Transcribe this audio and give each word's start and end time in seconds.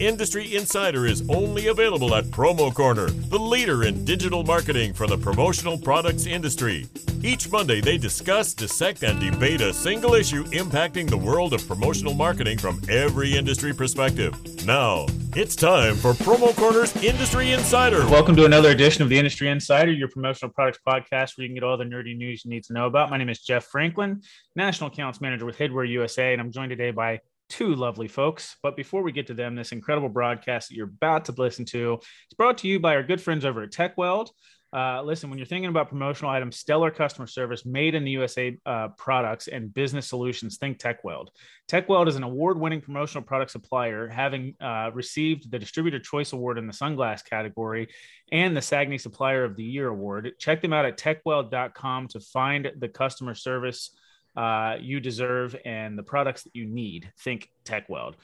Industry 0.00 0.56
Insider 0.56 1.04
is 1.04 1.28
only 1.28 1.66
available 1.66 2.14
at 2.14 2.24
Promo 2.24 2.72
Corner, 2.72 3.10
the 3.10 3.38
leader 3.38 3.84
in 3.84 4.02
digital 4.06 4.42
marketing 4.42 4.94
for 4.94 5.06
the 5.06 5.18
promotional 5.18 5.76
products 5.76 6.24
industry. 6.24 6.86
Each 7.22 7.52
Monday, 7.52 7.82
they 7.82 7.98
discuss, 7.98 8.54
dissect, 8.54 9.02
and 9.02 9.20
debate 9.20 9.60
a 9.60 9.74
single 9.74 10.14
issue 10.14 10.44
impacting 10.44 11.06
the 11.06 11.18
world 11.18 11.52
of 11.52 11.68
promotional 11.68 12.14
marketing 12.14 12.56
from 12.56 12.80
every 12.88 13.36
industry 13.36 13.74
perspective. 13.74 14.34
Now, 14.64 15.04
it's 15.36 15.54
time 15.54 15.96
for 15.96 16.14
Promo 16.14 16.56
Corner's 16.56 16.96
Industry 17.04 17.52
Insider. 17.52 18.08
Welcome 18.08 18.36
to 18.36 18.46
another 18.46 18.70
edition 18.70 19.02
of 19.02 19.10
the 19.10 19.18
Industry 19.18 19.50
Insider, 19.50 19.92
your 19.92 20.08
promotional 20.08 20.50
products 20.50 20.78
podcast 20.88 21.36
where 21.36 21.42
you 21.42 21.48
can 21.48 21.56
get 21.56 21.62
all 21.62 21.76
the 21.76 21.84
nerdy 21.84 22.16
news 22.16 22.42
you 22.46 22.50
need 22.50 22.64
to 22.64 22.72
know 22.72 22.86
about. 22.86 23.10
My 23.10 23.18
name 23.18 23.28
is 23.28 23.40
Jeff 23.40 23.66
Franklin, 23.66 24.22
National 24.56 24.88
Accounts 24.88 25.20
Manager 25.20 25.44
with 25.44 25.58
Headwear 25.58 25.86
USA, 25.90 26.32
and 26.32 26.40
I'm 26.40 26.52
joined 26.52 26.70
today 26.70 26.90
by 26.90 27.20
two 27.50 27.74
lovely 27.74 28.08
folks. 28.08 28.56
But 28.62 28.76
before 28.76 29.02
we 29.02 29.12
get 29.12 29.26
to 29.26 29.34
them, 29.34 29.54
this 29.54 29.72
incredible 29.72 30.08
broadcast 30.08 30.68
that 30.68 30.76
you're 30.76 30.86
about 30.86 31.26
to 31.26 31.32
listen 31.32 31.66
to 31.66 31.98
is 32.00 32.34
brought 32.36 32.58
to 32.58 32.68
you 32.68 32.80
by 32.80 32.94
our 32.94 33.02
good 33.02 33.20
friends 33.20 33.44
over 33.44 33.62
at 33.62 33.72
Tekweld. 33.72 34.30
Uh, 34.72 35.02
listen, 35.02 35.28
when 35.28 35.38
you're 35.38 35.46
thinking 35.46 35.68
about 35.68 35.88
promotional 35.88 36.30
items, 36.30 36.56
stellar 36.56 36.92
customer 36.92 37.26
service, 37.26 37.66
made 37.66 37.96
in 37.96 38.04
the 38.04 38.12
USA 38.12 38.56
uh, 38.66 38.88
products, 38.96 39.48
and 39.48 39.74
business 39.74 40.08
solutions, 40.08 40.58
think 40.58 40.78
Tekweld. 40.78 41.28
Tekweld 41.68 42.06
is 42.06 42.14
an 42.14 42.22
award 42.22 42.58
winning 42.58 42.80
promotional 42.80 43.24
product 43.24 43.50
supplier, 43.50 44.06
having 44.06 44.54
uh, 44.60 44.90
received 44.94 45.50
the 45.50 45.58
Distributor 45.58 45.98
Choice 45.98 46.32
Award 46.32 46.56
in 46.56 46.68
the 46.68 46.72
sunglass 46.72 47.24
category 47.24 47.88
and 48.30 48.56
the 48.56 48.60
SAAGNY 48.60 48.98
Supplier 48.98 49.42
of 49.42 49.56
the 49.56 49.64
Year 49.64 49.88
Award. 49.88 50.32
Check 50.38 50.62
them 50.62 50.72
out 50.72 50.84
at 50.84 50.96
tekweld.com 50.96 52.06
to 52.08 52.20
find 52.20 52.70
the 52.78 52.88
customer 52.88 53.34
service 53.34 53.90
uh, 54.36 54.76
you 54.80 55.00
deserve 55.00 55.56
and 55.64 55.98
the 55.98 56.02
products 56.02 56.42
that 56.44 56.54
you 56.54 56.66
need. 56.66 57.12
Think 57.18 57.50
Tekweld. 57.64 58.14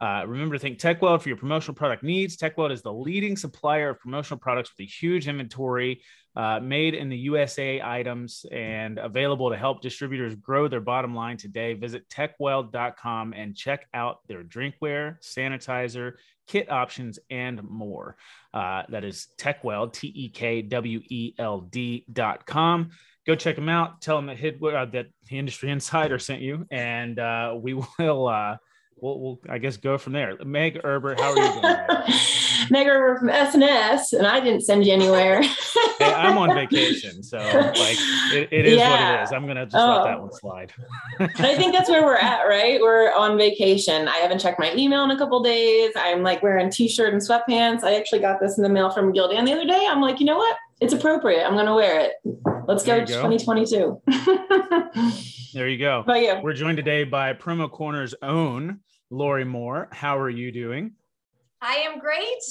Uh, 0.00 0.24
remember 0.26 0.56
to 0.56 0.58
think 0.58 0.78
Tekweld 0.78 1.22
for 1.22 1.28
your 1.28 1.38
promotional 1.38 1.74
product 1.74 2.02
needs. 2.02 2.36
Tekweld 2.36 2.72
is 2.72 2.82
the 2.82 2.92
leading 2.92 3.36
supplier 3.36 3.90
of 3.90 4.00
promotional 4.00 4.38
products 4.38 4.70
with 4.70 4.86
a 4.86 4.90
huge 4.90 5.28
inventory 5.28 6.02
uh, 6.36 6.58
made 6.60 6.94
in 6.94 7.08
the 7.08 7.16
USA 7.16 7.80
items 7.80 8.44
and 8.50 8.98
available 8.98 9.50
to 9.50 9.56
help 9.56 9.80
distributors 9.80 10.34
grow 10.34 10.66
their 10.66 10.80
bottom 10.80 11.14
line 11.14 11.36
today. 11.36 11.74
Visit 11.74 12.08
tekweld.com 12.08 13.32
and 13.34 13.56
check 13.56 13.86
out 13.94 14.18
their 14.26 14.42
drinkware, 14.42 15.16
sanitizer, 15.22 16.14
kit 16.48 16.70
options, 16.70 17.18
and 17.30 17.62
more. 17.62 18.16
Uh, 18.52 18.82
that 18.88 19.04
is 19.04 19.28
Tekweld, 19.38 19.92
T 19.92 20.12
E 20.14 20.28
K 20.28 20.60
W 20.60 21.00
E 21.08 21.34
L 21.38 21.60
D.com 21.60 22.90
go 23.26 23.34
check 23.34 23.56
them 23.56 23.68
out. 23.68 24.00
Tell 24.00 24.16
them 24.16 24.26
that 24.26 24.38
hit 24.38 24.62
uh, 24.62 24.84
that 24.86 25.06
the 25.28 25.38
industry 25.38 25.70
insider 25.70 26.18
sent 26.18 26.42
you, 26.42 26.66
and 26.70 27.18
uh, 27.18 27.54
we 27.56 27.74
will. 27.98 28.28
Uh, 28.28 28.56
we'll, 28.96 29.20
we'll, 29.20 29.40
I 29.48 29.58
guess, 29.58 29.76
go 29.76 29.98
from 29.98 30.12
there. 30.12 30.36
Meg 30.44 30.80
Herbert, 30.82 31.20
how 31.20 31.32
are 31.32 31.38
you 31.38 31.60
doing? 31.60 32.18
Meg 32.70 32.86
Herbert 32.86 33.18
from 33.18 33.28
S&S, 33.28 34.12
and 34.12 34.26
I 34.26 34.40
didn't 34.40 34.62
send 34.62 34.86
you 34.86 34.92
anywhere. 34.92 35.42
hey, 35.98 36.12
I'm 36.12 36.38
on 36.38 36.54
vacation, 36.54 37.22
so 37.22 37.38
like 37.38 37.98
it, 38.32 38.48
it 38.50 38.66
is 38.66 38.78
yeah. 38.78 38.90
what 38.90 39.20
it 39.20 39.22
is. 39.24 39.32
I'm 39.32 39.46
gonna 39.46 39.66
just 39.66 39.76
oh. 39.76 39.96
let 39.96 40.04
that 40.04 40.20
one 40.20 40.32
slide. 40.32 40.72
I 41.20 41.54
think 41.56 41.74
that's 41.74 41.90
where 41.90 42.04
we're 42.04 42.16
at, 42.16 42.44
right? 42.44 42.80
We're 42.80 43.12
on 43.12 43.36
vacation. 43.36 44.08
I 44.08 44.16
haven't 44.16 44.38
checked 44.38 44.58
my 44.58 44.74
email 44.74 45.04
in 45.04 45.10
a 45.10 45.18
couple 45.18 45.42
days. 45.42 45.92
I'm 45.96 46.22
like 46.22 46.42
wearing 46.42 46.70
t-shirt 46.70 47.12
and 47.12 47.20
sweatpants. 47.20 47.82
I 47.82 47.96
actually 47.96 48.20
got 48.20 48.40
this 48.40 48.56
in 48.56 48.62
the 48.62 48.70
mail 48.70 48.90
from 48.90 49.12
Gildan 49.12 49.44
the 49.44 49.52
other 49.52 49.66
day. 49.66 49.86
I'm 49.86 50.00
like, 50.00 50.20
you 50.20 50.26
know 50.26 50.38
what? 50.38 50.56
It's 50.80 50.94
appropriate. 50.94 51.46
I'm 51.46 51.54
gonna 51.54 51.74
wear 51.74 52.00
it. 52.00 52.12
Let's 52.66 52.84
go, 52.84 53.00
go. 53.00 53.06
2022. 53.06 54.02
there 55.54 55.68
you 55.68 55.78
go. 55.78 56.02
But 56.06 56.22
yeah, 56.22 56.40
we're 56.40 56.54
joined 56.54 56.78
today 56.78 57.04
by 57.04 57.32
Promo 57.34 57.70
Corner's 57.70 58.14
own 58.22 58.80
Lori 59.10 59.44
Moore. 59.44 59.88
How 59.92 60.18
are 60.18 60.30
you 60.30 60.50
doing? 60.50 60.92
I 61.60 61.74
am 61.76 61.98
great. 61.98 62.42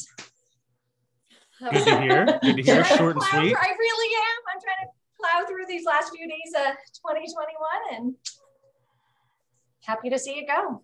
Good 1.59 1.85
to 1.85 2.01
hear. 2.01 2.25
Good 2.41 2.57
to 2.57 2.63
hear. 2.63 2.83
Short 2.83 3.15
and 3.15 3.23
sweet. 3.23 3.55
I 3.55 3.69
really 3.79 4.15
am. 4.15 4.39
I'm 4.53 4.61
trying 4.61 4.85
to 4.85 4.91
plow 5.19 5.45
through 5.47 5.65
these 5.67 5.85
last 5.85 6.11
few 6.15 6.27
days 6.27 6.53
of 6.55 6.75
2021 6.93 7.35
and 7.93 8.15
happy 9.83 10.09
to 10.09 10.19
see 10.19 10.33
it 10.33 10.47
go. 10.47 10.83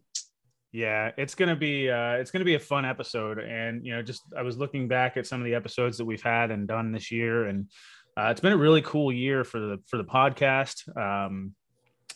Yeah, 0.71 1.11
it's 1.17 1.33
gonna 1.33 1.55
be 1.55 1.89
uh, 1.89 2.13
it's 2.13 2.29
gonna 2.29 2.45
be 2.45 2.53
a 2.53 2.59
fun 2.59 2.85
episode, 2.85 3.39
and 3.39 3.83
you 3.83 3.91
know, 3.91 4.03
just 4.03 4.21
I 4.37 4.43
was 4.43 4.57
looking 4.57 4.87
back 4.87 5.17
at 5.17 5.25
some 5.25 5.41
of 5.41 5.45
the 5.45 5.55
episodes 5.55 5.97
that 5.97 6.05
we've 6.05 6.21
had 6.21 6.51
and 6.51 6.67
done 6.67 6.91
this 6.91 7.11
year, 7.11 7.45
and 7.45 7.69
uh, 8.17 8.29
it's 8.31 8.41
been 8.41 8.53
a 8.53 8.57
really 8.57 8.81
cool 8.81 9.11
year 9.11 9.43
for 9.43 9.59
the 9.59 9.79
for 9.87 9.97
the 9.97 10.03
podcast. 10.03 10.95
Um, 10.97 11.53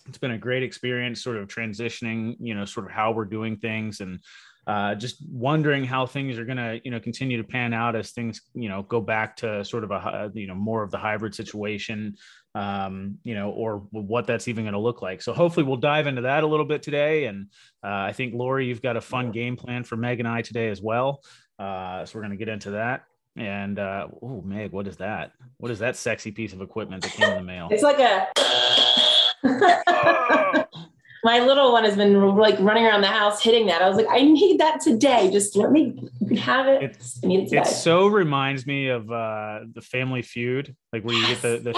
it's 0.07 0.17
been 0.17 0.31
a 0.31 0.37
great 0.37 0.63
experience, 0.63 1.23
sort 1.23 1.37
of 1.37 1.47
transitioning, 1.47 2.35
you 2.39 2.55
know, 2.55 2.65
sort 2.65 2.85
of 2.85 2.91
how 2.91 3.11
we're 3.11 3.25
doing 3.25 3.57
things, 3.57 4.01
and 4.01 4.19
uh, 4.65 4.95
just 4.95 5.17
wondering 5.29 5.83
how 5.83 6.05
things 6.05 6.37
are 6.37 6.45
going 6.45 6.57
to, 6.57 6.79
you 6.85 6.91
know, 6.91 6.99
continue 6.99 7.37
to 7.37 7.43
pan 7.43 7.73
out 7.73 7.95
as 7.95 8.11
things, 8.11 8.41
you 8.53 8.69
know, 8.69 8.83
go 8.83 9.01
back 9.01 9.35
to 9.35 9.63
sort 9.65 9.83
of 9.83 9.91
a, 9.91 10.31
you 10.33 10.47
know, 10.47 10.55
more 10.55 10.83
of 10.83 10.91
the 10.91 10.97
hybrid 10.97 11.35
situation, 11.35 12.15
um, 12.55 13.17
you 13.23 13.35
know, 13.35 13.49
or 13.51 13.79
what 13.91 14.25
that's 14.25 14.47
even 14.47 14.63
going 14.63 14.73
to 14.73 14.79
look 14.79 15.01
like. 15.01 15.21
So 15.21 15.33
hopefully 15.33 15.65
we'll 15.65 15.77
dive 15.77 16.07
into 16.07 16.21
that 16.21 16.43
a 16.43 16.47
little 16.47 16.65
bit 16.65 16.81
today. 16.81 17.25
And 17.25 17.47
uh, 17.83 18.07
I 18.07 18.13
think 18.13 18.33
Lori, 18.33 18.65
you've 18.65 18.81
got 18.81 18.95
a 18.95 19.01
fun 19.01 19.31
game 19.31 19.57
plan 19.57 19.83
for 19.83 19.97
Meg 19.97 20.19
and 20.19 20.27
I 20.27 20.41
today 20.41 20.69
as 20.69 20.81
well. 20.81 21.23
Uh, 21.59 22.05
so 22.05 22.17
we're 22.17 22.23
going 22.23 22.31
to 22.31 22.37
get 22.37 22.49
into 22.49 22.71
that. 22.71 23.03
And 23.35 23.79
uh, 23.79 24.07
oh, 24.21 24.41
Meg, 24.45 24.71
what 24.71 24.87
is 24.87 24.97
that? 24.97 25.31
What 25.57 25.71
is 25.71 25.79
that 25.79 25.95
sexy 25.95 26.31
piece 26.31 26.53
of 26.53 26.61
equipment 26.61 27.03
that 27.03 27.11
came 27.13 27.29
in 27.29 27.37
the 27.37 27.43
mail? 27.43 27.67
It's 27.71 27.83
like 27.83 27.99
a. 27.99 28.27
oh. 28.37 29.09
My 31.25 31.39
little 31.39 31.71
one 31.71 31.85
has 31.85 31.95
been 31.95 32.35
like 32.35 32.59
running 32.59 32.85
around 32.85 32.99
the 32.99 33.07
house 33.07 33.41
hitting 33.41 33.67
that. 33.67 33.81
I 33.81 33.87
was 33.87 33.95
like, 33.95 34.07
I 34.09 34.19
need 34.23 34.59
that 34.59 34.81
today. 34.81 35.31
Just 35.31 35.55
let 35.55 35.71
me 35.71 36.09
have 36.37 36.67
it. 36.67 36.83
It's, 36.83 37.21
I 37.23 37.27
need 37.27 37.43
it 37.43 37.49
today. 37.49 37.61
It 37.61 37.67
so 37.67 38.07
reminds 38.07 38.67
me 38.67 38.89
of 38.89 39.09
uh, 39.09 39.61
the 39.73 39.79
Family 39.79 40.21
Feud, 40.21 40.75
like 40.91 41.03
where 41.03 41.15
you 41.15 41.25
get 41.25 41.41
the, 41.41 41.59
the 41.63 41.71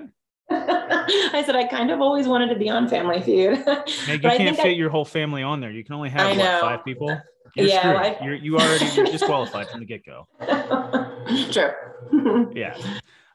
yes. 0.00 0.19
Three 0.50 0.58
X's 0.58 0.66
because 0.66 0.88
you 0.88 0.90
got 0.90 0.90
the 0.90 0.90
X 0.90 0.90
kind 0.90 0.90
of 0.90 0.90
on 0.90 0.90
the 0.90 0.90
box. 0.90 0.90
Wanted 0.90 0.90
to 0.90 0.98
be 0.98 1.10
on 1.10 1.10
Family 1.10 1.10
Feud. 1.10 1.14
Do 1.14 1.26
what? 1.26 1.34
I 1.34 1.42
said 1.44 1.56
I 1.56 1.66
kind 1.66 1.90
of 1.90 2.00
always 2.00 2.28
wanted 2.28 2.48
to 2.48 2.58
be 2.58 2.70
on 2.70 2.88
Family 2.88 3.20
Feud. 3.20 3.66
Meg, 4.06 4.22
you 4.22 4.30
can't 4.30 4.56
fit 4.56 4.66
I, 4.66 4.68
your 4.70 4.90
whole 4.90 5.04
family 5.04 5.42
on 5.42 5.60
there. 5.60 5.70
You 5.70 5.84
can 5.84 5.94
only 5.94 6.10
have 6.10 6.36
what, 6.36 6.60
five 6.60 6.84
people. 6.84 7.08
You're 7.56 7.66
yeah, 7.66 7.92
well, 7.92 7.98
I, 7.98 8.24
you're 8.24 8.34
you 8.36 8.56
already 8.58 8.86
you're 8.94 9.06
disqualified 9.06 9.68
from 9.68 9.80
the 9.80 9.86
get 9.86 10.06
go. 10.06 10.28
True. 11.50 12.52
yeah. 12.54 12.78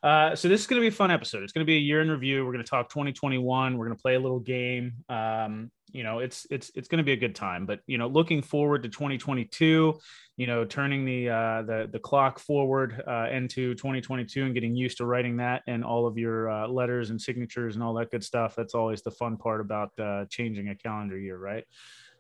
Uh, 0.06 0.36
so 0.36 0.48
this 0.48 0.62
is 0.62 0.68
going 0.68 0.80
to 0.80 0.82
be 0.82 0.90
a 0.90 0.96
fun 0.96 1.10
episode. 1.10 1.42
It's 1.42 1.52
going 1.52 1.66
to 1.66 1.70
be 1.70 1.78
a 1.78 1.80
year 1.80 2.00
in 2.00 2.12
review. 2.12 2.46
We're 2.46 2.52
going 2.52 2.64
to 2.64 2.70
talk 2.70 2.90
2021. 2.90 3.76
We're 3.76 3.86
going 3.88 3.98
to 3.98 4.02
play 4.02 4.14
a 4.14 4.20
little 4.20 4.40
game. 4.40 4.94
Um, 5.10 5.72
you 5.92 6.04
know, 6.04 6.20
it's 6.20 6.46
it's 6.52 6.70
it's 6.76 6.88
going 6.88 7.00
to 7.00 7.04
be 7.04 7.14
a 7.14 7.18
good 7.18 7.34
time. 7.34 7.66
But 7.66 7.80
you 7.88 7.98
know, 7.98 8.06
looking 8.06 8.44
forward 8.44 8.84
to 8.84 8.90
2022. 8.90 10.00
You 10.38 10.48
know, 10.48 10.64
turning 10.64 11.06
the 11.06 11.30
uh, 11.30 11.62
the 11.64 11.90
the 11.92 11.98
clock 11.98 12.38
forward 12.38 13.02
uh, 13.08 13.30
into 13.32 13.74
2022 13.74 14.46
and 14.46 14.54
getting 14.54 14.76
used 14.76 14.98
to 14.98 15.08
writing 15.08 15.38
that 15.38 15.64
and 15.66 15.84
all 15.84 16.06
of 16.06 16.20
your 16.20 16.52
uh, 16.52 16.68
letters 16.68 17.10
and 17.10 17.20
signatures 17.20 17.74
and 17.74 17.84
all 17.84 17.96
that 17.96 18.12
good 18.12 18.24
stuff. 18.24 18.54
That's 18.56 18.76
always 18.76 19.02
the 19.02 19.12
fun 19.12 19.38
part 19.38 19.60
about 19.60 19.98
uh, 19.98 20.26
changing 20.30 20.70
a 20.70 20.76
calendar 20.76 21.18
year, 21.18 21.38
right? 21.38 21.64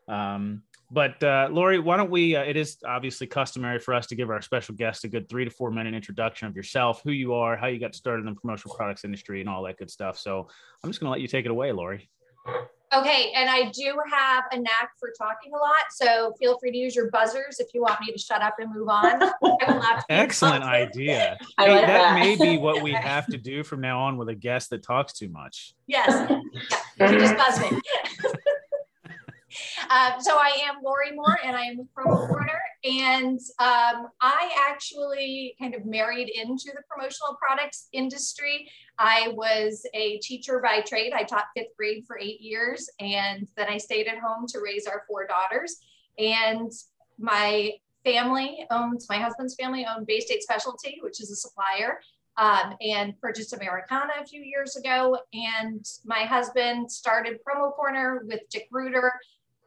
Um, 0.08 0.64
but 0.92 1.22
uh, 1.24 1.50
Lori, 1.52 1.80
why 1.80 1.98
don't 1.98 2.12
we? 2.12 2.36
Uh, 2.36 2.44
it 2.44 2.56
is 2.56 2.78
obviously 2.86 3.28
customary 3.28 3.80
for 3.80 3.94
us 3.94 4.08
to 4.08 4.16
give 4.16 4.30
our 4.30 4.42
special 4.42 4.76
guest 4.76 5.04
a 5.04 5.08
good 5.08 5.28
three 5.28 5.46
to 5.46 5.52
four 5.52 5.72
minute 5.72 5.94
introduction 5.94 6.48
of 6.48 6.56
yourself, 6.56 7.02
who 7.04 7.12
you 7.12 7.34
are, 7.34 7.58
how 7.58 7.68
you 7.68 7.80
got 7.80 7.96
started 7.96 8.26
in 8.28 8.34
the 8.34 8.40
promotional 8.40 8.76
products 8.76 9.04
industry, 9.04 9.42
and 9.42 9.50
all 9.50 9.64
that 9.64 9.78
good 9.78 9.90
stuff. 9.90 10.18
So 10.18 10.48
I'm 10.84 10.90
just 10.90 11.00
going 11.00 11.08
to 11.08 11.12
let 11.12 11.22
you 11.22 11.28
take 11.28 11.46
it 11.46 11.52
away, 11.52 11.72
Lori. 11.72 12.10
Okay, 12.94 13.34
and 13.36 13.50
I 13.50 13.72
do 13.72 13.98
have 14.10 14.46
a 14.54 14.58
knack 14.58 14.92
for 15.00 15.12
talking 15.18 15.52
a 15.54 15.58
lot, 15.58 15.74
so 15.92 16.34
feel 16.40 16.58
free 16.60 16.72
to 16.72 16.78
use 16.78 16.96
your 16.96 17.10
buzzers 17.10 17.60
if 17.60 17.74
you 17.74 17.82
want 17.82 18.00
me 18.00 18.14
to 18.14 18.18
shut 18.18 18.42
up 18.42 18.56
and 18.60 18.74
move 18.74 18.88
on. 18.88 19.22
Excellent 20.10 20.64
idea. 20.64 21.38
Hey, 21.58 21.72
like 21.72 21.88
that, 21.88 21.88
that 21.88 22.20
may 22.20 22.36
be 22.36 22.58
what 22.58 22.84
we 22.84 22.92
have 22.94 23.26
to 23.28 23.38
do 23.38 23.64
from 23.64 23.82
now 23.82 24.02
on 24.02 24.18
with 24.18 24.30
a 24.30 24.36
guest 24.36 24.70
that 24.70 24.84
talks 24.84 25.14
too 25.14 25.30
much. 25.30 25.74
Yes, 25.88 26.30
yeah. 26.98 27.12
just 27.12 27.36
buzz 27.38 27.60
me. 27.60 27.82
Uh, 29.90 30.20
so 30.20 30.38
I 30.38 30.58
am 30.68 30.76
Lori 30.84 31.12
Moore 31.14 31.38
and 31.44 31.56
I 31.56 31.64
am 31.64 31.78
with 31.78 31.88
Promo 31.94 32.28
Corner. 32.28 32.60
And 32.84 33.40
um, 33.60 34.08
I 34.22 34.52
actually 34.70 35.56
kind 35.60 35.74
of 35.74 35.86
married 35.86 36.30
into 36.30 36.66
the 36.66 36.84
promotional 36.90 37.36
products 37.36 37.88
industry. 37.94 38.70
I 39.00 39.30
was 39.30 39.86
a 39.94 40.20
teacher 40.20 40.62
by 40.64 40.82
trade. 40.82 41.14
I 41.14 41.24
taught 41.24 41.46
fifth 41.56 41.76
grade 41.78 42.04
for 42.06 42.20
eight 42.20 42.42
years. 42.42 42.90
And 43.00 43.48
then 43.58 43.68
I 43.70 43.78
stayed 43.78 44.08
at 44.08 44.20
home 44.20 44.46
to 44.50 44.60
raise 44.60 44.86
our 44.86 45.04
four 45.08 45.26
daughters. 45.26 45.78
And 46.20 46.72
my 47.18 47.72
family 48.04 48.68
owns, 48.70 49.08
my 49.10 49.18
husband's 49.18 49.56
family 49.56 49.86
owned 49.86 50.06
Bay 50.06 50.20
State 50.20 50.44
Specialty, 50.44 51.00
which 51.02 51.22
is 51.22 51.32
a 51.32 51.36
supplier. 51.36 52.00
Um, 52.38 52.76
and 52.82 53.18
purchased 53.22 53.54
Americana 53.54 54.12
a 54.22 54.26
few 54.26 54.42
years 54.42 54.76
ago. 54.76 55.18
And 55.34 55.86
my 56.04 56.24
husband 56.26 56.92
started 56.92 57.40
Promo 57.48 57.74
Corner 57.74 58.24
with 58.28 58.42
Dick 58.50 58.68
Reuter 58.72 59.14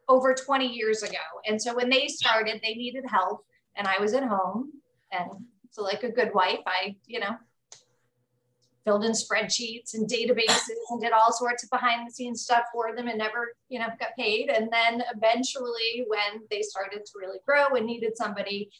over 0.08 0.34
20 0.34 0.66
years 0.66 1.02
ago. 1.02 1.18
And 1.46 1.60
so 1.60 1.74
when 1.74 1.90
they 1.90 2.08
started, 2.08 2.60
they 2.62 2.74
needed 2.74 3.04
help 3.06 3.44
and 3.76 3.86
I 3.86 4.00
was 4.00 4.14
at 4.14 4.24
home. 4.24 4.72
And 5.12 5.30
so 5.70 5.82
like 5.82 6.02
a 6.02 6.10
good 6.10 6.32
wife, 6.34 6.60
I, 6.66 6.96
you 7.06 7.20
know, 7.20 7.36
filled 8.84 9.04
in 9.04 9.12
spreadsheets 9.12 9.94
and 9.94 10.08
databases 10.08 10.78
and 10.90 11.00
did 11.00 11.12
all 11.12 11.30
sorts 11.32 11.62
of 11.62 11.70
behind 11.70 12.06
the 12.06 12.10
scenes 12.10 12.42
stuff 12.42 12.64
for 12.72 12.96
them 12.96 13.06
and 13.06 13.18
never, 13.18 13.54
you 13.68 13.78
know, 13.78 13.88
got 14.00 14.16
paid. 14.18 14.48
And 14.48 14.70
then 14.72 15.02
eventually, 15.14 16.06
when 16.06 16.42
they 16.50 16.62
started 16.62 17.04
to 17.04 17.12
really 17.18 17.38
grow 17.46 17.66
and 17.76 17.84
needed 17.84 18.16
somebody, 18.16 18.70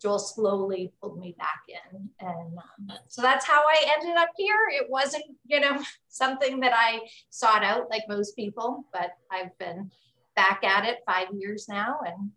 Joel 0.00 0.18
slowly 0.18 0.92
pulled 1.00 1.18
me 1.18 1.34
back 1.36 1.60
in. 1.68 2.08
And 2.20 2.56
um, 2.56 2.96
so 3.08 3.20
that's 3.20 3.44
how 3.44 3.60
I 3.60 3.92
ended 3.98 4.16
up 4.16 4.30
here. 4.36 4.68
It 4.70 4.88
wasn't, 4.88 5.24
you 5.44 5.60
know, 5.60 5.82
something 6.08 6.60
that 6.60 6.72
I 6.74 7.00
sought 7.28 7.64
out 7.64 7.90
like 7.90 8.04
most 8.08 8.34
people, 8.34 8.84
but 8.92 9.10
I've 9.30 9.56
been 9.58 9.90
back 10.38 10.62
at 10.62 10.84
it 10.84 10.98
five 11.04 11.26
years 11.36 11.66
now 11.68 11.98
and 12.06 12.30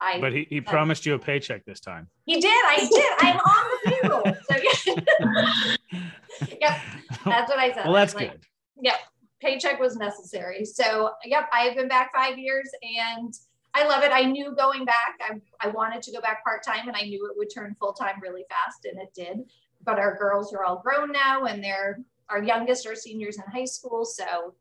I, 0.00 0.20
but 0.20 0.32
he, 0.32 0.46
he 0.48 0.60
promised 0.60 1.06
you 1.06 1.14
a 1.14 1.18
paycheck 1.18 1.64
this 1.64 1.78
time. 1.78 2.08
He 2.26 2.40
did. 2.40 2.50
I 2.50 2.88
did. 2.90 3.12
I'm 3.18 3.36
on 3.36 3.70
the 3.70 3.90
payroll. 3.90 4.36
So 4.50 4.56
yeah. 4.56 6.48
yep. 6.60 6.80
That's 7.24 7.50
what 7.50 7.58
I 7.58 7.72
said. 7.72 7.84
Well, 7.84 7.94
that's 7.94 8.14
like, 8.14 8.32
good. 8.32 8.40
Yep. 8.80 8.94
Paycheck 9.40 9.78
was 9.78 9.96
necessary. 9.96 10.64
So 10.64 11.10
yep, 11.24 11.48
I 11.52 11.60
have 11.60 11.76
been 11.76 11.86
back 11.86 12.12
five 12.12 12.36
years 12.36 12.68
and 12.82 13.32
I 13.74 13.86
love 13.86 14.02
it. 14.02 14.10
I 14.12 14.22
knew 14.22 14.54
going 14.56 14.84
back, 14.84 15.18
I, 15.20 15.40
I 15.60 15.68
wanted 15.68 16.02
to 16.02 16.12
go 16.12 16.20
back 16.20 16.44
part-time 16.44 16.88
and 16.88 16.96
I 16.96 17.02
knew 17.02 17.28
it 17.30 17.36
would 17.36 17.48
turn 17.54 17.76
full-time 17.78 18.20
really 18.20 18.44
fast 18.50 18.84
and 18.84 19.00
it 19.00 19.12
did. 19.14 19.50
But 19.84 20.00
our 20.00 20.16
girls 20.18 20.52
are 20.52 20.64
all 20.64 20.82
grown 20.84 21.12
now 21.12 21.44
and 21.44 21.62
they're 21.62 22.00
our 22.28 22.42
youngest 22.42 22.86
are 22.86 22.96
seniors 22.96 23.36
in 23.36 23.44
high 23.52 23.66
school. 23.66 24.04
So 24.04 24.54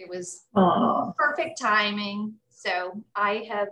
it 0.00 0.08
was 0.08 0.46
Aww. 0.56 1.14
perfect 1.16 1.60
timing. 1.60 2.34
So 2.50 3.02
I 3.14 3.46
have 3.50 3.68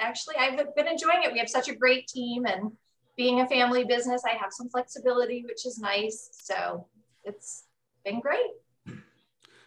actually 0.00 0.36
I've 0.36 0.74
been 0.74 0.88
enjoying 0.88 1.22
it. 1.24 1.32
We 1.32 1.38
have 1.38 1.48
such 1.48 1.68
a 1.68 1.74
great 1.74 2.06
team 2.08 2.46
and 2.46 2.72
being 3.18 3.40
a 3.40 3.48
family 3.48 3.84
business, 3.84 4.22
I 4.24 4.36
have 4.36 4.52
some 4.52 4.70
flexibility, 4.70 5.44
which 5.44 5.66
is 5.66 5.78
nice. 5.78 6.30
So 6.32 6.86
it's 7.24 7.64
been 8.04 8.20
great. 8.20 8.46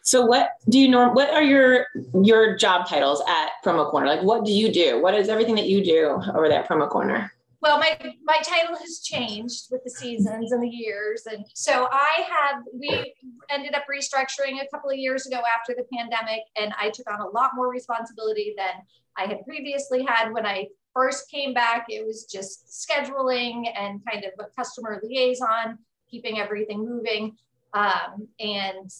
So 0.00 0.24
what 0.26 0.48
do 0.68 0.80
you 0.80 0.88
know? 0.88 1.10
What 1.10 1.30
are 1.30 1.42
your 1.42 1.86
your 2.24 2.56
job 2.56 2.88
titles 2.88 3.22
at 3.28 3.50
Promo 3.64 3.88
Corner? 3.88 4.08
Like, 4.08 4.22
what 4.22 4.44
do 4.44 4.50
you 4.50 4.72
do? 4.72 5.00
What 5.00 5.14
is 5.14 5.28
everything 5.28 5.54
that 5.54 5.66
you 5.66 5.84
do 5.84 6.20
over 6.34 6.48
there 6.48 6.60
at 6.60 6.68
Promo 6.68 6.88
Corner? 6.88 7.31
Well, 7.62 7.78
my 7.78 7.96
my 8.24 8.38
title 8.42 8.76
has 8.76 8.98
changed 8.98 9.68
with 9.70 9.84
the 9.84 9.90
seasons 9.90 10.50
and 10.50 10.60
the 10.60 10.68
years, 10.68 11.26
and 11.30 11.44
so 11.54 11.88
I 11.92 12.26
have 12.28 12.64
we 12.76 13.14
ended 13.50 13.76
up 13.76 13.84
restructuring 13.88 14.60
a 14.60 14.66
couple 14.74 14.90
of 14.90 14.96
years 14.96 15.26
ago 15.26 15.40
after 15.56 15.72
the 15.72 15.86
pandemic, 15.96 16.40
and 16.56 16.74
I 16.76 16.90
took 16.90 17.08
on 17.08 17.20
a 17.20 17.28
lot 17.28 17.52
more 17.54 17.70
responsibility 17.70 18.52
than 18.56 18.82
I 19.16 19.28
had 19.28 19.44
previously 19.44 20.04
had 20.04 20.32
when 20.32 20.44
I 20.44 20.66
first 20.92 21.30
came 21.30 21.54
back. 21.54 21.86
It 21.88 22.04
was 22.04 22.24
just 22.24 22.66
scheduling 22.66 23.70
and 23.78 24.00
kind 24.10 24.24
of 24.24 24.32
a 24.44 24.50
customer 24.56 25.00
liaison, 25.04 25.78
keeping 26.10 26.40
everything 26.40 26.84
moving, 26.84 27.36
um, 27.74 28.26
and 28.40 28.90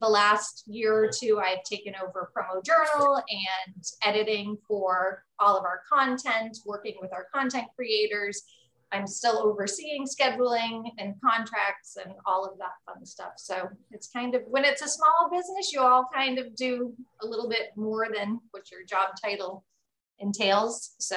the 0.00 0.08
last 0.08 0.64
year 0.66 1.04
or 1.04 1.10
two, 1.12 1.40
I've 1.40 1.62
taken 1.64 1.94
over 2.02 2.30
Promo 2.36 2.64
Journal 2.64 3.16
and 3.16 3.84
editing 4.04 4.56
for 4.66 5.24
all 5.38 5.56
of 5.56 5.64
our 5.64 5.82
content, 5.90 6.58
working 6.64 6.96
with 7.00 7.12
our 7.12 7.26
content 7.34 7.66
creators. 7.76 8.42
I'm 8.92 9.06
still 9.06 9.38
overseeing 9.38 10.06
scheduling 10.06 10.90
and 10.98 11.14
contracts 11.24 11.96
and 12.02 12.12
all 12.26 12.44
of 12.44 12.58
that 12.58 12.72
fun 12.86 13.06
stuff. 13.06 13.32
So 13.36 13.68
it's 13.90 14.08
kind 14.08 14.34
of 14.34 14.42
when 14.48 14.64
it's 14.64 14.82
a 14.82 14.88
small 14.88 15.30
business, 15.30 15.72
you 15.72 15.80
all 15.80 16.06
kind 16.12 16.38
of 16.38 16.56
do 16.56 16.92
a 17.22 17.26
little 17.26 17.48
bit 17.48 17.70
more 17.76 18.08
than 18.12 18.40
what 18.50 18.70
your 18.70 18.84
job 18.84 19.10
title 19.22 19.64
entails. 20.18 20.94
So 20.98 21.16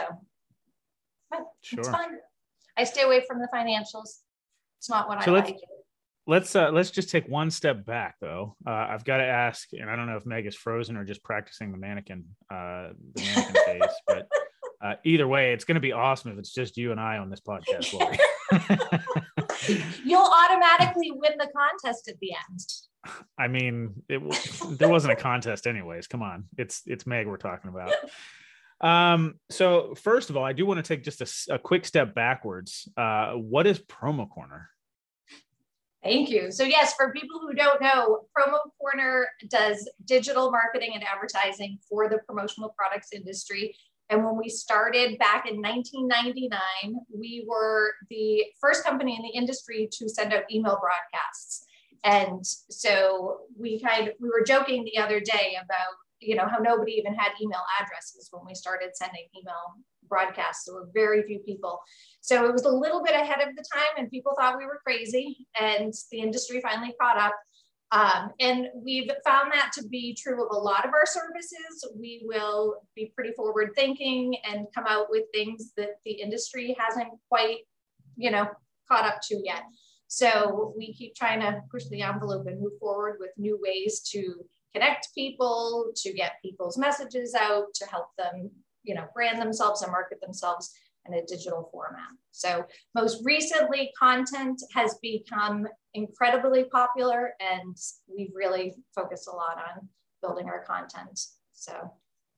sure. 1.62 1.80
it's 1.80 1.90
fun. 1.90 2.18
I 2.78 2.84
stay 2.84 3.04
away 3.04 3.24
from 3.28 3.40
the 3.40 3.48
financials. 3.54 4.22
It's 4.80 4.90
not 4.90 5.08
what 5.08 5.24
so 5.24 5.36
I 5.36 5.40
like 5.40 5.58
let's 6.28 6.56
uh, 6.56 6.72
let's 6.72 6.92
just 6.92 7.10
take 7.10 7.28
one 7.28 7.52
step 7.52 7.86
back 7.86 8.16
though. 8.22 8.56
Uh, 8.66 8.88
I've 8.90 9.06
got 9.06 9.18
to 9.18 9.26
ask, 9.26 9.70
and 9.74 9.90
I 9.90 9.96
don't 9.96 10.08
know 10.08 10.18
if 10.18 10.26
Meg 10.26 10.46
is 10.46 10.56
frozen 10.56 10.98
or 10.98 11.04
just 11.04 11.24
practicing 11.24 11.72
the 11.72 11.78
mannequin 11.78 12.26
uh, 12.52 12.90
the 13.14 13.22
mannequin 13.22 13.56
face, 13.66 14.02
but 14.08 14.28
uh, 14.84 14.96
either 15.04 15.28
way, 15.28 15.54
it's 15.54 15.64
going 15.64 15.76
to 15.76 15.82
be 15.82 15.94
awesome 15.94 16.32
if 16.32 16.38
it's 16.38 16.54
just 16.54 16.78
you 16.78 16.92
and 16.92 17.00
I 17.00 17.18
on 17.18 17.30
this 17.30 17.42
podcast. 17.42 17.92
You'll 20.04 20.22
automatically 20.22 21.12
win 21.12 21.38
the 21.38 21.48
contest 21.56 22.10
at 22.10 22.20
the 22.20 22.34
end. 22.34 23.16
I 23.38 23.48
mean, 23.48 24.04
it, 24.10 24.22
there 24.78 24.90
wasn't 24.90 25.14
a 25.14 25.16
contest, 25.16 25.68
anyways. 25.68 26.08
Come 26.08 26.22
on, 26.22 26.46
it's 26.58 26.82
it's 26.86 27.08
Meg 27.08 27.28
we're 27.28 27.38
talking 27.38 27.70
about. 27.70 27.94
Um, 28.82 29.36
so 29.50 29.94
first 29.96 30.30
of 30.30 30.36
all, 30.36 30.44
I 30.44 30.52
do 30.52 30.66
want 30.66 30.84
to 30.84 30.86
take 30.88 31.04
just 31.04 31.22
a, 31.22 31.56
a 31.56 31.60
quick 31.60 31.86
step 31.86 32.14
backwards. 32.14 32.90
Uh, 32.98 33.34
what 33.34 33.66
is 33.66 33.80
Promo 33.80 34.30
Corner? 34.30 34.70
Thank 36.04 36.30
you. 36.30 36.52
So, 36.52 36.64
yes, 36.64 36.94
for 36.96 37.14
people 37.14 37.40
who 37.40 37.54
don't 37.54 37.82
know, 37.82 38.26
Promo 38.38 38.60
Corner 38.78 39.28
does 39.48 39.90
digital 40.06 40.52
marketing 40.52 40.92
and 40.94 41.04
advertising 41.04 41.80
for 41.90 42.10
the 42.10 42.18
promotional 42.28 42.76
products 42.78 43.14
industry. 43.14 43.74
And 44.10 44.26
when 44.26 44.38
we 44.38 44.50
started 44.50 45.18
back 45.18 45.48
in 45.50 45.62
1999, 45.62 47.06
we 47.18 47.46
were 47.48 47.94
the 48.10 48.44
first 48.60 48.84
company 48.84 49.16
in 49.16 49.22
the 49.22 49.30
industry 49.30 49.88
to 49.94 50.10
send 50.10 50.34
out 50.34 50.44
email 50.52 50.78
broadcasts. 50.82 51.66
And 52.04 52.46
so 52.46 53.38
we 53.58 53.80
kind 53.80 54.10
of 54.10 54.16
we 54.20 54.28
were 54.28 54.44
joking 54.46 54.84
the 54.84 55.02
other 55.02 55.22
day 55.22 55.56
about 55.58 55.96
you 56.20 56.36
know 56.36 56.48
how 56.48 56.58
nobody 56.58 56.94
even 56.94 57.16
had 57.16 57.32
email 57.42 57.62
addresses 57.82 58.28
when 58.32 58.46
we 58.46 58.56
started 58.56 58.90
sending 58.94 59.24
email 59.38 59.78
broadcasts. 60.08 60.66
There 60.66 60.76
were 60.76 60.90
very 60.94 61.24
few 61.24 61.40
people. 61.40 61.80
So 62.22 62.46
it 62.46 62.54
was 62.54 62.64
a 62.64 62.70
little 62.70 63.04
bit 63.04 63.16
ahead 63.16 63.48
of 63.48 63.56
the 63.56 63.66
time, 63.74 63.94
and 63.98 64.10
people 64.10 64.34
thought 64.38 64.58
we 64.58 64.66
were 64.66 64.82
crazy, 64.84 65.48
and 65.60 65.94
the 66.12 66.20
industry 66.20 66.62
finally 66.62 66.94
caught 67.00 67.18
up. 67.18 67.36
Um, 67.92 68.32
and 68.40 68.68
we've 68.74 69.12
found 69.24 69.52
that 69.52 69.72
to 69.76 69.88
be 69.88 70.18
true 70.20 70.44
of 70.44 70.50
a 70.52 70.60
lot 70.60 70.84
of 70.84 70.94
our 70.94 71.06
services. 71.06 71.88
We 71.96 72.24
will 72.26 72.78
be 72.96 73.14
pretty 73.16 73.34
forward 73.34 73.72
thinking 73.76 74.36
and 74.50 74.66
come 74.74 74.86
out 74.88 75.08
with 75.12 75.26
things 75.32 75.74
that 75.78 75.98
the 76.04 76.14
industry 76.14 76.76
hasn't 76.80 77.10
quite, 77.30 77.60
you 78.16 78.32
know, 78.32 78.48
caught 78.90 79.06
up 79.06 79.22
to 79.30 79.40
yet. 79.44 79.62
So 80.08 80.74
we 80.76 80.94
keep 80.94 81.16
trying 81.16 81.42
to 81.42 81.62
push 81.72 81.86
the 81.86 82.02
envelope 82.02 82.48
and 82.48 82.60
move 82.60 82.80
forward 82.80 83.18
with 83.20 83.32
new 83.38 83.60
ways 83.62 84.02
to 84.12 84.44
connect 84.74 85.10
people, 85.14 85.92
to 85.96 86.14
get 86.14 86.42
people's 86.42 86.78
messages 86.78 87.36
out, 87.36 87.74
to 87.76 87.86
help 87.86 88.08
them 88.18 88.50
you 88.84 88.96
know, 88.96 89.06
brand 89.14 89.42
themselves 89.42 89.82
and 89.82 89.92
market 89.92 90.20
themselves 90.22 90.72
in 91.06 91.14
a 91.14 91.26
digital 91.26 91.70
format. 91.72 92.10
So 92.32 92.66
most 92.96 93.22
recently, 93.26 93.92
content 94.00 94.62
has 94.74 94.98
become 95.02 95.68
incredibly 95.94 96.66
popular 96.66 97.34
and 97.40 97.76
we've 98.08 98.32
really 98.34 98.74
focused 98.96 99.28
a 99.28 99.36
lot 99.36 99.58
on 99.58 99.88
building 100.22 100.48
our 100.48 100.64
content. 100.64 101.20
So 101.54 101.92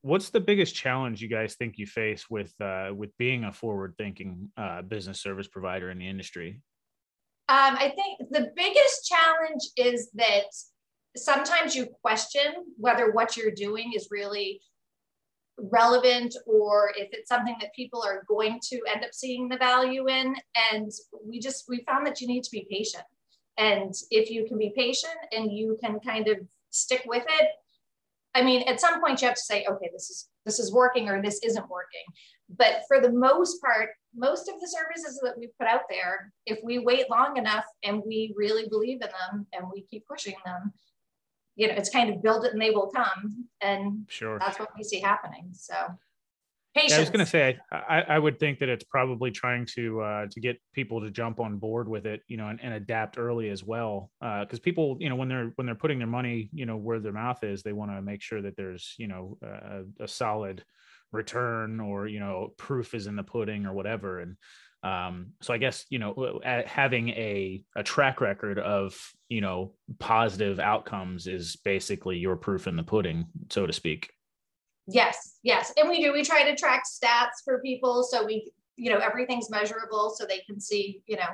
what's 0.06 0.30
the 0.30 0.40
biggest 0.40 0.76
challenge 0.76 1.20
you 1.20 1.28
guys 1.28 1.56
think 1.56 1.80
you 1.80 1.88
face 1.88 2.30
with 2.30 2.54
uh, 2.62 2.92
with 2.96 3.10
being 3.18 3.46
a 3.46 3.52
forward 3.52 3.96
thinking 3.98 4.52
uh, 4.56 4.84
business 4.84 5.20
service 5.20 5.48
provider 5.48 5.90
in 5.90 5.98
the 5.98 6.08
industry 6.08 6.62
um, 7.50 7.76
i 7.78 7.92
think 7.96 8.30
the 8.30 8.52
biggest 8.56 9.08
challenge 9.08 9.62
is 9.78 10.12
that 10.14 10.46
sometimes 11.18 11.76
you 11.76 11.88
question 12.04 12.54
whether 12.78 13.12
what 13.14 13.36
you're 13.36 13.52
doing 13.52 13.94
is 13.96 14.10
really 14.12 14.62
relevant 15.58 16.36
or 16.46 16.92
if 16.98 17.10
it's 17.12 17.30
something 17.30 17.56
that 17.62 17.74
people 17.74 18.04
are 18.04 18.24
going 18.28 18.60
to 18.62 18.80
end 18.94 19.04
up 19.04 19.14
seeing 19.14 19.48
the 19.48 19.58
value 19.58 20.08
in. 20.10 20.36
And 20.72 20.92
we 21.26 21.40
just 21.40 21.66
we 21.70 21.84
found 21.86 22.06
that 22.08 22.22
you 22.22 22.28
need 22.28 22.44
to 22.44 22.52
be 22.52 22.68
patient. 22.70 23.06
And 23.58 23.94
if 24.12 24.30
you 24.30 24.46
can 24.46 24.58
be 24.58 24.74
patient 24.76 25.18
and 25.32 25.52
you 25.52 25.78
can 25.82 26.00
kind 26.00 26.28
of 26.28 26.38
stick 26.76 27.04
with 27.06 27.24
it 27.40 27.52
i 28.36 28.44
mean 28.44 28.68
at 28.68 28.82
some 28.82 29.02
point 29.02 29.22
you 29.22 29.28
have 29.28 29.36
to 29.36 29.42
say 29.42 29.66
okay 29.70 29.90
this 29.94 30.10
is 30.10 30.28
this 30.46 30.60
is 30.60 30.72
working 30.72 31.10
or 31.10 31.22
this 31.22 31.40
isn't 31.44 31.70
working. 31.70 32.06
But 32.56 32.84
for 32.88 33.02
the 33.02 33.12
most 33.12 33.60
part 33.60 33.90
most 34.16 34.48
of 34.48 34.60
the 34.62 34.68
services 34.68 35.20
that 35.24 35.38
we 35.38 35.50
put 35.60 35.68
out 35.68 35.82
there 35.90 36.32
if 36.46 36.60
we 36.64 36.78
wait 36.80 37.10
long 37.10 37.38
enough 37.38 37.66
and 37.84 38.04
we 38.06 38.34
really 38.36 38.68
believe 38.70 39.02
in 39.02 39.10
them 39.10 39.48
and 39.54 39.66
we 39.74 39.82
keep 39.90 40.06
pushing 40.08 40.36
them 40.46 40.72
you 41.56 41.68
know, 41.68 41.74
it's 41.76 41.90
kind 41.90 42.10
of 42.14 42.22
build 42.22 42.46
it 42.46 42.54
and 42.54 42.62
they 42.62 42.72
will 42.72 42.88
come. 42.88 43.48
And 43.62 44.06
sure, 44.10 44.40
that's 44.40 44.60
what 44.60 44.70
we 44.78 44.84
see 44.84 45.00
happening. 45.00 45.50
So 45.54 45.76
patience. 46.76 46.92
Yeah, 46.92 46.98
I 46.98 47.00
was 47.00 47.10
going 47.10 47.26
to 47.26 47.26
say, 47.26 47.58
I, 47.72 48.02
I 48.02 48.20
would 48.20 48.40
think 48.40 48.60
that 48.60 48.70
it's 48.70 48.84
probably 48.84 49.32
trying 49.32 49.66
to 49.76 50.02
uh, 50.02 50.26
to 50.30 50.40
get 50.40 50.58
people 50.74 51.02
to 51.02 51.10
jump 51.10 51.40
on 51.40 51.58
board 51.58 51.88
with 51.88 52.06
it, 52.06 52.22
you 52.28 52.38
know, 52.38 52.50
and, 52.50 52.60
and 52.62 52.74
adapt 52.74 53.18
early 53.18 53.50
as 53.50 53.64
well. 53.64 54.12
Because 54.20 54.60
uh, 54.60 54.64
people, 54.64 54.98
you 55.00 55.10
know, 55.10 55.16
when 55.16 55.30
they're 55.30 55.52
when 55.56 55.66
they're 55.66 55.76
putting 55.76 55.98
their 55.98 56.08
money, 56.08 56.50
you 56.54 56.66
know, 56.66 56.78
where 56.78 57.00
their 57.00 57.14
mouth 57.14 57.44
is, 57.44 57.64
they 57.64 57.74
want 57.74 57.92
to 57.92 58.02
make 58.02 58.22
sure 58.22 58.42
that 58.42 58.56
there's, 58.56 58.94
you 58.98 59.08
know, 59.08 59.38
a, 59.42 60.04
a 60.04 60.08
solid 60.08 60.64
return 61.12 61.80
or 61.80 62.08
you 62.08 62.20
know 62.20 62.54
proof 62.58 62.94
is 62.94 63.08
in 63.08 63.16
the 63.16 63.24
pudding 63.24 63.66
or 63.66 63.74
whatever 63.74 64.20
and 64.20 64.36
um, 64.86 65.28
so 65.42 65.54
I 65.54 65.58
guess 65.58 65.86
you 65.90 66.00
know 66.00 66.40
having 66.66 67.10
a 67.10 67.64
a 67.76 67.84
track 67.84 68.22
record 68.22 68.60
of 68.60 68.96
you 69.30 69.42
know 69.42 69.74
positive 70.00 70.60
outcomes 70.60 71.28
is 71.28 71.56
basically 71.58 72.18
your 72.18 72.36
proof 72.36 72.68
in 72.68 72.76
the 72.76 72.84
pudding, 72.84 73.26
so 73.50 73.66
to 73.66 73.74
speak. 73.74 74.12
Yes, 74.88 75.40
yes, 75.44 75.74
and 75.78 75.90
we 75.90 76.04
do. 76.04 76.14
We 76.14 76.24
try 76.24 76.50
to 76.50 76.56
track 76.56 76.84
stats 76.86 77.44
for 77.44 77.60
people, 77.62 78.04
so 78.04 78.24
we 78.24 78.52
you 78.76 78.92
know 78.92 79.00
everything's 79.00 79.50
measurable, 79.50 80.14
so 80.16 80.26
they 80.26 80.40
can 80.48 80.60
see 80.60 81.02
you 81.08 81.18
know 81.18 81.34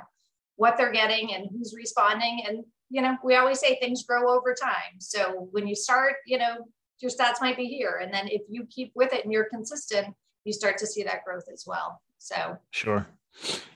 what 0.61 0.77
they're 0.77 0.91
getting 0.91 1.33
and 1.33 1.49
who's 1.51 1.73
responding. 1.75 2.43
And, 2.47 2.63
you 2.91 3.01
know, 3.01 3.17
we 3.23 3.35
always 3.35 3.59
say 3.59 3.79
things 3.79 4.03
grow 4.03 4.29
over 4.29 4.53
time. 4.53 4.99
So 4.99 5.47
when 5.51 5.65
you 5.65 5.75
start, 5.75 6.17
you 6.27 6.37
know, 6.37 6.57
your 6.99 7.09
stats 7.09 7.41
might 7.41 7.57
be 7.57 7.65
here. 7.65 7.99
And 7.99 8.13
then 8.13 8.27
if 8.27 8.43
you 8.47 8.67
keep 8.69 8.91
with 8.93 9.11
it 9.11 9.23
and 9.23 9.33
you're 9.33 9.49
consistent, 9.49 10.13
you 10.45 10.53
start 10.53 10.77
to 10.77 10.85
see 10.85 11.01
that 11.01 11.25
growth 11.25 11.45
as 11.51 11.63
well. 11.65 11.99
So 12.19 12.57
sure. 12.69 13.07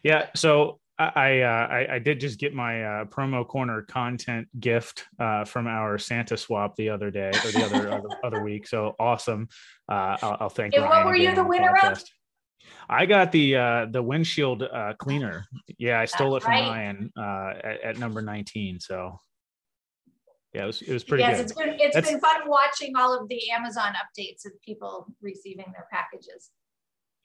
Yeah. 0.04 0.28
So 0.36 0.80
I, 0.98 1.42
uh, 1.42 1.68
I, 1.70 1.96
I 1.96 2.00
did 2.00 2.22
just 2.22 2.40
get 2.40 2.54
my 2.54 2.84
uh, 2.84 3.06
promo 3.06 3.46
corner 3.46 3.82
content 3.82 4.48
gift 4.60 5.06
uh, 5.20 5.44
from 5.44 5.68
our 5.68 5.98
Santa 5.98 6.38
swap 6.38 6.76
the 6.78 6.90
other 6.90 7.12
day 7.12 7.30
or 7.30 7.52
the 7.52 7.66
other 7.66 7.92
other, 7.92 8.10
other, 8.24 8.44
week. 8.44 8.66
So 8.66 8.96
awesome! 8.98 9.50
Uh, 9.90 10.16
I'll, 10.22 10.38
I'll, 10.42 10.50
thank. 10.50 10.74
And 10.74 10.86
what 10.86 11.06
were 11.06 11.16
you 11.16 11.36
the 11.36 11.44
winner 11.44 11.76
of? 11.84 12.02
I 12.90 13.06
got 13.06 13.34
the 13.34 13.58
uh, 13.58 13.86
the 13.92 14.02
windshield 14.02 14.64
uh, 14.64 14.94
cleaner. 14.98 15.46
Yeah, 15.78 16.00
I 16.00 16.06
stole 16.06 16.34
That's 16.34 16.44
it 16.44 16.46
from 16.46 16.54
right. 16.54 16.70
Ryan 16.70 17.12
at, 17.18 17.82
at, 17.82 17.98
number 17.98 18.22
nineteen. 18.22 18.80
So 18.80 19.20
yeah, 20.54 20.64
it 20.64 20.68
was 20.68 20.82
it 20.82 20.94
was 20.94 21.04
pretty. 21.04 21.24
Yes, 21.24 21.38
good. 21.38 21.44
it's 21.44 21.54
been 21.54 21.76
it's 21.78 21.96
That's, 21.96 22.10
been 22.10 22.22
fun 22.22 22.48
watching 22.48 22.96
all 22.96 23.14
of 23.20 23.28
the 23.28 23.52
Amazon 23.52 23.94
updates 23.96 24.46
of 24.46 24.54
people 24.62 25.14
receiving 25.22 25.66
their 25.74 25.88
packages. 25.92 26.52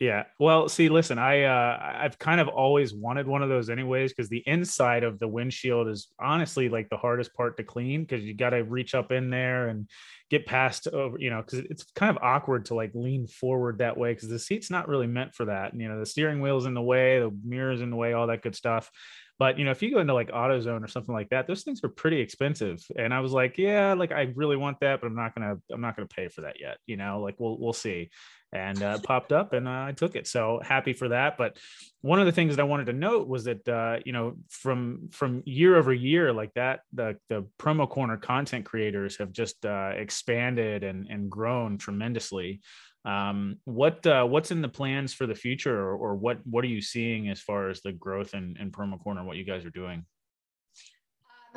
Yeah. 0.00 0.24
Well, 0.38 0.70
see, 0.70 0.88
listen, 0.88 1.18
I 1.18 1.42
uh 1.42 1.78
I've 2.00 2.18
kind 2.18 2.40
of 2.40 2.48
always 2.48 2.94
wanted 2.94 3.26
one 3.26 3.42
of 3.42 3.50
those 3.50 3.68
anyways 3.68 4.12
because 4.12 4.30
the 4.30 4.42
inside 4.46 5.04
of 5.04 5.18
the 5.18 5.28
windshield 5.28 5.88
is 5.88 6.08
honestly 6.18 6.70
like 6.70 6.88
the 6.88 6.96
hardest 6.96 7.34
part 7.34 7.58
to 7.58 7.64
clean 7.64 8.04
because 8.04 8.24
you 8.24 8.32
got 8.34 8.50
to 8.50 8.64
reach 8.64 8.94
up 8.94 9.12
in 9.12 9.28
there 9.28 9.68
and 9.68 9.86
get 10.30 10.46
past 10.46 10.88
over, 10.88 11.18
you 11.18 11.28
know, 11.28 11.42
because 11.42 11.58
it's 11.68 11.84
kind 11.94 12.16
of 12.16 12.22
awkward 12.22 12.64
to 12.66 12.74
like 12.74 12.92
lean 12.94 13.26
forward 13.26 13.78
that 13.78 13.98
way 13.98 14.14
because 14.14 14.30
the 14.30 14.38
seat's 14.38 14.70
not 14.70 14.88
really 14.88 15.06
meant 15.06 15.34
for 15.34 15.44
that. 15.44 15.72
And, 15.72 15.82
you 15.82 15.88
know, 15.88 15.98
the 16.00 16.06
steering 16.06 16.40
wheel's 16.40 16.64
in 16.64 16.72
the 16.72 16.80
way, 16.80 17.18
the 17.20 17.30
mirror's 17.44 17.82
in 17.82 17.90
the 17.90 17.96
way, 17.96 18.14
all 18.14 18.28
that 18.28 18.40
good 18.42 18.56
stuff. 18.56 18.90
But 19.38 19.58
you 19.58 19.64
know, 19.64 19.70
if 19.70 19.82
you 19.82 19.90
go 19.92 20.00
into 20.00 20.12
like 20.14 20.30
AutoZone 20.30 20.82
or 20.84 20.88
something 20.88 21.14
like 21.14 21.30
that, 21.30 21.46
those 21.46 21.62
things 21.62 21.82
are 21.82 21.88
pretty 21.88 22.20
expensive. 22.20 22.82
And 22.96 23.12
I 23.12 23.20
was 23.20 23.32
like, 23.32 23.56
yeah, 23.58 23.94
like 23.94 24.12
I 24.12 24.32
really 24.34 24.56
want 24.56 24.80
that, 24.80 25.00
but 25.00 25.06
I'm 25.06 25.14
not 25.16 25.34
gonna, 25.34 25.56
I'm 25.72 25.80
not 25.80 25.96
gonna 25.96 26.08
pay 26.08 26.28
for 26.28 26.42
that 26.42 26.60
yet. 26.60 26.76
You 26.86 26.96
know, 26.98 27.20
like 27.20 27.36
we'll 27.38 27.58
we'll 27.58 27.72
see 27.72 28.10
and 28.52 28.82
uh, 28.82 28.98
popped 28.98 29.32
up 29.32 29.52
and 29.52 29.68
uh, 29.68 29.84
I 29.88 29.92
took 29.92 30.16
it. 30.16 30.26
So 30.26 30.60
happy 30.62 30.92
for 30.92 31.08
that. 31.08 31.38
But 31.38 31.56
one 32.00 32.18
of 32.18 32.26
the 32.26 32.32
things 32.32 32.56
that 32.56 32.62
I 32.62 32.66
wanted 32.66 32.86
to 32.86 32.92
note 32.92 33.28
was 33.28 33.44
that 33.44 33.68
uh, 33.68 33.98
you 34.04 34.12
know 34.12 34.36
from 34.48 35.08
from 35.12 35.42
year 35.46 35.76
over 35.76 35.92
year 35.92 36.32
like 36.32 36.52
that 36.54 36.80
the 36.92 37.16
the 37.28 37.46
promo 37.58 37.88
corner 37.88 38.16
content 38.16 38.64
creators 38.64 39.16
have 39.18 39.32
just 39.32 39.64
uh, 39.64 39.92
expanded 39.94 40.82
and 40.82 41.06
and 41.08 41.30
grown 41.30 41.78
tremendously. 41.78 42.60
Um, 43.04 43.56
what 43.64 44.06
uh, 44.06 44.24
what's 44.24 44.50
in 44.50 44.60
the 44.60 44.68
plans 44.68 45.14
for 45.14 45.26
the 45.26 45.34
future, 45.34 45.74
or, 45.74 45.96
or, 45.96 46.14
what 46.16 46.38
what 46.44 46.64
are 46.64 46.68
you 46.68 46.82
seeing 46.82 47.30
as 47.30 47.40
far 47.40 47.70
as 47.70 47.80
the 47.80 47.92
growth 47.92 48.34
in, 48.34 48.58
in 48.60 48.70
promo 48.70 49.02
corner? 49.02 49.24
What 49.24 49.38
you 49.38 49.44
guys 49.44 49.64
are 49.64 49.70
doing? 49.70 50.04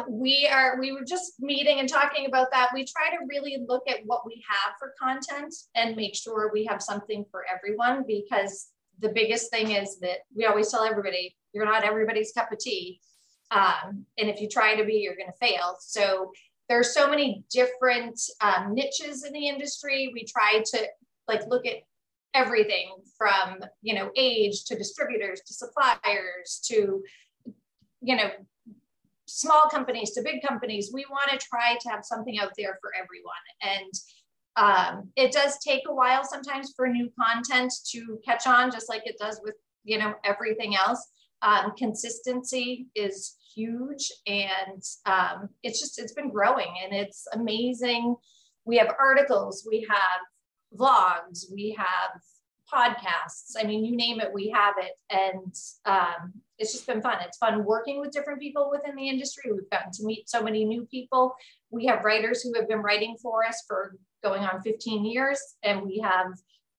We 0.08 0.48
are 0.52 0.80
we 0.80 0.92
were 0.92 1.04
just 1.04 1.34
meeting 1.40 1.80
and 1.80 1.90
talking 1.90 2.26
about 2.26 2.52
that. 2.52 2.70
We 2.74 2.86
try 2.86 3.16
to 3.16 3.26
really 3.28 3.64
look 3.68 3.84
at 3.88 4.00
what 4.06 4.26
we 4.26 4.44
have 4.48 4.74
for 4.80 4.94
content 5.02 5.54
and 5.76 5.96
make 5.96 6.16
sure 6.16 6.52
we 6.54 6.66
have 6.66 6.82
something 6.82 7.26
for 7.32 7.46
everyone 7.54 8.04
because 8.08 8.70
the 9.00 9.10
biggest 9.10 9.50
thing 9.50 9.72
is 9.72 10.00
that 10.00 10.20
we 10.36 10.46
always 10.46 10.70
tell 10.70 10.84
everybody 10.84 11.36
you're 11.54 11.66
not 11.66 11.84
everybody's 11.84 12.32
cup 12.32 12.52
of 12.52 12.60
tea. 12.60 13.00
Um, 13.52 14.06
and 14.18 14.30
if 14.30 14.42
you 14.42 14.50
try 14.50 14.76
to 14.76 14.84
be 14.84 14.96
you're 14.96 15.16
going 15.16 15.32
to 15.32 15.46
fail. 15.46 15.78
So 15.80 16.32
there's 16.70 16.94
so 16.94 17.10
many 17.10 17.44
different 17.52 18.20
um, 18.42 18.74
niches 18.74 19.24
in 19.24 19.34
the 19.34 19.48
industry. 19.48 20.12
We 20.14 20.26
try 20.26 20.64
to 20.66 20.88
like 21.28 21.46
look 21.48 21.66
at 21.66 21.78
everything 22.34 22.96
from 23.18 23.60
you 23.82 23.94
know 23.94 24.10
age 24.18 24.66
to 24.66 24.76
distributors 24.76 25.42
to 25.42 25.54
suppliers 25.54 26.62
to 26.66 27.04
you 28.02 28.16
know 28.16 28.30
small 29.34 29.68
companies 29.70 30.12
to 30.12 30.22
big 30.22 30.42
companies, 30.48 30.92
we 30.94 31.06
want 31.10 31.32
to 31.32 31.48
try 31.48 31.76
to 31.82 31.90
have 31.90 32.06
something 32.06 32.38
out 32.40 32.52
there 32.56 32.78
for 32.82 32.92
everyone. 32.96 33.34
And 33.62 33.94
um, 34.56 35.10
it 35.16 35.32
does 35.32 35.58
take 35.58 35.82
a 35.88 35.94
while 35.94 36.24
sometimes 36.24 36.74
for 36.76 36.88
new 36.88 37.10
content 37.20 37.74
to 37.92 38.20
catch 38.24 38.46
on, 38.46 38.72
just 38.72 38.90
like 38.90 39.02
it 39.06 39.18
does 39.20 39.42
with 39.44 39.56
you 39.84 39.98
know 39.98 40.14
everything 40.24 40.76
else. 40.76 41.04
Um, 41.42 41.74
consistency 41.76 42.88
is 42.96 43.36
huge, 43.56 44.12
and 44.28 44.84
um, 45.08 45.50
it's 45.64 45.80
just 45.80 46.00
it's 46.00 46.14
been 46.14 46.30
growing, 46.30 46.72
and 46.84 46.94
it's 46.94 47.26
amazing. 47.34 48.16
We 48.66 48.78
have 48.78 48.94
articles, 49.00 49.68
we 49.68 49.86
have 49.90 50.80
vlogs, 50.80 51.46
we 51.52 51.76
have 51.78 52.22
podcasts. 52.72 53.54
I 53.60 53.64
mean, 53.64 53.84
you 53.84 53.96
name 53.96 54.22
it, 54.22 54.32
we 54.32 54.50
have 54.50 54.76
it. 54.78 54.94
And 55.10 55.54
um, 55.86 56.34
it's 56.60 56.72
just 56.72 56.88
been 56.88 57.02
fun. 57.02 57.18
It's 57.22 57.38
fun 57.38 57.66
working 57.66 58.00
with 58.00 58.12
different 58.12 58.40
people 58.40 58.70
within 58.72 58.96
the 58.96 59.10
industry. 59.10 59.52
We've 59.52 59.70
gotten 59.70 59.92
to 59.92 60.06
meet 60.06 60.30
so 60.30 60.42
many 60.42 60.66
new 60.66 60.86
people. 60.86 61.36
We 61.72 61.86
have 61.88 62.04
writers 62.04 62.42
who 62.42 62.54
have 62.56 62.68
been 62.68 62.82
writing 62.82 63.16
for 63.22 63.46
us 63.46 63.64
for 63.68 63.96
going 64.24 64.44
on 64.44 64.62
15 64.62 65.06
years, 65.06 65.40
and 65.64 65.82
we 65.82 66.00
have 66.00 66.28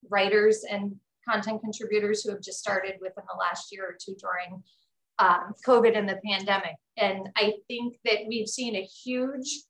writers 0.08 0.64
and 0.70 0.94
content 1.28 1.60
contributors 1.60 2.22
who 2.22 2.30
have 2.30 2.42
just 2.42 2.58
started 2.58 2.94
within 3.00 3.24
the 3.26 3.38
last 3.38 3.72
year 3.72 3.84
or 3.84 3.96
two 4.00 4.14
during 4.20 4.62
um, 5.18 5.54
COVID 5.66 5.96
and 5.96 6.08
the 6.08 6.20
pandemic. 6.24 6.76
And 6.96 7.28
I 7.36 7.54
think 7.68 7.96
that 8.04 8.26
we've 8.28 8.48
seen 8.48 8.76
a 8.76 8.82
huge 8.82 9.62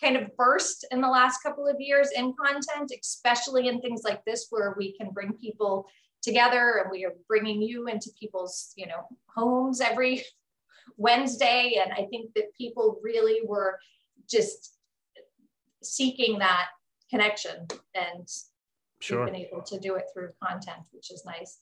kind 0.00 0.16
of 0.16 0.34
burst 0.36 0.86
in 0.90 1.00
the 1.00 1.08
last 1.08 1.42
couple 1.42 1.66
of 1.66 1.76
years 1.80 2.10
in 2.14 2.32
content, 2.34 2.92
especially 3.02 3.68
in 3.68 3.80
things 3.80 4.02
like 4.04 4.24
this 4.24 4.46
where 4.50 4.74
we 4.78 4.96
can 4.96 5.10
bring 5.10 5.32
people 5.32 5.86
together 6.28 6.80
and 6.82 6.90
we 6.90 7.04
are 7.06 7.14
bringing 7.26 7.62
you 7.62 7.88
into 7.88 8.10
people's 8.20 8.72
you 8.76 8.86
know 8.86 9.02
homes 9.34 9.80
every 9.80 10.22
wednesday 10.96 11.80
and 11.82 11.92
i 11.92 12.06
think 12.10 12.30
that 12.34 12.54
people 12.56 13.00
really 13.02 13.40
were 13.46 13.78
just 14.28 14.74
seeking 15.82 16.38
that 16.38 16.66
connection 17.08 17.66
and 17.94 18.28
sure. 19.00 19.24
we've 19.24 19.32
been 19.32 19.46
able 19.46 19.62
to 19.62 19.78
do 19.80 19.94
it 19.94 20.04
through 20.12 20.30
content 20.44 20.82
which 20.92 21.10
is 21.10 21.24
nice 21.24 21.60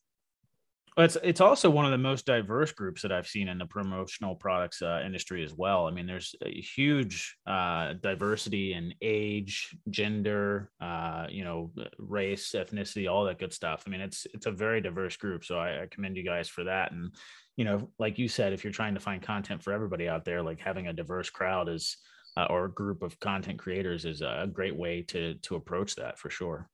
it's 1.05 1.19
it's 1.23 1.43
also 1.43 1.69
one 1.69 1.85
of 1.85 1.91
the 1.91 1.99
most 1.99 2.25
diverse 2.25 2.73
groups 2.73 3.03
that 3.03 3.13
I've 3.13 3.27
seen 3.27 3.49
in 3.49 3.59
the 3.59 3.67
promotional 3.67 4.35
products 4.35 4.81
uh, 4.81 5.03
industry 5.05 5.45
as 5.45 5.53
well. 5.53 5.87
I 5.87 5.91
mean, 5.91 6.07
there's 6.07 6.35
a 6.43 6.51
huge 6.51 7.37
uh, 7.47 7.95
diversity 8.01 8.73
in 8.73 8.95
age, 9.03 9.77
gender, 9.91 10.71
uh, 10.81 11.27
you 11.29 11.45
know, 11.45 11.71
race, 11.99 12.53
ethnicity, 12.53 13.11
all 13.11 13.25
that 13.25 13.39
good 13.39 13.53
stuff. 13.53 13.85
I 13.87 13.91
mean, 13.91 14.01
it's 14.01 14.27
it's 14.33 14.47
a 14.47 14.51
very 14.51 14.81
diverse 14.81 15.17
group. 15.19 15.45
So 15.45 15.59
I, 15.59 15.83
I 15.83 15.87
commend 15.91 16.17
you 16.17 16.25
guys 16.25 16.49
for 16.49 16.65
that. 16.65 16.93
And 16.93 17.15
you 17.57 17.67
know, 17.67 17.91
like 17.99 18.19
you 18.19 18.27
said, 18.27 18.55
if 18.55 18.65
you're 18.65 18.73
trying 18.73 18.95
to 18.95 19.01
find 19.01 19.21
content 19.21 19.63
for 19.63 19.75
everybody 19.75 20.09
out 20.09 20.25
there, 20.25 20.43
like 20.43 20.61
having 20.61 20.87
a 20.87 20.95
diverse 20.95 21.29
crowd 21.29 21.69
is 21.69 21.99
uh, 22.39 22.47
or 22.49 22.67
a 22.67 22.73
group 22.73 23.03
of 23.03 23.21
content 23.21 23.59
creators 23.59 24.07
is 24.07 24.23
a 24.23 24.49
great 24.51 24.75
way 24.75 25.03
to 25.09 25.35
to 25.43 25.57
approach 25.57 25.97
that 25.97 26.19
for 26.19 26.31
sure. 26.31 26.71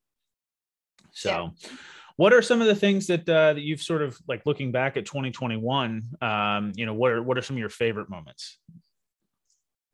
So. 1.10 1.28
Yeah 1.28 1.72
what 2.16 2.32
are 2.32 2.42
some 2.42 2.60
of 2.60 2.66
the 2.66 2.74
things 2.74 3.06
that 3.06 3.28
uh, 3.28 3.54
that 3.54 3.62
you've 3.62 3.82
sort 3.82 4.02
of 4.02 4.18
like 4.28 4.42
looking 4.46 4.72
back 4.72 4.96
at 4.96 5.06
2021? 5.06 6.02
Um, 6.20 6.72
you 6.76 6.86
know, 6.86 6.94
what 6.94 7.12
are 7.12 7.22
what 7.22 7.38
are 7.38 7.42
some 7.42 7.56
of 7.56 7.60
your 7.60 7.68
favorite 7.68 8.08
moments? 8.08 8.58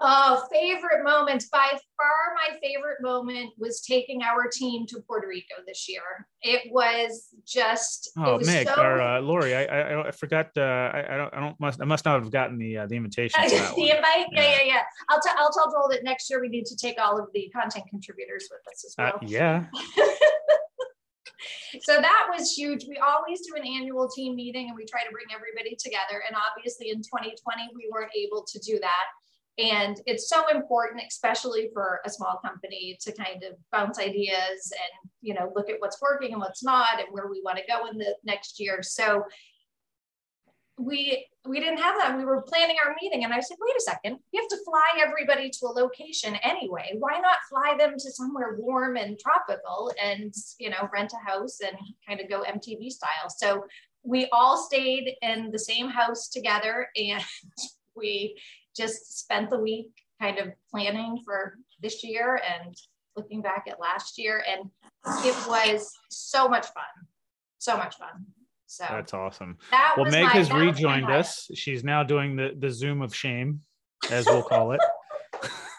Oh, 0.01 0.45
favorite 0.53 1.03
moments. 1.03 1.49
By 1.49 1.71
far, 1.71 2.35
my 2.37 2.57
favorite 2.61 2.99
moment 3.01 3.51
was 3.59 3.81
taking 3.81 4.23
our 4.23 4.47
team 4.49 4.87
to 4.87 5.01
Puerto 5.01 5.27
Rico 5.27 5.55
this 5.67 5.89
year. 5.89 6.29
It 6.41 6.71
was 6.71 7.35
just. 7.45 8.13
Oh, 8.17 8.37
was 8.37 8.47
Meg 8.47 8.69
so... 8.69 8.81
or 8.81 9.01
uh, 9.01 9.21
Lori, 9.21 9.57
I, 9.57 9.65
I, 9.65 10.09
I 10.09 10.11
forgot. 10.13 10.51
Uh, 10.57 10.61
I, 10.61 11.15
I 11.15 11.17
don't 11.17 11.35
I 11.35 11.41
don't 11.41 11.59
must 11.59 11.83
I 11.83 11.85
must 11.85 12.05
not 12.05 12.23
have 12.23 12.31
gotten 12.31 12.59
the 12.59 12.79
uh, 12.79 12.87
the 12.87 12.95
invitation. 12.95 13.41
the 13.49 13.57
invite, 13.57 14.27
yeah. 14.31 14.43
yeah, 14.43 14.43
yeah, 14.43 14.65
yeah. 14.67 14.83
I'll 15.09 15.21
tell 15.21 15.35
I'll 15.37 15.51
tell 15.51 15.69
Joel 15.73 15.89
that 15.91 16.05
next 16.05 16.31
year 16.31 16.41
we 16.41 16.49
need 16.49 16.67
to 16.67 16.77
take 16.77 17.01
all 17.01 17.19
of 17.19 17.27
the 17.35 17.51
content 17.53 17.87
contributors 17.91 18.49
with 18.51 18.61
us 18.73 18.85
as 18.85 18.95
uh, 18.99 19.19
well. 19.21 19.31
yeah. 19.31 19.67
so 21.83 21.97
that 21.97 22.27
was 22.31 22.53
huge. 22.53 22.87
We 22.89 22.99
always 22.99 23.41
do 23.47 23.55
an 23.57 23.67
annual 23.67 24.09
team 24.09 24.37
meeting 24.37 24.69
and 24.69 24.77
we 24.77 24.85
try 24.85 25.03
to 25.05 25.11
bring 25.11 25.27
everybody 25.35 25.77
together. 25.77 26.23
And 26.27 26.37
obviously 26.37 26.91
in 26.91 26.99
2020, 26.99 27.71
we 27.75 27.89
weren't 27.93 28.13
able 28.17 28.45
to 28.49 28.59
do 28.59 28.79
that. 28.81 29.07
And 29.59 30.01
it's 30.07 30.29
so 30.29 30.49
important, 30.49 31.03
especially 31.09 31.71
for 31.73 32.01
a 32.07 32.11
small 32.11 32.39
company, 32.45 32.97
to 33.01 33.13
kind 33.13 33.43
of 33.43 33.57
bounce 33.73 33.99
ideas 33.99 34.73
and 34.73 35.11
you 35.21 35.35
know 35.35 35.53
look 35.57 35.69
at 35.69 35.81
what's 35.81 36.01
working 36.01 36.33
and 36.33 36.41
what's 36.41 36.63
not, 36.63 37.01
and 37.01 37.09
where 37.11 37.27
we 37.27 37.43
want 37.45 37.59
to 37.59 37.65
go 37.67 37.89
in 37.89 37.99
the 37.99 38.15
next 38.23 38.61
year. 38.61 38.83
So 38.83 39.25
we 40.79 41.27
we 41.47 41.61
didn't 41.61 41.79
have 41.79 41.97
that. 41.99 42.17
We 42.17 42.25
were 42.25 42.43
planning 42.43 42.77
our 42.85 42.95
meeting, 43.01 43.25
and 43.25 43.33
I 43.33 43.41
said, 43.41 43.57
"Wait 43.61 43.77
a 43.77 43.81
second, 43.81 44.19
we 44.33 44.39
have 44.39 44.49
to 44.49 44.65
fly 44.65 45.03
everybody 45.05 45.51
to 45.51 45.67
a 45.67 45.69
location 45.69 46.37
anyway. 46.37 46.95
Why 46.99 47.19
not 47.19 47.39
fly 47.49 47.75
them 47.77 47.95
to 47.99 48.11
somewhere 48.13 48.57
warm 48.59 48.97
and 48.97 49.19
tropical, 49.19 49.93
and 50.03 50.33
you 50.59 50.71
know, 50.71 50.89
rent 50.93 51.13
a 51.13 51.31
house 51.31 51.61
and 51.61 51.77
kind 52.07 52.21
of 52.21 52.29
go 52.29 52.43
MTV 52.43 52.91
style?" 52.91 53.29
So 53.29 53.65
we 54.03 54.29
all 54.31 54.57
stayed 54.57 55.17
in 55.23 55.51
the 55.51 55.59
same 55.59 55.89
house 55.89 56.29
together, 56.29 56.89
and 56.97 57.25
we 57.97 58.39
just 58.77 59.19
spent 59.19 59.51
the 59.51 59.59
week 59.59 59.91
kind 60.21 60.39
of 60.39 60.49
planning 60.71 61.23
for 61.25 61.57
this 61.81 62.05
year 62.05 62.41
and 62.59 62.77
looking 63.17 63.43
back 63.43 63.67
at 63.69 63.81
last 63.81 64.19
year, 64.19 64.45
and 64.47 64.71
it 65.25 65.49
was 65.49 65.93
so 66.09 66.49
much 66.49 66.67
fun, 66.67 67.07
so 67.59 67.77
much 67.77 67.97
fun. 67.97 68.27
So 68.71 68.85
That's 68.89 69.15
awesome. 69.15 69.57
that 69.71 69.95
Well, 69.97 70.11
Meg 70.11 70.25
my- 70.25 70.29
has 70.31 70.49
that 70.49 70.55
was 70.55 70.63
my 70.63 70.71
rejoined 70.71 71.05
highlight. 71.07 71.21
us. 71.21 71.51
She's 71.55 71.83
now 71.85 72.03
doing 72.03 72.37
the 72.37 72.53
the 72.57 72.71
Zoom 72.71 73.01
of 73.03 73.15
shame, 73.15 73.61
as 74.11 74.27
we'll 74.27 74.43
call 74.43 74.73
it. 74.73 74.81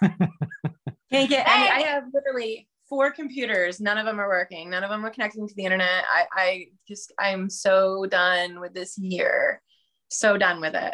Can't 0.01 1.29
get 1.29 1.47
any. 1.47 1.69
I 1.69 1.79
Hey! 1.79 1.83
have 1.83 2.03
literally 2.13 2.67
four 2.87 3.11
computers. 3.11 3.79
None 3.79 3.97
of 3.97 4.05
them 4.05 4.19
are 4.19 4.27
working. 4.27 4.69
None 4.69 4.83
of 4.83 4.89
them 4.89 5.05
are 5.05 5.09
connecting 5.09 5.47
to 5.47 5.53
the 5.55 5.63
internet. 5.65 6.03
I, 6.11 6.25
I 6.33 6.65
just, 6.87 7.11
I'm 7.19 7.49
so 7.49 8.05
done 8.07 8.59
with 8.59 8.73
this 8.73 8.97
year. 8.97 9.61
So 10.09 10.37
done 10.37 10.59
with 10.61 10.73
it. 10.75 10.93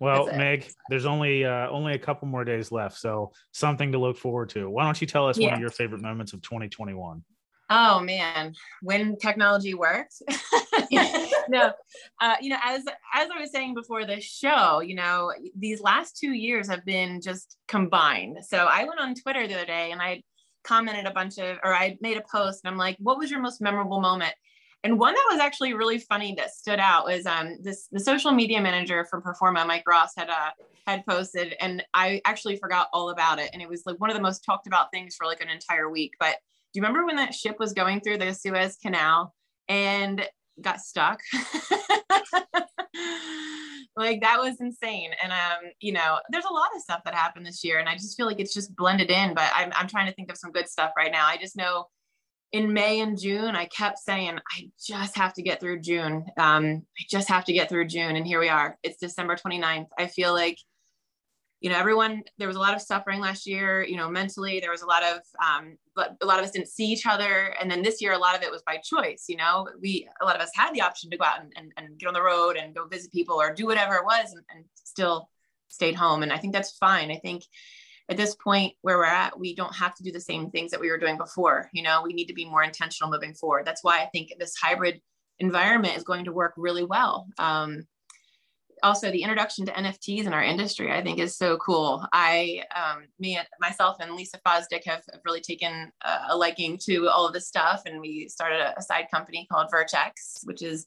Well, 0.00 0.28
it. 0.28 0.36
Meg, 0.36 0.70
there's 0.88 1.04
only 1.06 1.44
uh, 1.44 1.68
only 1.68 1.92
a 1.94 1.98
couple 1.98 2.28
more 2.28 2.44
days 2.44 2.72
left, 2.72 2.98
so 2.98 3.32
something 3.52 3.92
to 3.92 3.98
look 3.98 4.16
forward 4.16 4.48
to. 4.50 4.68
Why 4.70 4.84
don't 4.84 5.00
you 5.00 5.06
tell 5.06 5.28
us 5.28 5.38
one 5.38 5.52
of 5.52 5.60
your 5.60 5.70
favorite 5.70 6.00
moments 6.00 6.32
of 6.32 6.40
2021? 6.42 7.22
Oh 7.74 8.00
man, 8.00 8.54
when 8.82 9.16
technology 9.16 9.72
works. 9.72 10.20
no, 11.48 11.72
uh, 12.20 12.34
you 12.38 12.50
know, 12.50 12.58
as 12.62 12.84
as 13.14 13.30
I 13.34 13.40
was 13.40 13.50
saying 13.50 13.72
before 13.72 14.04
the 14.04 14.20
show, 14.20 14.80
you 14.80 14.94
know, 14.94 15.32
these 15.56 15.80
last 15.80 16.18
two 16.18 16.32
years 16.32 16.68
have 16.68 16.84
been 16.84 17.22
just 17.22 17.56
combined. 17.68 18.44
So 18.46 18.58
I 18.58 18.84
went 18.84 19.00
on 19.00 19.14
Twitter 19.14 19.46
the 19.46 19.54
other 19.54 19.64
day 19.64 19.90
and 19.90 20.02
I 20.02 20.22
commented 20.64 21.06
a 21.06 21.12
bunch 21.12 21.38
of, 21.38 21.56
or 21.64 21.74
I 21.74 21.96
made 22.02 22.18
a 22.18 22.24
post 22.30 22.60
and 22.62 22.70
I'm 22.70 22.78
like, 22.78 22.96
what 22.98 23.16
was 23.16 23.30
your 23.30 23.40
most 23.40 23.62
memorable 23.62 24.02
moment? 24.02 24.34
And 24.84 24.98
one 24.98 25.14
that 25.14 25.28
was 25.30 25.40
actually 25.40 25.72
really 25.72 25.98
funny 25.98 26.34
that 26.36 26.50
stood 26.50 26.78
out 26.78 27.06
was 27.06 27.24
um 27.24 27.56
this 27.62 27.88
the 27.90 28.00
social 28.00 28.32
media 28.32 28.60
manager 28.60 29.06
from 29.06 29.22
Proforma, 29.22 29.66
Mike 29.66 29.84
Ross, 29.88 30.10
had 30.14 30.28
uh 30.28 30.50
had 30.86 31.06
posted, 31.06 31.54
and 31.58 31.82
I 31.94 32.20
actually 32.26 32.56
forgot 32.56 32.88
all 32.92 33.08
about 33.08 33.38
it. 33.38 33.48
And 33.54 33.62
it 33.62 33.68
was 33.68 33.84
like 33.86 33.98
one 33.98 34.10
of 34.10 34.16
the 34.16 34.22
most 34.22 34.44
talked 34.44 34.66
about 34.66 34.90
things 34.90 35.16
for 35.16 35.26
like 35.26 35.40
an 35.40 35.48
entire 35.48 35.88
week. 35.88 36.12
But 36.20 36.36
do 36.72 36.78
you 36.80 36.82
remember 36.82 37.04
when 37.04 37.16
that 37.16 37.34
ship 37.34 37.56
was 37.58 37.72
going 37.72 38.00
through 38.00 38.18
the 38.18 38.32
Suez 38.32 38.76
Canal 38.76 39.34
and 39.68 40.26
got 40.60 40.80
stuck? 40.80 41.20
like 43.96 44.22
that 44.22 44.38
was 44.40 44.60
insane. 44.60 45.10
And 45.22 45.32
um, 45.32 45.70
you 45.80 45.92
know, 45.92 46.18
there's 46.30 46.44
a 46.44 46.52
lot 46.52 46.74
of 46.74 46.82
stuff 46.82 47.02
that 47.04 47.14
happened 47.14 47.46
this 47.46 47.62
year, 47.62 47.78
and 47.78 47.88
I 47.88 47.94
just 47.94 48.16
feel 48.16 48.26
like 48.26 48.40
it's 48.40 48.54
just 48.54 48.74
blended 48.76 49.10
in. 49.10 49.34
But 49.34 49.50
I'm 49.54 49.72
I'm 49.74 49.88
trying 49.88 50.06
to 50.06 50.14
think 50.14 50.30
of 50.30 50.38
some 50.38 50.52
good 50.52 50.68
stuff 50.68 50.92
right 50.96 51.12
now. 51.12 51.26
I 51.26 51.36
just 51.36 51.56
know 51.56 51.86
in 52.52 52.72
May 52.72 53.00
and 53.00 53.18
June, 53.18 53.56
I 53.56 53.64
kept 53.66 53.98
saying, 53.98 54.38
I 54.54 54.70
just 54.78 55.16
have 55.16 55.32
to 55.34 55.42
get 55.42 55.58
through 55.58 55.80
June. 55.80 56.26
Um, 56.36 56.82
I 56.98 57.04
just 57.10 57.28
have 57.28 57.46
to 57.46 57.52
get 57.52 57.70
through 57.70 57.86
June. 57.86 58.14
And 58.16 58.26
here 58.26 58.38
we 58.38 58.50
are. 58.50 58.78
It's 58.82 58.98
December 58.98 59.36
29th. 59.36 59.86
I 59.98 60.06
feel 60.06 60.34
like, 60.34 60.58
you 61.62 61.70
know, 61.70 61.78
everyone, 61.78 62.24
there 62.38 62.48
was 62.48 62.56
a 62.56 62.60
lot 62.60 62.74
of 62.74 62.82
suffering 62.82 63.20
last 63.20 63.46
year, 63.46 63.84
you 63.84 63.96
know, 63.96 64.10
mentally, 64.10 64.58
there 64.58 64.72
was 64.72 64.82
a 64.82 64.86
lot 64.86 65.04
of, 65.04 65.20
um, 65.40 65.78
but 65.94 66.16
a 66.20 66.26
lot 66.26 66.40
of 66.40 66.44
us 66.44 66.50
didn't 66.50 66.68
see 66.68 66.86
each 66.86 67.06
other. 67.06 67.54
And 67.60 67.70
then 67.70 67.82
this 67.82 68.02
year, 68.02 68.12
a 68.12 68.18
lot 68.18 68.36
of 68.36 68.42
it 68.42 68.50
was 68.50 68.62
by 68.66 68.78
choice. 68.78 69.26
You 69.28 69.36
know, 69.36 69.68
we, 69.80 70.08
a 70.20 70.24
lot 70.24 70.34
of 70.34 70.42
us 70.42 70.50
had 70.54 70.74
the 70.74 70.80
option 70.80 71.08
to 71.10 71.16
go 71.16 71.24
out 71.24 71.40
and, 71.40 71.52
and, 71.56 71.72
and 71.76 71.98
get 71.98 72.08
on 72.08 72.14
the 72.14 72.22
road 72.22 72.56
and 72.56 72.74
go 72.74 72.86
visit 72.86 73.12
people 73.12 73.40
or 73.40 73.54
do 73.54 73.66
whatever 73.66 73.94
it 73.94 74.04
was 74.04 74.32
and, 74.32 74.42
and 74.54 74.64
still 74.74 75.28
stayed 75.68 75.94
home. 75.94 76.24
And 76.24 76.32
I 76.32 76.38
think 76.38 76.52
that's 76.52 76.76
fine. 76.78 77.12
I 77.12 77.18
think, 77.18 77.44
at 78.08 78.16
this 78.16 78.34
point 78.34 78.74
where 78.82 78.98
we're 78.98 79.04
at, 79.04 79.38
we 79.38 79.54
don't 79.54 79.74
have 79.76 79.94
to 79.94 80.02
do 80.02 80.10
the 80.10 80.20
same 80.20 80.50
things 80.50 80.72
that 80.72 80.80
we 80.80 80.90
were 80.90 80.98
doing 80.98 81.16
before. 81.16 81.70
You 81.72 81.84
know, 81.84 82.02
we 82.04 82.12
need 82.12 82.26
to 82.26 82.34
be 82.34 82.44
more 82.44 82.64
intentional 82.64 83.10
moving 83.10 83.32
forward. 83.32 83.64
That's 83.64 83.84
why 83.84 84.02
I 84.02 84.06
think 84.06 84.32
this 84.38 84.56
hybrid 84.60 85.00
environment 85.38 85.96
is 85.96 86.02
going 86.02 86.24
to 86.24 86.32
work 86.32 86.52
really 86.56 86.84
well. 86.84 87.28
Um, 87.38 87.86
also, 88.82 89.10
the 89.10 89.22
introduction 89.22 89.64
to 89.66 89.72
NFTs 89.72 90.26
in 90.26 90.34
our 90.34 90.42
industry, 90.42 90.92
I 90.92 91.02
think, 91.02 91.18
is 91.18 91.36
so 91.36 91.56
cool. 91.58 92.06
I, 92.12 92.62
um, 92.74 93.04
me, 93.18 93.38
myself, 93.60 93.96
and 94.00 94.14
Lisa 94.14 94.38
Fosdick 94.44 94.84
have, 94.86 95.02
really 95.24 95.40
taken 95.40 95.92
a, 96.02 96.18
a 96.30 96.36
liking 96.36 96.78
to 96.84 97.08
all 97.08 97.26
of 97.26 97.32
this 97.32 97.46
stuff, 97.46 97.82
and 97.86 98.00
we 98.00 98.28
started 98.28 98.60
a, 98.60 98.78
a 98.78 98.82
side 98.82 99.06
company 99.12 99.46
called 99.50 99.70
Vertex, 99.70 100.40
which 100.44 100.62
is, 100.62 100.86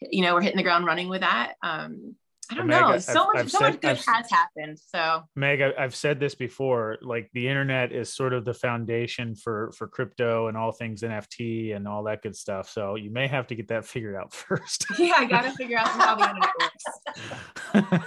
you 0.00 0.22
know, 0.22 0.34
we're 0.34 0.42
hitting 0.42 0.56
the 0.56 0.62
ground 0.62 0.84
running 0.84 1.08
with 1.08 1.22
that. 1.22 1.54
Um, 1.62 2.16
I 2.52 2.54
don't 2.56 2.66
Meg, 2.66 2.80
know. 2.80 2.86
I've- 2.88 3.00
so 3.02 3.26
much, 3.26 3.36
I've 3.36 3.50
so 3.50 3.58
said- 3.58 3.70
much 3.72 3.80
good 3.80 3.90
I've- 3.90 4.02
has 4.06 4.30
happened. 4.30 4.78
So 4.78 5.22
Meg, 5.36 5.60
I, 5.62 5.72
I've 5.78 5.94
said 5.94 6.20
this 6.20 6.34
before. 6.34 6.98
Like 7.02 7.30
the 7.32 7.48
internet 7.48 7.92
is 7.92 8.14
sort 8.14 8.32
of 8.32 8.44
the 8.44 8.54
foundation 8.54 9.34
for 9.34 9.72
for 9.76 9.86
crypto 9.88 10.48
and 10.48 10.56
all 10.56 10.72
things 10.72 11.02
NFT 11.02 11.74
and 11.74 11.88
all 11.88 12.02
that 12.04 12.22
good 12.22 12.36
stuff. 12.36 12.68
So 12.70 12.94
you 12.96 13.10
may 13.10 13.26
have 13.26 13.46
to 13.48 13.54
get 13.54 13.68
that 13.68 13.84
figured 13.84 14.14
out 14.16 14.32
first. 14.34 14.84
yeah, 14.98 15.14
I 15.16 15.24
got 15.24 15.42
to 15.42 15.52
figure 15.52 15.78
out 15.78 15.88
how 15.88 16.14
the 16.14 16.28
internet 16.28 16.50
works. 16.60 16.84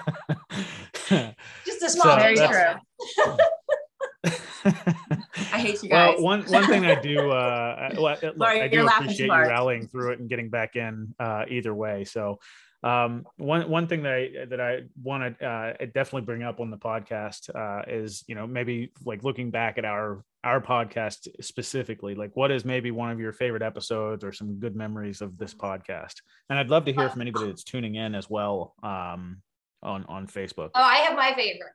Just 1.65 1.84
a 1.84 1.89
small 1.89 2.15
So 2.15 2.19
Very 2.19 2.36
true. 2.38 3.36
I 4.65 5.59
hate 5.59 5.81
you 5.83 5.89
guys. 5.89 6.15
well, 6.17 6.23
one 6.23 6.43
one 6.43 6.65
thing 6.67 6.85
I 6.85 6.95
do, 6.99 7.31
uh, 7.31 7.89
I- 7.91 7.93
well, 7.99 8.07
I- 8.07 8.25
look, 8.25 8.38
Sorry, 8.38 8.61
I 8.61 8.67
do 8.67 8.85
appreciate 8.88 9.27
you 9.27 9.31
rallying 9.31 9.88
through 9.88 10.11
it 10.13 10.19
and 10.19 10.29
getting 10.29 10.49
back 10.49 10.75
in 10.75 11.13
uh, 11.19 11.45
either 11.47 11.73
way. 11.73 12.03
So, 12.05 12.39
um, 12.83 13.25
one 13.38 13.69
one 13.69 13.88
thing 13.88 14.03
that 14.03 14.13
I 14.13 14.45
that 14.45 14.61
I 14.61 14.81
want 15.01 15.39
to 15.39 15.45
uh, 15.45 15.73
definitely 15.93 16.21
bring 16.21 16.43
up 16.43 16.59
on 16.59 16.69
the 16.69 16.77
podcast 16.77 17.49
uh, 17.55 17.83
is 17.88 18.23
you 18.27 18.35
know 18.35 18.45
maybe 18.47 18.91
like 19.05 19.23
looking 19.23 19.51
back 19.51 19.77
at 19.77 19.85
our 19.85 20.23
our 20.43 20.61
podcast 20.61 21.27
specifically, 21.43 22.13
like 22.13 22.31
what 22.35 22.51
is 22.51 22.63
maybe 22.65 22.91
one 22.91 23.09
of 23.11 23.19
your 23.19 23.33
favorite 23.33 23.63
episodes 23.63 24.23
or 24.23 24.31
some 24.31 24.59
good 24.59 24.75
memories 24.75 25.21
of 25.21 25.38
this 25.38 25.53
podcast? 25.55 26.15
And 26.49 26.59
I'd 26.59 26.69
love 26.69 26.85
to 26.85 26.93
hear 26.93 27.09
from 27.09 27.21
anybody 27.21 27.47
that's 27.47 27.63
tuning 27.63 27.95
in 27.95 28.13
as 28.13 28.29
well 28.29 28.75
um, 28.83 29.41
on 29.81 30.05
on 30.05 30.27
Facebook. 30.27 30.69
Oh, 30.75 30.81
I 30.81 30.97
have 30.97 31.15
my 31.15 31.33
favorite. 31.35 31.71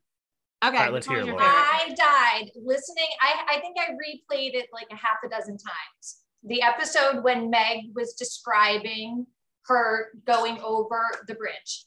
Okay, 0.62 0.76
All 0.76 0.82
right, 0.84 0.92
let's 0.92 1.06
hear 1.06 1.20
it, 1.20 1.26
your 1.26 1.36
Laura. 1.36 1.46
I 1.48 1.94
died 1.96 2.50
listening. 2.62 3.06
I, 3.22 3.56
I 3.56 3.60
think 3.60 3.76
I 3.78 3.92
replayed 3.92 4.54
it 4.54 4.66
like 4.74 4.88
a 4.92 4.96
half 4.96 5.16
a 5.24 5.28
dozen 5.28 5.56
times. 5.56 6.18
The 6.44 6.62
episode 6.62 7.22
when 7.24 7.48
Meg 7.50 7.92
was 7.94 8.12
describing 8.14 9.26
her 9.66 10.08
going 10.26 10.58
over 10.62 11.00
the 11.26 11.34
bridge. 11.34 11.84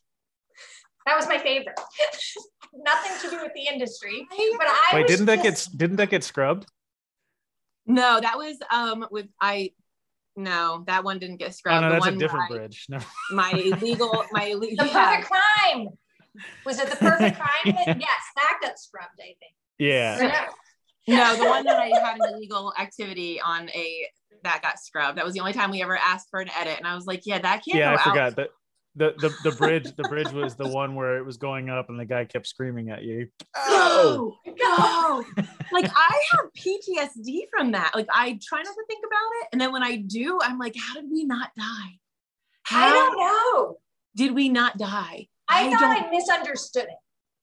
That 1.05 1.15
was 1.17 1.27
my 1.27 1.37
favorite. 1.37 1.79
Nothing 2.73 3.11
to 3.29 3.35
do 3.35 3.43
with 3.43 3.51
the 3.53 3.67
industry, 3.71 4.25
but 4.57 4.67
I 4.67 4.89
Wait, 4.95 5.07
didn't 5.07 5.25
that 5.27 5.43
just- 5.43 5.71
get 5.71 5.77
didn't 5.77 5.97
that 5.97 6.09
get 6.09 6.23
scrubbed? 6.23 6.65
No, 7.85 8.19
that 8.21 8.37
was 8.37 8.57
um 8.71 9.05
with 9.11 9.27
I. 9.39 9.71
No, 10.35 10.83
that 10.87 11.03
one 11.03 11.19
didn't 11.19 11.37
get 11.37 11.49
Oh 11.49 11.51
scrubbed. 11.51 11.81
no, 11.83 11.89
The 11.89 11.93
that's 11.95 12.07
a 12.07 12.17
different 12.17 12.49
where 12.49 12.59
bridge. 12.61 12.87
No. 12.89 12.99
My 13.31 13.51
illegal, 13.51 14.25
my 14.31 14.45
the 14.45 14.51
illegal. 14.51 14.87
perfect 14.87 15.29
crime? 15.29 15.89
Was 16.65 16.79
it 16.79 16.89
the 16.89 16.95
perfect 16.95 17.37
crime? 17.39 17.75
Yes, 17.75 18.21
that 18.35 18.59
got 18.61 18.79
scrubbed. 18.79 19.19
I 19.19 19.35
think. 19.39 19.55
Yeah. 19.77 20.47
No, 21.07 21.35
the 21.35 21.45
one 21.45 21.65
that 21.65 21.77
I 21.77 21.87
had 21.87 22.17
an 22.17 22.33
illegal 22.33 22.73
activity 22.79 23.41
on 23.41 23.69
a 23.69 24.07
that 24.43 24.61
got 24.61 24.79
scrubbed. 24.79 25.17
That 25.17 25.25
was 25.25 25.33
the 25.33 25.39
only 25.41 25.53
time 25.53 25.71
we 25.71 25.81
ever 25.81 25.97
asked 25.97 26.29
for 26.29 26.39
an 26.39 26.49
edit, 26.57 26.77
and 26.77 26.87
I 26.87 26.95
was 26.95 27.05
like, 27.05 27.25
yeah, 27.25 27.39
that 27.39 27.63
can't. 27.65 27.77
yeah, 27.77 27.89
go 27.89 27.95
I 27.95 27.99
out. 27.99 28.03
forgot 28.03 28.35
that 28.37 28.49
the, 28.95 29.13
the 29.17 29.49
the 29.49 29.55
bridge 29.55 29.91
the 29.95 30.03
bridge 30.03 30.31
was 30.31 30.55
the 30.55 30.67
one 30.67 30.95
where 30.95 31.17
it 31.17 31.25
was 31.25 31.37
going 31.37 31.69
up 31.69 31.89
and 31.89 31.99
the 31.99 32.05
guy 32.05 32.25
kept 32.25 32.47
screaming 32.47 32.89
at 32.89 33.03
you. 33.03 33.27
Oh, 33.55 34.37
oh. 34.45 34.51
Go, 34.51 35.23
go. 35.35 35.43
like 35.71 35.89
I 35.95 36.21
have 36.31 36.45
PTSD 36.57 37.41
from 37.51 37.71
that. 37.71 37.91
Like 37.95 38.07
I 38.13 38.39
try 38.41 38.61
not 38.61 38.73
to 38.73 38.83
think 38.87 39.03
about 39.05 39.29
it, 39.41 39.47
and 39.51 39.61
then 39.61 39.71
when 39.71 39.83
I 39.83 39.97
do, 39.97 40.39
I'm 40.41 40.59
like, 40.59 40.75
how 40.77 40.93
did 40.93 41.09
we 41.11 41.25
not 41.25 41.49
die? 41.57 41.99
How 42.63 42.85
I 42.85 42.89
don't 42.91 43.19
know. 43.19 43.77
did 44.15 44.35
we 44.35 44.49
not 44.49 44.77
die? 44.77 45.27
I, 45.49 45.69
thought 45.69 46.05
I 46.05 46.09
misunderstood 46.11 46.83
it. 46.85 46.97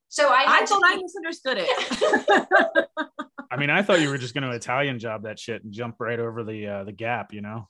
So 0.09 0.29
I, 0.29 0.45
I 0.47 0.57
had 0.57 0.61
to 0.61 0.67
thought 0.67 0.83
I 0.85 0.97
misunderstood 0.97 1.59
it. 1.61 2.89
I 3.51 3.57
mean, 3.57 3.71
I 3.71 3.83
thought 3.83 4.01
you 4.01 4.09
were 4.09 4.19
just 4.19 4.35
going 4.35 4.49
to 4.49 4.55
Italian 4.57 4.99
job 4.99 5.23
that 5.25 5.39
shit 5.39 5.63
and 5.65 5.73
jump 5.73 5.97
right 6.01 6.19
over 6.19 6.45
the 6.45 6.67
uh, 6.67 6.85
the 6.85 6.93
gap, 6.93 7.33
you 7.33 7.41
know. 7.41 7.69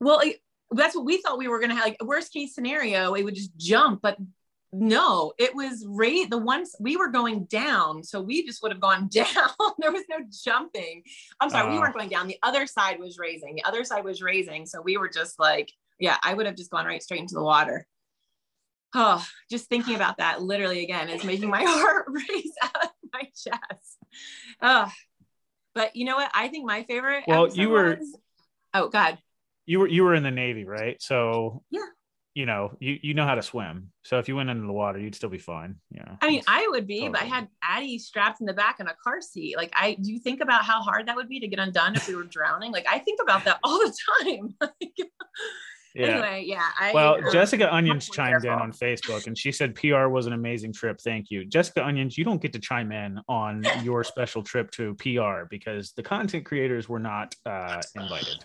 well, 0.00 0.16
like, 0.16 0.40
that's 0.72 0.94
what 0.94 1.04
we 1.04 1.20
thought 1.20 1.38
we 1.38 1.48
were 1.48 1.58
gonna 1.60 1.74
have. 1.74 1.84
Like 1.84 1.96
worst 2.04 2.32
case 2.32 2.54
scenario, 2.54 3.14
it 3.14 3.24
would 3.24 3.34
just 3.34 3.56
jump, 3.56 4.00
but 4.02 4.16
no, 4.72 5.32
it 5.36 5.52
was 5.52 5.84
right. 5.88 6.30
The 6.30 6.38
ones 6.38 6.76
we 6.78 6.96
were 6.96 7.08
going 7.08 7.44
down, 7.46 8.04
so 8.04 8.20
we 8.20 8.46
just 8.46 8.62
would 8.62 8.70
have 8.70 8.80
gone 8.80 9.08
down. 9.12 9.26
there 9.78 9.90
was 9.90 10.04
no 10.08 10.18
jumping. 10.30 11.02
I'm 11.40 11.50
sorry, 11.50 11.70
we 11.72 11.76
Oh. 11.76 11.80
weren't 11.80 11.94
going 11.96 12.08
down. 12.08 12.28
The 12.28 12.38
other 12.44 12.66
side 12.68 13.00
was 13.00 13.18
raising. 13.18 13.56
The 13.56 13.64
other 13.64 13.82
side 13.82 14.04
was 14.04 14.22
raising, 14.22 14.64
so 14.66 14.80
we 14.80 14.96
were 14.96 15.08
just 15.08 15.40
like, 15.40 15.72
yeah, 15.98 16.18
I 16.22 16.34
would 16.34 16.46
have 16.46 16.54
just 16.56 16.70
gone 16.70 16.86
right 16.86 17.02
straight 17.02 17.20
into 17.20 17.34
the 17.34 17.42
water. 17.42 17.84
Oh, 18.94 19.24
just 19.50 19.68
thinking 19.68 19.94
about 19.94 20.16
that 20.18 20.42
literally 20.42 20.82
again 20.82 21.08
is 21.08 21.24
making 21.24 21.48
my 21.48 21.62
heart 21.66 22.06
race 22.08 22.52
out 22.62 22.84
of 22.84 22.90
my 23.12 23.22
chest. 23.22 23.98
Oh, 24.60 24.90
but 25.74 25.94
you 25.94 26.04
know 26.04 26.16
what? 26.16 26.30
I 26.34 26.48
think 26.48 26.66
my 26.66 26.82
favorite. 26.82 27.24
Well, 27.28 27.48
you 27.48 27.68
were- 27.68 27.96
was- 27.96 28.18
oh 28.74 28.88
God, 28.88 29.18
You 29.66 29.80
were 29.80 29.88
you 29.88 30.02
were 30.04 30.14
in 30.14 30.22
the 30.22 30.30
Navy, 30.30 30.64
right? 30.64 31.00
So 31.00 31.62
Yeah. 31.70 31.86
you 32.34 32.46
know 32.46 32.76
you 32.80 32.98
you 33.02 33.14
know 33.14 33.24
how 33.24 33.36
to 33.36 33.42
swim. 33.42 33.92
So 34.02 34.18
if 34.18 34.26
you 34.28 34.34
went 34.34 34.50
into 34.50 34.66
the 34.66 34.72
water, 34.72 34.98
you'd 34.98 35.14
still 35.14 35.28
be 35.28 35.38
fine. 35.38 35.76
Know. 35.92 36.16
I 36.20 36.28
mean, 36.28 36.42
I 36.48 36.66
would 36.70 36.86
be, 36.88 37.08
but 37.08 37.20
I 37.20 37.24
had 37.26 37.48
Addie 37.62 37.98
strapped 37.98 38.40
in 38.40 38.46
the 38.46 38.52
back 38.54 38.80
in 38.80 38.88
a 38.88 38.94
car 39.04 39.20
seat. 39.20 39.56
Like, 39.56 39.72
I 39.76 39.94
do 40.00 40.12
you 40.12 40.18
think 40.18 40.40
about 40.40 40.64
how 40.64 40.80
hard 40.82 41.06
that 41.06 41.14
would 41.16 41.28
be 41.28 41.38
to 41.40 41.46
get 41.48 41.58
undone 41.60 41.94
if 41.94 42.08
we 42.08 42.16
were 42.16 42.24
drowning? 42.24 42.72
Like, 42.72 42.86
I 42.90 42.98
think 42.98 43.20
about 43.22 43.44
that 43.44 43.60
all 43.62 43.78
the 43.78 43.94
time. 44.24 44.54
Like, 44.60 45.10
yeah. 45.94 46.06
Anyway, 46.06 46.44
yeah. 46.46 46.68
I, 46.78 46.92
Well, 46.92 47.14
um, 47.14 47.32
Jessica 47.32 47.72
Onions 47.72 48.08
more 48.08 48.14
chimed 48.14 48.44
in 48.44 48.50
on 48.50 48.72
Facebook 48.72 49.26
and 49.26 49.36
she 49.36 49.52
said 49.52 49.74
PR 49.74 50.08
was 50.08 50.26
an 50.26 50.32
amazing 50.32 50.72
trip. 50.72 51.00
Thank 51.00 51.30
you. 51.30 51.44
Jessica 51.44 51.84
Onions, 51.84 52.16
you 52.16 52.24
don't 52.24 52.40
get 52.40 52.52
to 52.52 52.58
chime 52.58 52.92
in 52.92 53.20
on 53.28 53.64
your 53.82 54.04
special 54.04 54.42
trip 54.42 54.70
to 54.72 54.94
PR 54.94 55.46
because 55.48 55.92
the 55.92 56.02
content 56.02 56.44
creators 56.44 56.88
were 56.88 57.00
not 57.00 57.34
uh, 57.46 57.80
invited. 57.96 58.44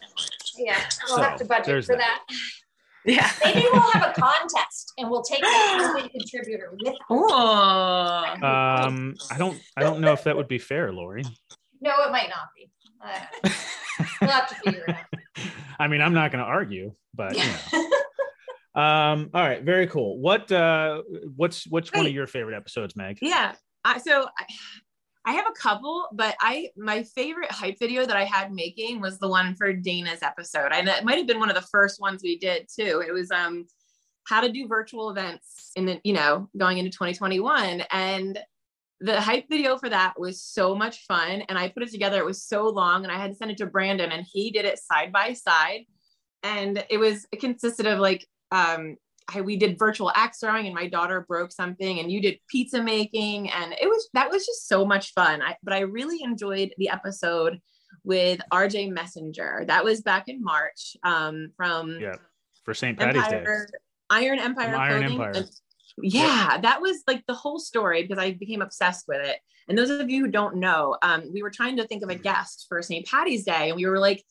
Yeah, 0.58 0.80
we'll 1.10 1.20
have 1.20 1.38
to 1.40 1.46
budget 1.46 1.86
for 1.86 1.98
that. 1.98 2.22
that. 2.28 2.36
Yeah. 3.06 3.32
Maybe 3.44 3.66
we'll 3.72 3.92
have 3.92 4.10
a 4.10 4.14
contest 4.20 4.94
and 4.98 5.10
we'll 5.10 5.22
take 5.22 5.42
that 5.42 5.94
COVID 5.96 6.12
contributor 6.12 6.72
with 6.72 6.94
us. 6.94 6.96
Oh. 7.10 8.26
Um, 8.42 9.16
I 9.32 9.38
don't, 9.38 9.60
I 9.78 9.82
don't 9.82 10.02
know 10.02 10.14
if 10.14 10.24
that 10.24 10.36
would 10.36 10.48
be 10.48 10.58
fair, 10.58 10.92
Lori. 10.92 11.24
No, 11.82 11.92
it 12.08 12.12
might 12.12 12.30
not 12.30 12.50
be. 12.56 12.70
Uh, 13.04 13.50
we'll 14.22 14.32
have 14.32 14.50
to 14.50 14.56
figure 14.56 14.86
it 14.88 14.96
out. 14.96 15.15
I 15.80 15.88
mean, 15.88 16.02
I'm 16.02 16.14
not 16.14 16.32
going 16.32 16.44
to 16.44 16.50
argue, 16.50 16.94
but 17.14 17.38
you 17.38 17.44
know. 17.44 17.90
Um, 18.76 19.30
all 19.34 19.42
right, 19.42 19.64
very 19.64 19.88
cool. 19.88 20.20
What, 20.20 20.52
uh, 20.52 21.02
what's, 21.38 21.66
which 21.66 21.94
one 21.94 22.06
of 22.06 22.12
your 22.12 22.28
favorite 22.28 22.58
episodes, 22.58 22.94
Meg? 22.98 23.20
Yeah. 23.22 23.54
I, 23.86 24.00
so 24.00 24.28
I, 24.38 24.46
I 25.26 25.34
have 25.34 25.48
a 25.48 25.60
couple, 25.60 26.08
but 26.12 26.36
I 26.40 26.70
my 26.78 27.04
favorite 27.04 27.52
hype 27.52 27.80
video 27.80 28.06
that 28.06 28.16
I 28.16 28.26
had 28.26 28.54
making 28.54 29.02
was 29.02 29.18
the 29.18 29.28
one 29.28 29.56
for 29.56 29.74
Dana's 29.74 30.22
episode. 30.22 30.72
And 30.72 30.88
it 30.88 31.04
might 31.04 31.18
have 31.18 31.26
been 31.26 31.40
one 31.40 31.50
of 31.50 31.56
the 31.56 31.68
first 31.72 32.00
ones 32.00 32.22
we 32.24 32.38
did 32.38 32.68
too. 32.68 33.04
It 33.06 33.12
was 33.12 33.32
um 33.32 33.66
how 34.28 34.42
to 34.42 34.52
do 34.52 34.68
virtual 34.68 35.10
events 35.10 35.72
in 35.76 35.86
the, 35.86 36.00
you 36.04 36.14
know, 36.14 36.50
going 36.58 36.78
into 36.78 36.92
2021. 36.92 37.84
And 37.92 38.40
the 39.02 39.20
hype 39.20 39.50
video 39.50 39.78
for 39.78 39.90
that 39.90 40.20
was 40.20 40.42
so 40.42 40.76
much 40.76 41.06
fun. 41.06 41.42
And 41.50 41.58
I 41.58 41.70
put 41.70 41.84
it 41.84 41.92
together. 41.92 42.20
It 42.20 42.26
was 42.26 42.44
so 42.44 42.68
long 42.70 43.04
and 43.04 43.12
I 43.12 43.18
had 43.18 43.32
to 43.32 43.36
send 43.36 43.52
it 43.52 43.58
to 43.58 43.66
Brandon 43.66 44.12
and 44.12 44.26
he 44.32 44.52
did 44.52 44.66
it 44.66 44.80
side 44.80 45.12
by 45.12 45.34
side. 45.34 45.82
And 46.44 46.84
it 46.90 46.98
was 46.98 47.26
it 47.32 47.42
consisted 47.42 47.88
of 47.88 48.00
like 48.00 48.26
um 48.52 48.98
I, 49.34 49.42
we 49.42 49.58
did 49.58 49.80
virtual 49.80 50.12
axe 50.16 50.40
throwing 50.40 50.66
and 50.66 50.76
my 50.76 50.88
daughter 50.88 51.26
broke 51.28 51.52
something 51.52 52.00
and 52.00 52.12
you 52.12 52.22
did 52.22 52.40
pizza 52.48 52.82
making 52.82 53.50
and 53.50 53.74
it 53.74 53.88
was 53.88 54.08
that 54.14 54.30
was 54.30 54.46
just 54.46 54.68
so 54.68 54.86
much 54.86 55.14
fun 55.14 55.42
I, 55.42 55.56
but 55.64 55.74
i 55.74 55.80
really 55.80 56.22
enjoyed 56.24 56.74
the 56.78 56.90
episode 56.90 57.60
with 58.04 58.40
rj 58.54 58.92
messenger 58.92 59.64
that 59.68 59.84
was 59.84 60.02
back 60.02 60.28
in 60.28 60.44
march 60.44 60.96
um, 61.04 61.52
from 61.58 62.00
Yeah, 62.00 62.16
for 62.64 62.74
St. 62.74 62.98
Patty's 62.98 63.24
empire 63.24 63.68
iron 64.10 64.40
empire 64.40 64.76
Iron. 64.76 65.04
Empire. 65.04 65.46
Yeah 66.02 66.60
that 66.62 66.82
was 66.82 67.04
like 67.08 67.24
the 67.28 67.34
whole 67.34 67.60
story 67.60 68.02
because 68.02 68.22
i 68.22 68.34
became 68.34 68.62
obsessed 68.62 69.06
with 69.08 69.26
it 69.26 69.38
and 69.68 69.78
those 69.78 69.90
of 69.90 70.10
you 70.10 70.26
who 70.26 70.32
don't 70.32 70.58
know 70.58 70.98
um, 71.02 71.24
we 71.34 71.42
were 71.42 71.50
trying 71.50 71.78
to 71.78 71.88
think 71.88 72.04
of 72.04 72.10
a 72.10 72.16
guest 72.16 72.66
for 72.68 72.82
st 72.82 73.06
patty's 73.06 73.46
day 73.46 73.70
and 73.70 73.76
we 73.78 73.86
were 73.86 74.00
like 74.00 74.24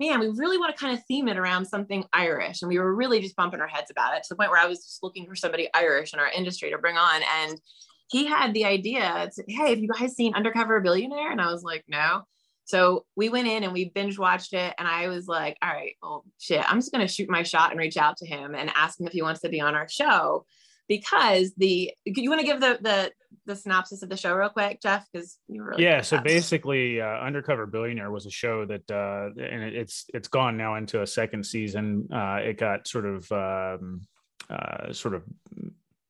man, 0.00 0.20
we 0.20 0.28
really 0.28 0.58
want 0.58 0.74
to 0.74 0.80
kind 0.80 0.96
of 0.96 1.04
theme 1.06 1.28
it 1.28 1.38
around 1.38 1.66
something 1.66 2.04
Irish. 2.12 2.62
And 2.62 2.68
we 2.68 2.78
were 2.78 2.94
really 2.94 3.20
just 3.20 3.36
bumping 3.36 3.60
our 3.60 3.66
heads 3.66 3.90
about 3.90 4.16
it 4.16 4.22
to 4.22 4.28
the 4.30 4.36
point 4.36 4.50
where 4.50 4.60
I 4.60 4.66
was 4.66 4.78
just 4.78 5.02
looking 5.02 5.26
for 5.26 5.34
somebody 5.34 5.68
Irish 5.74 6.12
in 6.12 6.20
our 6.20 6.28
industry 6.28 6.70
to 6.70 6.78
bring 6.78 6.96
on. 6.96 7.22
And 7.40 7.60
he 8.08 8.26
had 8.26 8.54
the 8.54 8.64
idea 8.64 9.30
to, 9.34 9.44
hey, 9.48 9.70
have 9.70 9.78
you 9.78 9.88
guys 9.88 10.14
seen 10.14 10.34
Undercover 10.34 10.80
Billionaire? 10.80 11.32
And 11.32 11.40
I 11.40 11.50
was 11.52 11.62
like, 11.62 11.84
no. 11.88 12.22
So 12.64 13.06
we 13.16 13.28
went 13.28 13.48
in 13.48 13.64
and 13.64 13.72
we 13.72 13.90
binge 13.90 14.18
watched 14.18 14.52
it. 14.52 14.74
And 14.78 14.86
I 14.86 15.08
was 15.08 15.26
like, 15.26 15.56
all 15.62 15.70
right, 15.70 15.94
well, 16.02 16.24
shit, 16.38 16.64
I'm 16.70 16.78
just 16.78 16.92
going 16.92 17.06
to 17.06 17.12
shoot 17.12 17.28
my 17.28 17.42
shot 17.42 17.70
and 17.70 17.80
reach 17.80 17.96
out 17.96 18.18
to 18.18 18.26
him 18.26 18.54
and 18.54 18.70
ask 18.76 19.00
him 19.00 19.06
if 19.06 19.12
he 19.12 19.22
wants 19.22 19.40
to 19.40 19.48
be 19.48 19.60
on 19.60 19.74
our 19.74 19.88
show. 19.88 20.44
Because 20.88 21.52
the, 21.56 21.92
could 22.06 22.18
you 22.18 22.30
want 22.30 22.40
to 22.40 22.46
give 22.46 22.60
the, 22.60 22.78
the, 22.80 23.12
the 23.46 23.56
synopsis 23.56 24.02
of 24.02 24.08
the 24.08 24.16
show 24.16 24.34
real 24.34 24.48
quick, 24.48 24.80
Jeff? 24.82 25.06
Because 25.12 25.38
you 25.48 25.62
were 25.62 25.70
really 25.70 25.84
yeah 25.84 26.00
so 26.02 26.18
basically 26.18 27.00
uh, 27.00 27.06
undercover 27.06 27.66
billionaire 27.66 28.10
was 28.10 28.26
a 28.26 28.30
show 28.30 28.64
that 28.66 28.90
uh 28.90 29.30
and 29.42 29.62
it- 29.62 29.74
it's 29.74 30.04
it's 30.12 30.28
gone 30.28 30.56
now 30.56 30.74
into 30.76 31.02
a 31.02 31.06
second 31.06 31.44
season. 31.44 32.08
Uh 32.12 32.40
it 32.42 32.58
got 32.58 32.86
sort 32.86 33.06
of 33.06 33.30
um 33.32 34.02
uh 34.50 34.92
sort 34.92 35.14
of 35.14 35.22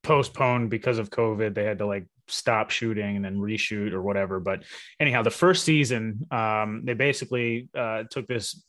postponed 0.03 0.71
because 0.71 0.99
of 0.99 1.11
covid. 1.11 1.55
They 1.55 1.65
had 1.65 1.79
to 1.79 1.87
like 1.87 2.07
stop 2.29 2.71
shooting 2.71 3.17
and 3.17 3.25
then 3.25 3.37
reshoot 3.39 3.93
or 3.93 4.03
whatever. 4.03 4.41
But 4.41 4.65
anyhow 5.01 5.23
the 5.23 5.31
first 5.31 5.65
season 5.65 6.27
um 6.31 6.83
they 6.85 6.95
basically 6.95 7.69
uh 7.77 8.05
took 8.11 8.27
this 8.27 8.63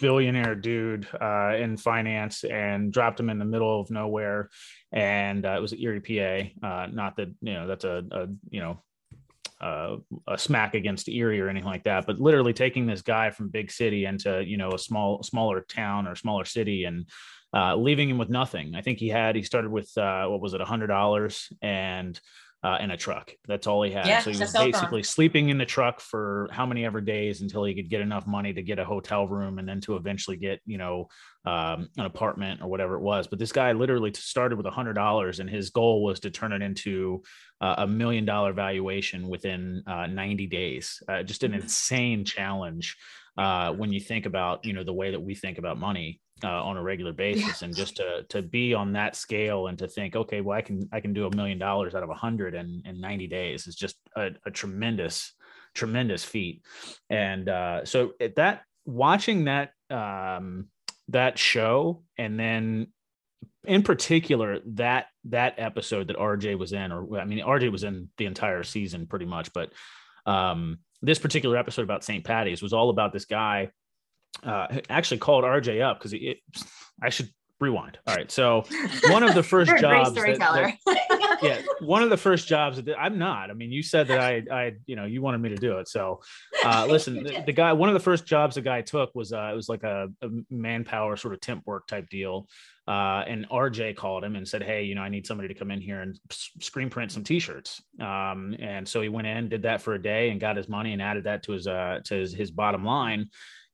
billionaire 0.00 0.54
dude 0.54 1.06
uh 1.20 1.54
in 1.56 1.76
finance 1.76 2.44
and 2.44 2.92
dropped 2.92 3.20
him 3.20 3.30
in 3.30 3.38
the 3.38 3.44
middle 3.44 3.80
of 3.80 3.90
nowhere 3.90 4.48
and 4.92 5.46
uh, 5.46 5.52
it 5.52 5.60
was 5.60 5.74
Erie, 5.74 6.00
PA. 6.00 6.66
Uh, 6.66 6.86
not 6.90 7.16
that 7.16 7.28
you 7.40 7.54
know 7.54 7.66
that's 7.66 7.84
a, 7.84 8.04
a 8.10 8.26
you 8.50 8.60
know 8.60 8.82
uh, 9.60 9.96
a 10.26 10.38
smack 10.38 10.74
against 10.74 11.08
Erie 11.08 11.40
or 11.40 11.48
anything 11.48 11.68
like 11.68 11.84
that, 11.84 12.06
but 12.06 12.18
literally 12.18 12.52
taking 12.52 12.86
this 12.86 13.02
guy 13.02 13.30
from 13.30 13.48
big 13.48 13.70
city 13.70 14.04
into 14.04 14.44
you 14.44 14.56
know 14.56 14.72
a 14.72 14.78
small 14.78 15.22
smaller 15.22 15.60
town 15.60 16.06
or 16.06 16.14
smaller 16.14 16.44
city 16.44 16.84
and 16.84 17.06
uh, 17.54 17.76
leaving 17.76 18.08
him 18.08 18.18
with 18.18 18.30
nothing. 18.30 18.74
I 18.74 18.82
think 18.82 18.98
he 18.98 19.08
had 19.08 19.36
he 19.36 19.42
started 19.42 19.70
with 19.70 19.96
uh, 19.96 20.26
what 20.26 20.40
was 20.40 20.54
it 20.54 20.60
a 20.60 20.66
hundred 20.66 20.88
dollars 20.88 21.52
and 21.62 22.18
uh, 22.62 22.76
and 22.80 22.92
a 22.92 22.96
truck. 22.96 23.32
That's 23.48 23.66
all 23.66 23.82
he 23.82 23.90
had. 23.90 24.06
Yeah, 24.06 24.20
so 24.20 24.30
he 24.30 24.38
was 24.38 24.52
basically 24.52 25.02
sleeping 25.02 25.48
in 25.48 25.56
the 25.56 25.64
truck 25.64 26.00
for 26.00 26.48
how 26.52 26.66
many 26.66 26.84
ever 26.84 27.00
days 27.00 27.40
until 27.40 27.64
he 27.64 27.74
could 27.74 27.88
get 27.88 28.00
enough 28.00 28.26
money 28.26 28.52
to 28.52 28.62
get 28.62 28.78
a 28.78 28.84
hotel 28.84 29.26
room 29.26 29.58
and 29.58 29.68
then 29.68 29.80
to 29.82 29.96
eventually 29.96 30.36
get 30.36 30.60
you 30.66 30.76
know 30.76 31.08
um, 31.46 31.88
an 31.96 32.04
apartment 32.04 32.60
or 32.60 32.68
whatever 32.68 32.96
it 32.96 33.00
was. 33.00 33.26
But 33.26 33.38
this 33.38 33.52
guy 33.52 33.72
literally 33.72 34.12
started 34.14 34.56
with 34.56 34.66
a 34.66 34.70
hundred 34.70 34.94
dollars, 34.94 35.40
and 35.40 35.48
his 35.48 35.70
goal 35.70 36.02
was 36.02 36.20
to 36.20 36.30
turn 36.30 36.52
it 36.52 36.60
into 36.60 37.22
uh, 37.60 37.76
a 37.78 37.86
million 37.86 38.24
dollar 38.24 38.52
valuation 38.52 39.28
within 39.28 39.82
uh, 39.86 40.06
90 40.06 40.46
days. 40.46 41.02
Uh, 41.08 41.22
just 41.22 41.44
an 41.44 41.54
insane 41.54 42.24
challenge 42.24 42.96
uh, 43.38 43.72
when 43.72 43.92
you 43.92 44.00
think 44.00 44.26
about 44.26 44.64
you 44.64 44.74
know 44.74 44.84
the 44.84 44.92
way 44.92 45.12
that 45.12 45.20
we 45.20 45.34
think 45.34 45.58
about 45.58 45.78
money 45.78 46.20
uh, 46.44 46.64
on 46.64 46.76
a 46.76 46.82
regular 46.82 47.12
basis, 47.26 47.62
and 47.62 47.74
just 47.74 47.96
to 47.96 48.24
to 48.28 48.42
be 48.42 48.74
on 48.74 48.92
that 48.92 49.16
scale 49.16 49.66
and 49.68 49.78
to 49.78 49.88
think, 49.88 50.16
okay, 50.16 50.40
well, 50.40 50.56
I 50.56 50.62
can 50.62 50.88
I 50.92 51.00
can 51.00 51.12
do 51.12 51.26
a 51.26 51.36
million 51.36 51.58
dollars 51.58 51.94
out 51.94 52.02
of 52.02 52.10
a 52.10 52.14
hundred 52.14 52.54
in 52.54 52.82
in 52.84 53.00
90 53.00 53.26
days 53.26 53.66
is 53.66 53.76
just 53.76 53.96
a, 54.16 54.30
a 54.46 54.50
tremendous 54.50 55.32
tremendous 55.74 56.24
feat. 56.24 56.62
And 57.08 57.48
uh, 57.48 57.84
so 57.84 58.12
at 58.20 58.36
that 58.36 58.62
watching 58.84 59.44
that 59.44 59.72
um, 59.88 60.68
that 61.08 61.38
show 61.38 62.02
and 62.16 62.38
then 62.38 62.88
in 63.64 63.82
particular 63.82 64.60
that 64.64 65.06
that 65.24 65.54
episode 65.58 66.08
that 66.08 66.16
RJ 66.16 66.58
was 66.58 66.72
in 66.72 66.92
or 66.92 67.18
I 67.18 67.24
mean 67.24 67.44
RJ 67.44 67.70
was 67.70 67.84
in 67.84 68.08
the 68.16 68.26
entire 68.26 68.62
season 68.62 69.06
pretty 69.06 69.26
much 69.26 69.52
but 69.52 69.72
um 70.24 70.78
this 71.02 71.18
particular 71.18 71.56
episode 71.56 71.82
about 71.82 72.04
St. 72.04 72.24
Patty's 72.24 72.62
was 72.62 72.72
all 72.72 72.90
about 72.90 73.12
this 73.12 73.24
guy 73.24 73.70
uh 74.44 74.80
actually 74.88 75.18
called 75.18 75.44
RJ 75.44 75.82
up 75.82 75.98
because 76.00 76.14
I 77.02 77.08
should 77.10 77.30
rewind. 77.60 77.98
All 78.06 78.14
right. 78.16 78.30
So 78.30 78.64
one 79.10 79.22
of 79.22 79.34
the 79.34 79.42
1st 79.42 79.66
You're 79.66 79.76
a 79.76 79.80
great 79.80 79.80
jobs 80.04 80.14
that- 80.38 80.38
that- 80.86 81.38
yeah 81.42 81.62
one 81.80 82.02
of 82.02 82.10
the 82.10 82.16
first 82.18 82.46
jobs 82.46 82.82
that 82.82 82.98
i'm 83.00 83.18
not. 83.18 83.50
I 83.50 83.54
mean 83.54 83.70
you 83.72 83.82
said 83.82 84.08
that 84.08 84.18
i 84.18 84.42
i 84.52 84.72
you 84.86 84.94
know 84.96 85.04
you 85.06 85.22
wanted 85.22 85.38
me 85.38 85.48
to 85.50 85.56
do 85.56 85.78
it. 85.78 85.88
So 85.88 86.20
uh 86.64 86.86
listen 86.90 87.22
the, 87.22 87.42
the 87.46 87.52
guy 87.52 87.72
one 87.72 87.88
of 87.88 87.94
the 87.94 88.00
first 88.00 88.26
jobs 88.26 88.54
the 88.56 88.62
guy 88.62 88.80
took 88.82 89.14
was 89.14 89.32
uh 89.32 89.50
it 89.52 89.56
was 89.56 89.68
like 89.68 89.82
a, 89.82 90.08
a 90.22 90.28
manpower 90.50 91.16
sort 91.16 91.32
of 91.34 91.40
temp 91.40 91.66
work 91.66 91.86
type 91.86 92.08
deal. 92.10 92.46
Uh 92.88 93.24
and 93.26 93.48
rj 93.48 93.94
called 93.96 94.24
him 94.24 94.36
and 94.36 94.46
said 94.48 94.62
hey 94.62 94.84
you 94.84 94.94
know 94.94 95.02
i 95.02 95.08
need 95.08 95.26
somebody 95.26 95.48
to 95.48 95.54
come 95.54 95.70
in 95.70 95.80
here 95.80 96.00
and 96.00 96.18
screen 96.60 96.88
print 96.90 97.12
some 97.12 97.24
t-shirts. 97.24 97.82
Um 98.00 98.54
and 98.58 98.86
so 98.88 99.00
he 99.02 99.08
went 99.08 99.26
in 99.26 99.48
did 99.48 99.62
that 99.62 99.80
for 99.82 99.94
a 99.94 100.02
day 100.02 100.30
and 100.30 100.40
got 100.40 100.56
his 100.56 100.68
money 100.68 100.92
and 100.94 101.00
added 101.02 101.24
that 101.24 101.42
to 101.44 101.52
his 101.52 101.66
uh 101.66 102.00
to 102.04 102.14
his, 102.16 102.34
his 102.34 102.50
bottom 102.50 102.84
line 102.84 103.28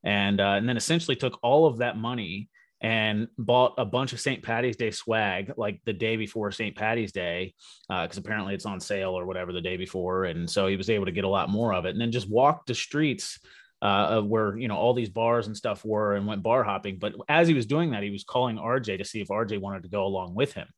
and 0.05 0.41
uh 0.41 0.55
and 0.57 0.69
then 0.69 0.77
essentially 0.77 1.17
took 1.17 1.39
all 1.43 1.67
of 1.67 1.79
that 1.79 1.97
money 1.97 2.49
and 2.81 3.29
bought 3.39 3.75
a 3.79 3.85
bunch 3.85 4.13
of 4.13 4.21
St. 4.21 4.43
Patty's 4.43 4.77
Day 4.77 4.91
swag 4.91 5.53
like 5.57 5.81
the 5.85 5.93
day 5.93 6.17
before 6.17 6.53
St. 6.53 6.77
Patty's 6.77 7.13
Day, 7.13 7.55
because 7.89 8.19
apparently 8.19 8.55
it's 8.55 8.67
on 8.67 8.81
sale 8.81 9.11
or 9.11 9.25
whatever 9.25 9.53
the 9.53 9.63
day 9.63 9.77
before. 9.77 10.25
And 10.25 10.49
so 10.49 10.67
he 10.67 10.77
was 10.77 10.91
able 10.91 11.07
to 11.07 11.13
get 11.13 11.25
a 11.25 11.29
lot 11.29 11.49
more 11.49 11.73
of 11.73 11.87
it 11.87 11.91
and 11.91 12.01
then 12.01 12.13
just 12.13 12.29
walked 12.29 12.67
the 12.67 12.75
streets 12.75 13.39
uh, 13.83 14.21
where, 14.21 14.57
you 14.59 14.69
know, 14.69 14.77
all 14.77 14.95
these 14.95 15.09
bars 15.09 15.47
and 15.47 15.57
stuff 15.57 15.85
were 15.85 16.17
and 16.17 16.27
went 16.27 16.43
bar 16.43 16.65
hopping. 16.65 16.99
But 16.99 17.15
as 17.29 17.49
he 17.49 17.55
was 17.55 17.67
doing 17.67 17.91
that, 17.91 18.03
he 18.03 18.11
was 18.11 18.25
calling 18.25 18.57
RJ 18.57 18.99
to 18.99 19.05
see 19.05 19.21
if 19.21 19.29
RJ 19.29 19.61
wanted 19.61 19.83
to 19.85 19.89
go 19.89 20.05
along 20.05 20.35
with 20.35 20.53
him. 20.53 20.69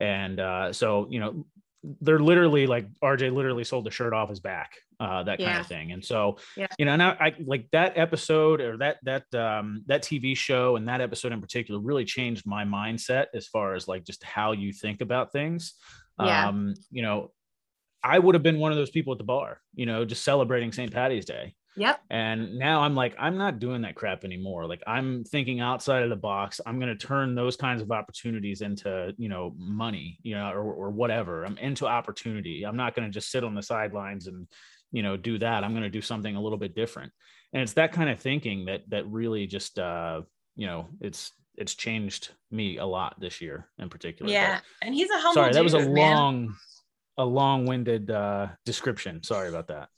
And 0.00 0.38
uh, 0.40 0.72
so, 0.72 1.06
you 1.10 1.20
know, 1.20 1.46
they're 2.00 2.18
literally 2.18 2.66
like 2.66 2.86
RJ 3.02 3.32
literally 3.32 3.64
sold 3.64 3.84
the 3.86 3.90
shirt 3.90 4.12
off 4.12 4.28
his 4.28 4.40
back, 4.40 4.72
uh, 4.98 5.22
that 5.22 5.38
kind 5.38 5.50
Yeah. 5.50 5.60
of 5.60 5.66
thing. 5.66 5.92
And 5.92 6.04
so, 6.04 6.38
Yeah. 6.56 6.66
you 6.78 6.84
know, 6.84 6.96
now 6.96 7.16
I 7.20 7.34
like 7.44 7.68
that 7.72 7.96
episode 7.96 8.60
or 8.60 8.76
that 8.78 8.96
that 9.04 9.32
um, 9.34 9.84
that 9.86 10.02
TV 10.02 10.36
show 10.36 10.76
and 10.76 10.88
that 10.88 11.00
episode 11.00 11.32
in 11.32 11.40
particular 11.40 11.80
really 11.80 12.04
changed 12.04 12.46
my 12.46 12.64
mindset 12.64 13.26
as 13.34 13.46
far 13.46 13.74
as 13.74 13.86
like 13.86 14.04
just 14.04 14.24
how 14.24 14.52
you 14.52 14.72
think 14.72 15.00
about 15.00 15.30
things. 15.32 15.74
Yeah. 16.20 16.48
Um, 16.48 16.74
you 16.90 17.02
know, 17.02 17.30
I 18.02 18.18
would 18.18 18.34
have 18.34 18.42
been 18.42 18.58
one 18.58 18.72
of 18.72 18.78
those 18.78 18.90
people 18.90 19.12
at 19.12 19.18
the 19.18 19.24
bar, 19.24 19.60
you 19.74 19.86
know, 19.86 20.04
just 20.04 20.24
celebrating 20.24 20.72
St. 20.72 20.92
Patty's 20.92 21.24
Day. 21.24 21.54
Yep. 21.78 22.00
And 22.10 22.58
now 22.58 22.80
I'm 22.80 22.94
like, 22.94 23.14
I'm 23.18 23.38
not 23.38 23.58
doing 23.58 23.82
that 23.82 23.94
crap 23.94 24.24
anymore. 24.24 24.66
Like 24.66 24.82
I'm 24.86 25.24
thinking 25.24 25.60
outside 25.60 26.02
of 26.02 26.10
the 26.10 26.16
box. 26.16 26.60
I'm 26.66 26.78
going 26.80 26.96
to 26.96 27.06
turn 27.06 27.34
those 27.34 27.56
kinds 27.56 27.80
of 27.80 27.90
opportunities 27.92 28.60
into, 28.62 29.14
you 29.16 29.28
know, 29.28 29.54
money, 29.56 30.18
you 30.22 30.34
know, 30.34 30.50
or, 30.50 30.60
or 30.72 30.90
whatever. 30.90 31.44
I'm 31.44 31.56
into 31.58 31.86
opportunity. 31.86 32.64
I'm 32.64 32.76
not 32.76 32.94
going 32.94 33.06
to 33.08 33.12
just 33.12 33.30
sit 33.30 33.44
on 33.44 33.54
the 33.54 33.62
sidelines 33.62 34.26
and, 34.26 34.48
you 34.90 35.02
know, 35.02 35.16
do 35.16 35.38
that. 35.38 35.64
I'm 35.64 35.72
going 35.72 35.82
to 35.84 35.88
do 35.90 36.02
something 36.02 36.34
a 36.34 36.40
little 36.40 36.58
bit 36.58 36.74
different. 36.74 37.12
And 37.52 37.62
it's 37.62 37.74
that 37.74 37.92
kind 37.92 38.10
of 38.10 38.18
thinking 38.20 38.66
that, 38.66 38.82
that 38.90 39.06
really 39.06 39.46
just, 39.46 39.78
uh, 39.78 40.22
you 40.56 40.66
know, 40.66 40.88
it's, 41.00 41.32
it's 41.54 41.74
changed 41.74 42.30
me 42.50 42.78
a 42.78 42.86
lot 42.86 43.18
this 43.20 43.40
year 43.40 43.68
in 43.78 43.88
particular. 43.88 44.28
But- 44.28 44.32
Yeah. 44.32 44.60
And 44.82 44.94
he's 44.94 45.10
a 45.10 45.18
humble 45.18 45.34
sorry, 45.34 45.52
that 45.52 45.64
was 45.64 45.74
a 45.74 45.80
man. 45.80 45.94
long, 45.94 46.56
a 47.16 47.24
long-winded 47.24 48.10
uh, 48.10 48.48
description. 48.64 49.22
Sorry 49.22 49.48
about 49.48 49.68
that. 49.68 49.88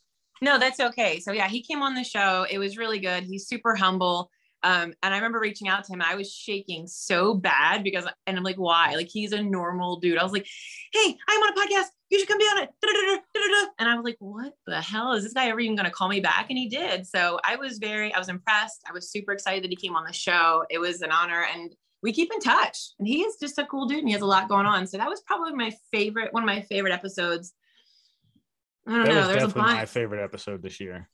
No, 0.43 0.59
that's 0.59 0.81
okay. 0.81 1.21
So 1.21 1.33
yeah, 1.33 1.49
he 1.49 1.63
came 1.63 1.83
on 1.83 1.95
the 1.95 2.05
show. 2.05 2.47
It 2.51 2.59
was 2.59 2.77
really 2.77 2.99
good. 2.99 3.25
He's 3.25 3.47
super 3.47 3.75
humble. 3.75 4.31
Um, 4.63 4.93
and 5.03 5.15
I 5.15 5.17
remember 5.17 5.41
reaching 5.41 5.69
out 5.69 5.85
to 5.85 5.93
him. 5.93 6.03
I 6.03 6.15
was 6.15 6.33
shaking 6.33 6.87
so 6.87 7.35
bad 7.35 7.83
because, 7.83 8.07
and 8.27 8.37
I'm 8.37 8.43
like, 8.43 8.57
why? 8.57 8.95
Like 8.95 9.09
he's 9.09 9.33
a 9.33 9.43
normal 9.43 10.01
dude. 10.01 10.19
I 10.19 10.23
was 10.23 10.33
like, 10.33 10.47
hey, 10.93 11.17
I'm 11.29 11.41
on 11.41 11.53
a 11.53 11.61
podcast. 11.61 11.87
You 12.11 12.19
should 12.19 12.29
come 12.29 12.39
be 12.39 12.45
on 12.45 12.63
it. 12.65 12.71
And 13.79 13.89
I 13.89 13.95
was 13.95 14.05
like, 14.05 14.17
what 14.19 14.53
the 14.67 14.81
hell 14.81 15.13
is 15.13 15.25
this 15.25 15.33
guy 15.33 15.49
ever 15.49 15.61
even 15.61 15.77
going 15.77 15.87
to 15.87 15.93
call 15.93 16.09
me 16.09 16.21
back? 16.21 16.47
And 16.51 16.59
he 16.59 16.69
did. 16.69 17.07
So 17.07 17.39
I 17.45 17.57
was 17.57 17.79
very, 17.79 18.13
I 18.13 18.19
was 18.19 18.29
impressed. 18.29 18.83
I 18.89 18.93
was 18.93 19.11
super 19.11 19.33
excited 19.33 19.65
that 19.65 19.71
he 19.71 19.77
came 19.77 19.97
on 19.97 20.05
the 20.05 20.13
show. 20.13 20.65
It 20.71 20.79
was 20.79 21.03
an 21.03 21.13
honor. 21.13 21.47
And 21.55 21.75
we 22.03 22.13
keep 22.13 22.33
in 22.33 22.41
touch. 22.41 22.91
And 22.99 23.07
he 23.07 23.23
is 23.23 23.37
just 23.41 23.59
a 23.59 23.67
cool 23.67 23.87
dude 23.87 24.01
and 24.01 24.09
he 24.09 24.13
has 24.13 24.23
a 24.23 24.27
lot 24.27 24.49
going 24.49 24.67
on. 24.67 24.87
So 24.87 24.99
that 24.99 25.09
was 25.09 25.21
probably 25.23 25.53
my 25.53 25.73
favorite, 25.93 26.33
one 26.33 26.43
of 26.43 26.47
my 26.47 26.63
favorite 26.63 26.93
episodes. 26.93 27.53
I 28.87 28.93
don't 28.93 29.05
that 29.05 29.11
know. 29.11 29.17
Was 29.21 29.29
There's 29.29 29.43
definitely 29.45 29.73
my 29.75 29.87
favorite 29.87 30.25
episode 30.25 30.63
this 30.63 30.81
year. 30.81 31.09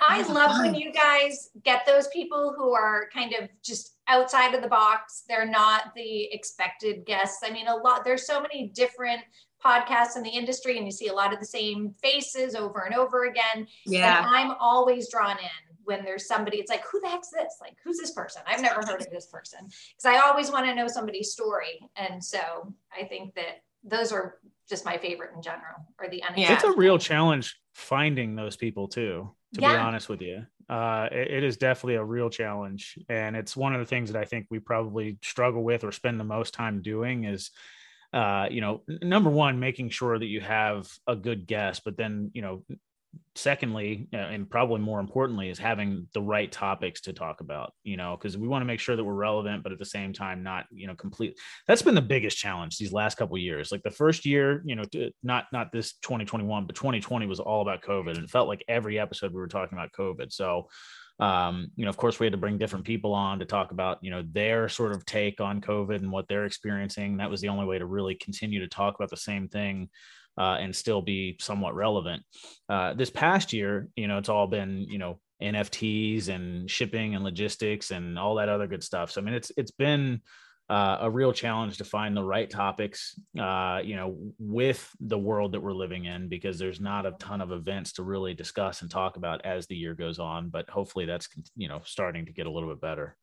I 0.00 0.22
love 0.22 0.58
when 0.58 0.74
you 0.74 0.90
guys 0.92 1.50
get 1.62 1.84
those 1.86 2.08
people 2.08 2.54
who 2.56 2.72
are 2.72 3.08
kind 3.12 3.34
of 3.34 3.48
just 3.62 3.98
outside 4.08 4.54
of 4.54 4.62
the 4.62 4.68
box. 4.68 5.24
They're 5.28 5.46
not 5.46 5.94
the 5.94 6.32
expected 6.32 7.04
guests. 7.04 7.42
I 7.44 7.50
mean, 7.50 7.68
a 7.68 7.76
lot, 7.76 8.04
there's 8.04 8.26
so 8.26 8.40
many 8.40 8.68
different 8.74 9.20
podcasts 9.64 10.16
in 10.16 10.22
the 10.22 10.30
industry, 10.30 10.76
and 10.78 10.86
you 10.86 10.92
see 10.92 11.08
a 11.08 11.12
lot 11.12 11.32
of 11.32 11.40
the 11.40 11.46
same 11.46 11.90
faces 12.02 12.54
over 12.54 12.80
and 12.80 12.94
over 12.94 13.26
again. 13.26 13.66
Yeah. 13.86 14.18
And 14.18 14.26
I'm 14.26 14.56
always 14.58 15.10
drawn 15.10 15.38
in 15.38 15.76
when 15.84 16.04
there's 16.04 16.26
somebody, 16.26 16.58
it's 16.58 16.70
like, 16.70 16.84
who 16.90 17.00
the 17.00 17.08
heck's 17.08 17.30
this? 17.30 17.58
Like, 17.60 17.76
who's 17.84 17.98
this 17.98 18.12
person? 18.12 18.42
I've 18.46 18.62
never 18.62 18.80
heard 18.86 19.00
of 19.00 19.10
this 19.10 19.26
person. 19.26 19.60
Because 19.66 20.06
I 20.06 20.26
always 20.26 20.50
want 20.50 20.66
to 20.66 20.74
know 20.74 20.88
somebody's 20.88 21.32
story. 21.32 21.80
And 21.96 22.22
so 22.22 22.72
I 22.96 23.04
think 23.04 23.34
that 23.34 23.62
those 23.84 24.12
are 24.12 24.38
just 24.68 24.84
my 24.84 24.96
favorite 24.96 25.30
in 25.34 25.42
general, 25.42 25.86
or 25.98 26.08
the 26.08 26.22
unexpected. 26.22 26.54
It's 26.54 26.64
a 26.64 26.78
real 26.78 26.98
challenge 26.98 27.56
finding 27.74 28.34
those 28.36 28.56
people 28.56 28.88
too 28.88 29.34
to 29.54 29.60
yeah. 29.60 29.72
be 29.72 29.78
honest 29.78 30.08
with 30.08 30.22
you. 30.22 30.46
Uh, 30.68 31.08
it, 31.12 31.30
it 31.30 31.44
is 31.44 31.56
definitely 31.56 31.96
a 31.96 32.04
real 32.04 32.30
challenge. 32.30 32.98
And 33.08 33.36
it's 33.36 33.56
one 33.56 33.74
of 33.74 33.80
the 33.80 33.86
things 33.86 34.10
that 34.12 34.20
I 34.20 34.24
think 34.24 34.46
we 34.50 34.58
probably 34.58 35.18
struggle 35.22 35.62
with 35.62 35.84
or 35.84 35.92
spend 35.92 36.18
the 36.18 36.24
most 36.24 36.54
time 36.54 36.80
doing 36.80 37.24
is, 37.24 37.50
uh, 38.14 38.46
you 38.50 38.60
know, 38.60 38.82
number 39.02 39.28
one, 39.28 39.60
making 39.60 39.90
sure 39.90 40.18
that 40.18 40.26
you 40.26 40.40
have 40.40 40.90
a 41.06 41.16
good 41.16 41.46
guest, 41.46 41.82
but 41.84 41.96
then, 41.96 42.30
you 42.32 42.42
know, 42.42 42.64
secondly 43.34 44.08
uh, 44.12 44.18
and 44.18 44.48
probably 44.48 44.78
more 44.78 45.00
importantly 45.00 45.48
is 45.48 45.58
having 45.58 46.06
the 46.12 46.20
right 46.20 46.52
topics 46.52 47.00
to 47.00 47.12
talk 47.12 47.40
about 47.40 47.72
you 47.82 47.96
know 47.96 48.16
because 48.16 48.36
we 48.36 48.46
want 48.46 48.60
to 48.60 48.66
make 48.66 48.80
sure 48.80 48.94
that 48.94 49.04
we're 49.04 49.14
relevant 49.14 49.62
but 49.62 49.72
at 49.72 49.78
the 49.78 49.84
same 49.84 50.12
time 50.12 50.42
not 50.42 50.66
you 50.70 50.86
know 50.86 50.94
complete 50.94 51.38
that's 51.66 51.82
been 51.82 51.94
the 51.94 52.02
biggest 52.02 52.36
challenge 52.36 52.76
these 52.76 52.92
last 52.92 53.16
couple 53.16 53.36
years. 53.38 53.72
Like 53.72 53.82
the 53.82 53.90
first 53.90 54.26
year 54.26 54.62
you 54.66 54.76
know 54.76 54.84
not 55.22 55.46
not 55.52 55.72
this 55.72 55.94
2021 56.02 56.66
but 56.66 56.74
2020 56.74 57.26
was 57.26 57.40
all 57.40 57.62
about 57.62 57.82
covid 57.82 58.16
and 58.16 58.24
it 58.24 58.30
felt 58.30 58.48
like 58.48 58.64
every 58.68 58.98
episode 58.98 59.32
we 59.32 59.40
were 59.40 59.48
talking 59.48 59.78
about 59.78 59.92
covid. 59.92 60.32
So 60.32 60.68
um, 61.20 61.70
you 61.76 61.84
know, 61.84 61.90
of 61.90 61.96
course, 61.96 62.18
we 62.18 62.26
had 62.26 62.32
to 62.32 62.38
bring 62.38 62.58
different 62.58 62.84
people 62.84 63.14
on 63.14 63.38
to 63.38 63.44
talk 63.44 63.70
about, 63.70 63.98
you 64.02 64.10
know, 64.10 64.24
their 64.32 64.68
sort 64.68 64.90
of 64.90 65.04
take 65.04 65.40
on 65.40 65.60
COVID 65.60 65.96
and 65.96 66.10
what 66.10 66.26
they're 66.26 66.46
experiencing. 66.46 67.18
That 67.18 67.30
was 67.30 67.40
the 67.40 67.48
only 67.48 67.64
way 67.64 67.78
to 67.78 67.86
really 67.86 68.16
continue 68.16 68.58
to 68.58 68.66
talk 68.66 68.96
about 68.96 69.10
the 69.10 69.16
same 69.16 69.46
thing 69.46 69.88
uh, 70.38 70.56
and 70.60 70.74
still 70.74 71.02
be 71.02 71.36
somewhat 71.40 71.74
relevant. 71.74 72.22
Uh, 72.68 72.94
this 72.94 73.10
past 73.10 73.52
year, 73.52 73.88
you 73.96 74.08
know, 74.08 74.18
it's 74.18 74.28
all 74.28 74.46
been, 74.46 74.86
you 74.88 74.98
know, 74.98 75.18
NFTs 75.42 76.28
and 76.28 76.70
shipping 76.70 77.14
and 77.14 77.24
logistics 77.24 77.90
and 77.90 78.18
all 78.18 78.36
that 78.36 78.48
other 78.48 78.66
good 78.66 78.82
stuff. 78.82 79.10
So 79.10 79.20
I 79.20 79.24
mean, 79.24 79.34
it's 79.34 79.50
it's 79.56 79.72
been 79.72 80.20
uh, 80.70 80.98
a 81.00 81.10
real 81.10 81.32
challenge 81.32 81.78
to 81.78 81.84
find 81.84 82.16
the 82.16 82.22
right 82.22 82.48
topics, 82.48 83.18
uh, 83.38 83.80
you 83.84 83.96
know, 83.96 84.16
with 84.38 84.88
the 85.00 85.18
world 85.18 85.52
that 85.52 85.60
we're 85.60 85.72
living 85.72 86.04
in, 86.04 86.28
because 86.28 86.58
there's 86.58 86.80
not 86.80 87.04
a 87.04 87.12
ton 87.18 87.40
of 87.40 87.50
events 87.50 87.92
to 87.94 88.02
really 88.02 88.32
discuss 88.32 88.80
and 88.80 88.90
talk 88.90 89.16
about 89.16 89.44
as 89.44 89.66
the 89.66 89.76
year 89.76 89.94
goes 89.94 90.18
on. 90.18 90.48
But 90.48 90.70
hopefully, 90.70 91.04
that's 91.04 91.28
you 91.56 91.68
know 91.68 91.80
starting 91.84 92.26
to 92.26 92.32
get 92.32 92.46
a 92.46 92.50
little 92.50 92.68
bit 92.68 92.80
better. 92.80 93.16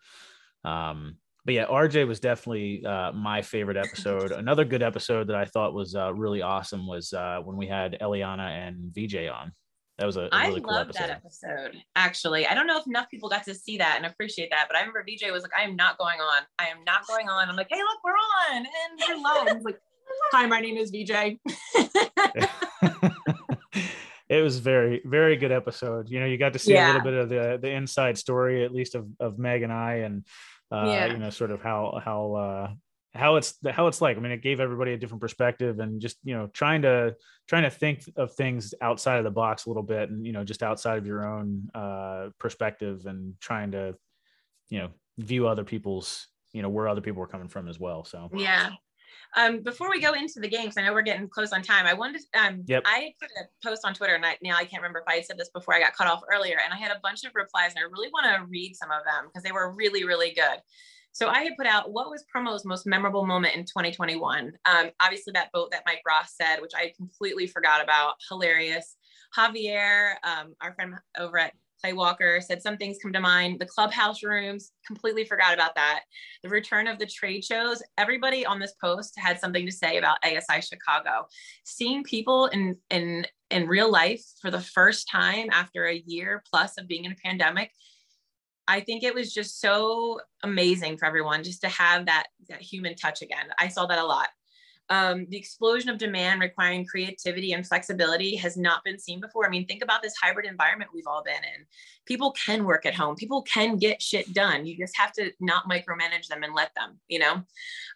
Um, 0.63 1.15
but 1.49 1.55
yeah, 1.55 1.65
RJ 1.65 2.07
was 2.07 2.19
definitely 2.19 2.85
uh, 2.85 3.12
my 3.12 3.41
favorite 3.41 3.75
episode. 3.75 4.31
Another 4.31 4.63
good 4.63 4.83
episode 4.83 5.29
that 5.29 5.35
I 5.35 5.45
thought 5.45 5.73
was 5.73 5.95
uh, 5.95 6.13
really 6.13 6.43
awesome 6.43 6.85
was 6.85 7.12
uh, 7.12 7.39
when 7.43 7.57
we 7.57 7.65
had 7.65 7.97
Eliana 7.99 8.49
and 8.49 8.93
VJ 8.93 9.29
on. 9.33 9.51
That 9.97 10.05
was 10.05 10.15
a, 10.15 10.29
a 10.31 10.41
really 10.43 10.57
I 10.57 10.59
cool 10.59 10.75
loved 10.75 10.93
that 10.93 11.09
episode. 11.09 11.75
Actually, 11.95 12.45
I 12.45 12.53
don't 12.53 12.67
know 12.67 12.77
if 12.77 12.85
enough 12.85 13.09
people 13.09 13.29
got 13.29 13.45
to 13.45 13.55
see 13.55 13.79
that 13.79 13.95
and 13.97 14.05
appreciate 14.05 14.51
that, 14.51 14.67
but 14.69 14.77
I 14.77 14.81
remember 14.81 15.03
VJ 15.03 15.31
was 15.31 15.41
like, 15.41 15.53
"I 15.59 15.63
am 15.63 15.75
not 15.75 15.97
going 15.97 16.19
on. 16.19 16.43
I 16.59 16.67
am 16.67 16.83
not 16.85 17.07
going 17.07 17.27
on." 17.29 17.49
I'm 17.49 17.55
like, 17.55 17.69
"Hey, 17.71 17.81
look, 17.81 17.97
we're 18.03 18.12
on, 18.12 18.57
and 18.57 18.99
we're 19.07 19.17
live." 19.23 19.63
like, 19.63 19.79
"Hi, 20.33 20.45
my 20.45 20.59
name 20.59 20.77
is 20.77 20.91
VJ." 20.91 21.39
it 24.29 24.43
was 24.43 24.59
very 24.59 25.01
very 25.05 25.35
good 25.35 25.51
episode 25.51 26.07
you 26.07 26.19
know 26.19 26.25
you 26.25 26.38
got 26.38 26.53
to 26.53 26.59
see 26.59 26.73
yeah. 26.73 26.85
a 26.85 26.88
little 26.88 27.01
bit 27.01 27.13
of 27.15 27.29
the 27.29 27.57
the 27.59 27.71
inside 27.71 28.15
story 28.17 28.63
at 28.63 28.71
least 28.71 28.93
of, 28.93 29.07
of 29.19 29.39
meg 29.39 29.63
and 29.63 29.73
i 29.73 29.95
and 29.95 30.23
uh, 30.71 30.86
yeah. 30.88 31.05
you 31.08 31.17
know, 31.17 31.29
sort 31.29 31.51
of 31.51 31.62
how 31.62 31.99
how 32.03 32.34
uh, 32.34 32.73
how 33.13 33.36
it's 33.38 33.55
how 33.69 33.88
it's 33.88 34.01
like. 34.01 34.17
I 34.17 34.19
mean, 34.19 34.32
it 34.32 34.43
gave 34.43 34.60
everybody 34.60 34.93
a 34.93 34.97
different 34.97 35.21
perspective, 35.21 35.79
and 35.79 35.99
just 35.99 36.17
you 36.23 36.36
know, 36.36 36.47
trying 36.53 36.84
to 36.84 37.15
trying 37.47 37.63
to 37.63 37.69
think 37.69 38.03
of 38.15 38.34
things 38.34 38.73
outside 38.82 39.17
of 39.17 39.23
the 39.23 39.32
box 39.32 39.65
a 39.65 39.69
little 39.69 39.84
bit, 39.84 40.10
and 40.10 40.25
you 40.25 40.32
know, 40.32 40.43
just 40.43 40.63
outside 40.63 40.97
of 40.97 41.05
your 41.05 41.25
own 41.25 41.69
uh, 41.73 42.29
perspective, 42.39 43.05
and 43.05 43.34
trying 43.39 43.71
to 43.71 43.95
you 44.69 44.79
know 44.79 44.89
view 45.17 45.47
other 45.47 45.63
people's 45.63 46.27
you 46.53 46.62
know 46.62 46.69
where 46.69 46.88
other 46.88 47.01
people 47.01 47.21
are 47.23 47.27
coming 47.27 47.49
from 47.49 47.67
as 47.67 47.79
well. 47.79 48.03
So 48.03 48.29
yeah. 48.34 48.71
Um, 49.38 49.62
before 49.62 49.89
we 49.89 50.01
go 50.01 50.13
into 50.13 50.39
the 50.39 50.47
games, 50.47 50.75
I 50.77 50.84
know 50.84 50.93
we're 50.93 51.01
getting 51.01 51.27
close 51.27 51.51
on 51.51 51.62
time. 51.62 51.86
I 51.86 51.93
wanted 51.93 52.21
to, 52.34 52.39
um, 52.41 52.63
yep. 52.67 52.84
I 52.86 53.13
put 53.19 53.29
a 53.39 53.67
post 53.67 53.86
on 53.86 53.93
Twitter 53.93 54.15
and 54.15 54.25
I, 54.25 54.38
now 54.41 54.55
I 54.55 54.65
can't 54.65 54.82
remember 54.82 54.99
if 54.99 55.05
I 55.08 55.21
said 55.21 55.38
this 55.38 55.49
before 55.49 55.73
I 55.75 55.79
got 55.79 55.93
cut 55.93 56.08
off 56.08 56.21
earlier 56.34 56.58
and 56.63 56.73
I 56.73 56.77
had 56.77 56.91
a 56.91 56.99
bunch 57.01 57.23
of 57.23 57.32
replies 57.36 57.71
and 57.75 57.79
I 57.79 57.89
really 57.91 58.10
want 58.12 58.25
to 58.25 58.45
read 58.49 58.75
some 58.75 58.91
of 58.91 59.03
them 59.05 59.25
because 59.27 59.43
they 59.43 59.51
were 59.51 59.71
really, 59.71 60.03
really 60.03 60.32
good. 60.32 60.60
So 61.12 61.27
I 61.27 61.43
had 61.43 61.58
put 61.58 61.67
out 61.67 61.91
what 61.91 62.10
was 62.10 62.23
promo's 62.34 62.65
most 62.65 62.86
memorable 62.86 63.25
moment 63.25 63.55
in 63.55 63.63
2021. 63.63 64.53
Um, 64.65 64.91
obviously 64.99 65.32
that 65.34 65.51
boat 65.51 65.71
that 65.71 65.84
Mike 65.86 66.01
Ross 66.08 66.36
said, 66.36 66.62
which 66.62 66.71
I 66.75 66.93
completely 66.95 67.47
forgot 67.47 67.84
about, 67.84 68.15
hilarious. 68.29 68.95
Javier, 69.36 70.13
um, 70.23 70.55
our 70.62 70.73
friend 70.73 70.95
over 71.17 71.38
at 71.38 71.53
Clay 71.82 71.94
Walker 71.94 72.42
said 72.42 72.62
some 72.62 72.78
things 72.78 72.98
come 73.02 73.13
to 73.13 73.20
mind. 73.20 73.60
The 73.60 73.65
clubhouse 73.65 74.24
rooms, 74.24 74.72
completely 74.86 75.24
forgot 75.24 75.54
about 75.54 75.76
that. 75.76 76.02
The 76.44 76.50
return 76.50 76.88
of 76.88 77.00
the 77.00 77.06
trade 77.06 77.44
shows. 77.44 77.82
Everybody 77.98 78.46
on 78.46 78.60
this 78.60 78.74
post 78.82 79.13
had 79.18 79.39
something 79.39 79.65
to 79.65 79.72
say 79.72 79.98
about 79.98 80.18
ASI 80.24 80.62
Chicago. 80.62 81.28
Seeing 81.63 82.04
people 82.04 82.48
in 82.48 82.76
in 82.89 83.26
in 83.50 83.68
real 83.68 83.92
life 83.92 84.24
for 84.42 84.52
the 84.52 84.62
first 84.62 85.08
time 85.10 85.48
after 85.52 85.86
a 85.86 86.04
year 86.06 86.44
plus 86.50 86.78
of 86.78 86.88
being 86.88 87.06
in 87.06 87.12
a 87.12 87.24
pandemic, 87.24 87.72
I 88.68 88.82
think 88.82 89.04
it 89.04 89.15
was 89.15 89.34
just 89.34 89.60
so 89.60 90.20
amazing 90.44 90.98
for 90.98 91.06
everyone 91.06 91.44
just 91.44 91.62
to 91.62 91.70
have 91.70 92.06
that 92.06 92.28
that 92.50 92.62
human 92.62 92.96
touch 92.96 93.22
again. 93.22 93.48
I 93.58 93.68
saw 93.70 93.86
that 93.88 94.00
a 94.00 94.06
lot. 94.06 94.30
Um, 94.91 95.28
the 95.30 95.38
explosion 95.38 95.89
of 95.89 95.99
demand 95.99 96.41
requiring 96.41 96.86
creativity 96.86 97.54
and 97.54 97.65
flexibility 97.65 98.36
has 98.38 98.58
not 98.58 98.84
been 98.84 98.97
seen 98.97 99.19
before. 99.19 99.45
I 99.45 99.49
mean, 99.49 99.67
think 99.67 99.84
about 99.84 100.02
this 100.02 100.15
hybrid 100.21 100.47
environment 100.47 100.91
we've 100.93 101.08
all 101.08 101.23
been 101.23 101.36
in. 101.36 101.65
People 102.06 102.32
can 102.32 102.65
work 102.65 102.86
at 102.86 102.95
home, 102.95 103.15
people 103.15 103.43
can 103.43 103.78
get 103.78 104.02
shit 104.02 104.34
done. 104.34 104.65
You 104.65 104.78
just 104.78 104.97
have 104.97 105.12
to 105.13 105.32
not 105.39 105.69
micromanage 105.69 106.28
them 106.28 106.43
and 106.43 106.56
let 106.56 106.71
them, 106.75 106.99
you 107.08 107.19
know? 107.19 107.43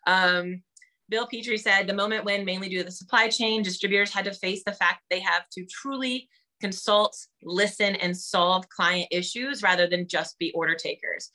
Um, 0.06 0.62
Bill 1.10 1.27
Petrie 1.27 1.58
said 1.58 1.88
the 1.88 1.93
moment 1.93 2.25
when, 2.25 2.45
mainly 2.45 2.69
due 2.69 2.79
to 2.79 2.84
the 2.84 2.91
supply 2.91 3.27
chain, 3.27 3.62
distributors 3.62 4.13
had 4.13 4.25
to 4.25 4.34
face 4.34 4.63
the 4.65 4.71
fact 4.71 5.01
they 5.10 5.19
have 5.19 5.49
to 5.51 5.65
truly 5.65 6.29
consult, 6.62 7.15
listen, 7.43 7.95
and 7.95 8.15
solve 8.15 8.69
client 8.69 9.08
issues 9.12 9.62
rather 9.62 9.86
than 9.86 10.08
just 10.08 10.39
be 10.39 10.51
order 10.53 10.75
takers. 10.75 11.29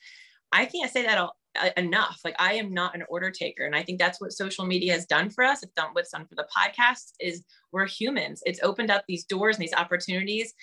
I 0.51 0.65
can't 0.65 0.91
say 0.91 1.03
that 1.03 1.17
all, 1.19 1.35
enough. 1.77 2.19
Like 2.23 2.35
I 2.39 2.53
am 2.53 2.73
not 2.73 2.95
an 2.95 3.03
order 3.09 3.31
taker. 3.31 3.65
And 3.65 3.75
I 3.75 3.83
think 3.83 3.99
that's 3.99 4.21
what 4.21 4.33
social 4.33 4.65
media 4.65 4.93
has 4.93 5.05
done 5.05 5.29
for 5.29 5.43
us. 5.43 5.63
It's 5.63 5.73
done 5.73 5.89
what's 5.93 6.11
done 6.11 6.25
for 6.25 6.35
the 6.35 6.47
podcast 6.55 7.13
is 7.19 7.43
we're 7.71 7.87
humans. 7.87 8.41
It's 8.45 8.61
opened 8.63 8.91
up 8.91 9.03
these 9.07 9.25
doors 9.25 9.55
and 9.55 9.63
these 9.63 9.73
opportunities. 9.73 10.53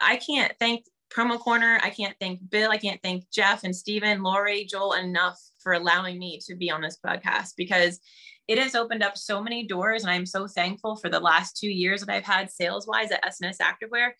I 0.00 0.16
can't 0.16 0.52
thank 0.58 0.84
Promo 1.14 1.38
Corner. 1.38 1.78
I 1.82 1.90
can't 1.90 2.16
thank 2.20 2.40
Bill. 2.50 2.70
I 2.70 2.78
can't 2.78 3.00
thank 3.02 3.30
Jeff 3.30 3.64
and 3.64 3.74
Stephen, 3.74 4.22
Lori, 4.22 4.64
Joel 4.64 4.94
enough 4.94 5.38
for 5.62 5.74
allowing 5.74 6.18
me 6.18 6.40
to 6.46 6.54
be 6.54 6.70
on 6.70 6.80
this 6.80 6.98
podcast 7.04 7.52
because 7.56 8.00
it 8.48 8.58
has 8.58 8.74
opened 8.74 9.02
up 9.02 9.16
so 9.16 9.42
many 9.42 9.66
doors. 9.66 10.02
And 10.02 10.10
I'm 10.10 10.26
so 10.26 10.46
thankful 10.46 10.96
for 10.96 11.08
the 11.08 11.20
last 11.20 11.56
two 11.56 11.70
years 11.70 12.00
that 12.00 12.12
I've 12.12 12.24
had 12.24 12.50
sales 12.50 12.86
wise 12.86 13.10
at 13.10 13.24
S&S 13.24 13.58
Activewear. 13.58 14.10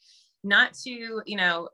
Not 0.43 0.75
to, 0.85 1.23
you 1.25 1.37
know, 1.37 1.69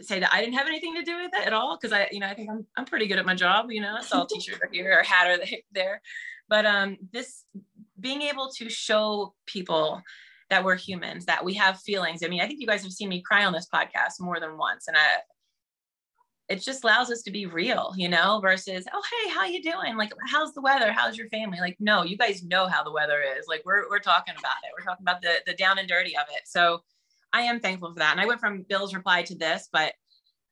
say 0.00 0.20
that 0.20 0.32
I 0.32 0.40
didn't 0.40 0.54
have 0.54 0.66
anything 0.66 0.94
to 0.94 1.02
do 1.02 1.16
with 1.16 1.30
it 1.34 1.46
at 1.46 1.52
all 1.52 1.76
because 1.76 1.92
I, 1.92 2.08
you 2.12 2.20
know, 2.20 2.26
I 2.26 2.34
think 2.34 2.50
I'm 2.50 2.66
I'm 2.76 2.84
pretty 2.84 3.06
good 3.06 3.18
at 3.18 3.26
my 3.26 3.34
job. 3.34 3.70
You 3.70 3.80
know, 3.80 3.96
I 3.98 4.02
saw 4.02 4.24
a 4.24 4.28
t-shirt 4.28 4.70
here 4.72 4.98
or 4.98 5.02
hat 5.02 5.40
or 5.40 5.44
there, 5.72 6.00
but 6.48 6.66
um, 6.66 6.96
this 7.12 7.44
being 7.98 8.22
able 8.22 8.50
to 8.58 8.68
show 8.68 9.34
people 9.46 10.02
that 10.50 10.64
we're 10.64 10.76
humans, 10.76 11.26
that 11.26 11.44
we 11.44 11.54
have 11.54 11.80
feelings. 11.80 12.22
I 12.22 12.28
mean, 12.28 12.40
I 12.40 12.46
think 12.46 12.60
you 12.60 12.66
guys 12.66 12.82
have 12.82 12.92
seen 12.92 13.08
me 13.08 13.22
cry 13.22 13.44
on 13.44 13.52
this 13.52 13.68
podcast 13.72 14.20
more 14.20 14.40
than 14.40 14.56
once, 14.56 14.88
and 14.88 14.96
I. 14.96 15.00
It 16.50 16.62
just 16.62 16.82
allows 16.82 17.10
us 17.10 17.20
to 17.24 17.30
be 17.30 17.44
real, 17.44 17.92
you 17.94 18.08
know, 18.08 18.40
versus, 18.40 18.86
oh, 18.94 19.02
hey, 19.10 19.30
how 19.32 19.44
you 19.44 19.60
doing? 19.60 19.98
Like, 19.98 20.12
how's 20.28 20.54
the 20.54 20.62
weather? 20.62 20.90
How's 20.90 21.18
your 21.18 21.28
family? 21.28 21.60
Like, 21.60 21.76
no, 21.78 22.04
you 22.04 22.16
guys 22.16 22.42
know 22.42 22.66
how 22.66 22.82
the 22.82 22.90
weather 22.90 23.20
is. 23.20 23.44
Like, 23.46 23.60
we're, 23.66 23.86
we're 23.90 23.98
talking 23.98 24.32
about 24.32 24.56
it. 24.64 24.72
We're 24.74 24.82
talking 24.82 25.04
about 25.04 25.20
the, 25.20 25.42
the 25.46 25.52
down 25.52 25.78
and 25.78 25.86
dirty 25.86 26.16
of 26.16 26.24
it. 26.34 26.48
So 26.48 26.80
I 27.32 27.42
am 27.42 27.60
thankful 27.60 27.92
for 27.92 27.98
that. 27.98 28.12
And 28.12 28.20
I 28.20 28.26
went 28.26 28.40
from 28.40 28.64
Bill's 28.68 28.94
reply 28.94 29.22
to 29.22 29.34
this, 29.34 29.68
but 29.72 29.92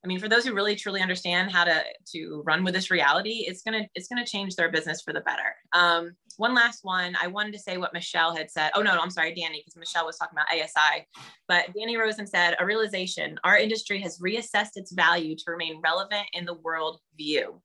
I 0.04 0.08
mean, 0.08 0.20
for 0.20 0.28
those 0.28 0.44
who 0.44 0.54
really 0.54 0.76
truly 0.76 1.00
understand 1.00 1.50
how 1.50 1.64
to 1.64 1.82
to 2.12 2.42
run 2.46 2.62
with 2.62 2.74
this 2.74 2.92
reality, 2.92 3.44
it's 3.48 3.62
gonna 3.62 3.88
it's 3.96 4.06
gonna 4.06 4.24
change 4.24 4.54
their 4.54 4.70
business 4.70 5.02
for 5.02 5.12
the 5.12 5.20
better. 5.22 5.54
Um, 5.72 6.12
one 6.36 6.54
last 6.54 6.84
one, 6.84 7.16
I 7.20 7.26
wanted 7.26 7.54
to 7.54 7.58
say 7.58 7.76
what 7.76 7.92
Michelle 7.92 8.36
had 8.36 8.48
said. 8.48 8.70
Oh 8.76 8.82
no, 8.82 8.94
no 8.94 9.00
I'm 9.00 9.10
sorry, 9.10 9.34
Danny, 9.34 9.62
because 9.64 9.76
Michelle 9.76 10.06
was 10.06 10.16
talking 10.16 10.38
about 10.38 10.52
ASI. 10.52 11.06
But 11.48 11.74
Danny 11.74 11.96
Rosen 11.96 12.26
said, 12.26 12.54
a 12.60 12.64
realization: 12.64 13.36
our 13.42 13.58
industry 13.58 14.00
has 14.02 14.20
reassessed 14.20 14.76
its 14.76 14.92
value 14.92 15.34
to 15.34 15.50
remain 15.50 15.80
relevant 15.82 16.26
in 16.34 16.44
the 16.44 16.54
world 16.54 17.00
view. 17.16 17.60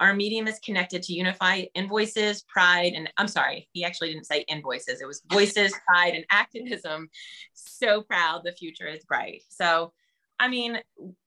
Our 0.00 0.14
medium 0.14 0.46
is 0.46 0.58
connected 0.58 1.02
to 1.04 1.12
unify 1.12 1.64
invoices, 1.74 2.42
pride, 2.42 2.92
and 2.94 3.10
I'm 3.16 3.28
sorry, 3.28 3.68
he 3.72 3.84
actually 3.84 4.12
didn't 4.12 4.26
say 4.26 4.44
invoices. 4.48 5.00
It 5.00 5.06
was 5.06 5.22
voices, 5.30 5.74
pride, 5.86 6.14
and 6.14 6.24
activism. 6.30 7.08
So 7.54 8.02
proud, 8.02 8.42
the 8.44 8.52
future 8.52 8.86
is 8.86 9.04
bright. 9.04 9.42
So 9.48 9.92
I 10.42 10.48
mean, 10.48 10.80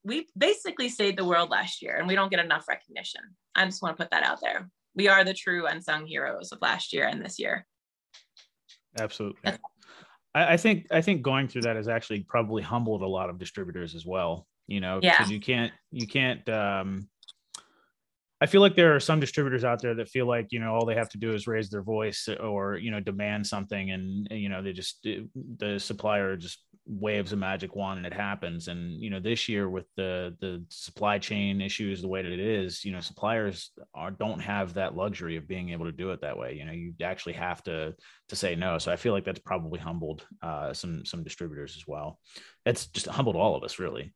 we 0.04 0.26
basically 0.36 0.90
saved 0.90 1.16
the 1.16 1.24
world 1.24 1.48
last 1.48 1.80
year 1.80 1.96
and 1.96 2.06
we 2.06 2.14
don't 2.14 2.30
get 2.30 2.44
enough 2.44 2.68
recognition. 2.68 3.22
I 3.54 3.64
just 3.64 3.82
want 3.82 3.96
to 3.96 4.02
put 4.02 4.10
that 4.10 4.22
out 4.22 4.42
there. 4.42 4.68
We 4.94 5.08
are 5.08 5.24
the 5.24 5.32
true 5.32 5.66
unsung 5.66 6.06
heroes 6.06 6.52
of 6.52 6.58
last 6.60 6.92
year 6.92 7.06
and 7.06 7.24
this 7.24 7.38
year. 7.38 7.66
Absolutely. 9.00 9.52
I, 10.34 10.52
I 10.52 10.56
think 10.58 10.86
I 10.90 11.00
think 11.00 11.22
going 11.22 11.48
through 11.48 11.62
that 11.62 11.76
has 11.76 11.88
actually 11.88 12.20
probably 12.20 12.62
humbled 12.62 13.00
a 13.00 13.06
lot 13.06 13.30
of 13.30 13.38
distributors 13.38 13.94
as 13.94 14.04
well. 14.04 14.46
You 14.66 14.80
know, 14.80 15.00
because 15.00 15.30
Yeah. 15.30 15.34
you 15.34 15.40
can't 15.40 15.72
you 15.90 16.06
can't 16.06 16.46
um 16.50 17.08
I 18.46 18.48
feel 18.48 18.60
like 18.60 18.76
there 18.76 18.94
are 18.94 19.00
some 19.00 19.18
distributors 19.18 19.64
out 19.64 19.82
there 19.82 19.96
that 19.96 20.08
feel 20.08 20.24
like 20.24 20.52
you 20.52 20.60
know 20.60 20.72
all 20.72 20.86
they 20.86 20.94
have 20.94 21.08
to 21.08 21.18
do 21.18 21.34
is 21.34 21.48
raise 21.48 21.68
their 21.68 21.82
voice 21.82 22.28
or 22.38 22.76
you 22.76 22.92
know 22.92 23.00
demand 23.00 23.44
something 23.44 23.90
and 23.90 24.28
you 24.30 24.48
know 24.48 24.62
they 24.62 24.72
just 24.72 25.02
the 25.02 25.80
supplier 25.80 26.36
just 26.36 26.62
waves 26.86 27.32
a 27.32 27.36
magic 27.36 27.74
wand 27.74 27.96
and 27.96 28.06
it 28.06 28.12
happens. 28.12 28.68
And 28.68 29.02
you 29.02 29.10
know 29.10 29.18
this 29.18 29.48
year 29.48 29.68
with 29.68 29.86
the 29.96 30.36
the 30.40 30.64
supply 30.68 31.18
chain 31.18 31.60
issues 31.60 32.00
the 32.00 32.06
way 32.06 32.22
that 32.22 32.30
it 32.30 32.38
is 32.38 32.84
you 32.84 32.92
know 32.92 33.00
suppliers 33.00 33.72
are 33.96 34.12
don't 34.12 34.38
have 34.38 34.74
that 34.74 34.94
luxury 34.94 35.36
of 35.36 35.48
being 35.48 35.70
able 35.70 35.86
to 35.86 35.90
do 35.90 36.12
it 36.12 36.20
that 36.20 36.38
way. 36.38 36.54
You 36.54 36.66
know 36.66 36.72
you 36.72 36.94
actually 37.02 37.32
have 37.32 37.64
to 37.64 37.96
to 38.28 38.36
say 38.36 38.54
no. 38.54 38.78
So 38.78 38.92
i 38.92 38.96
feel 38.96 39.12
like 39.12 39.24
that's 39.24 39.40
probably 39.40 39.80
humbled 39.80 40.24
uh 40.40 40.72
some 40.72 41.04
some 41.04 41.24
distributors 41.24 41.74
as 41.76 41.82
well. 41.88 42.20
It's 42.64 42.86
just 42.86 43.08
humbled 43.08 43.34
all 43.34 43.56
of 43.56 43.64
us 43.64 43.80
really. 43.80 44.14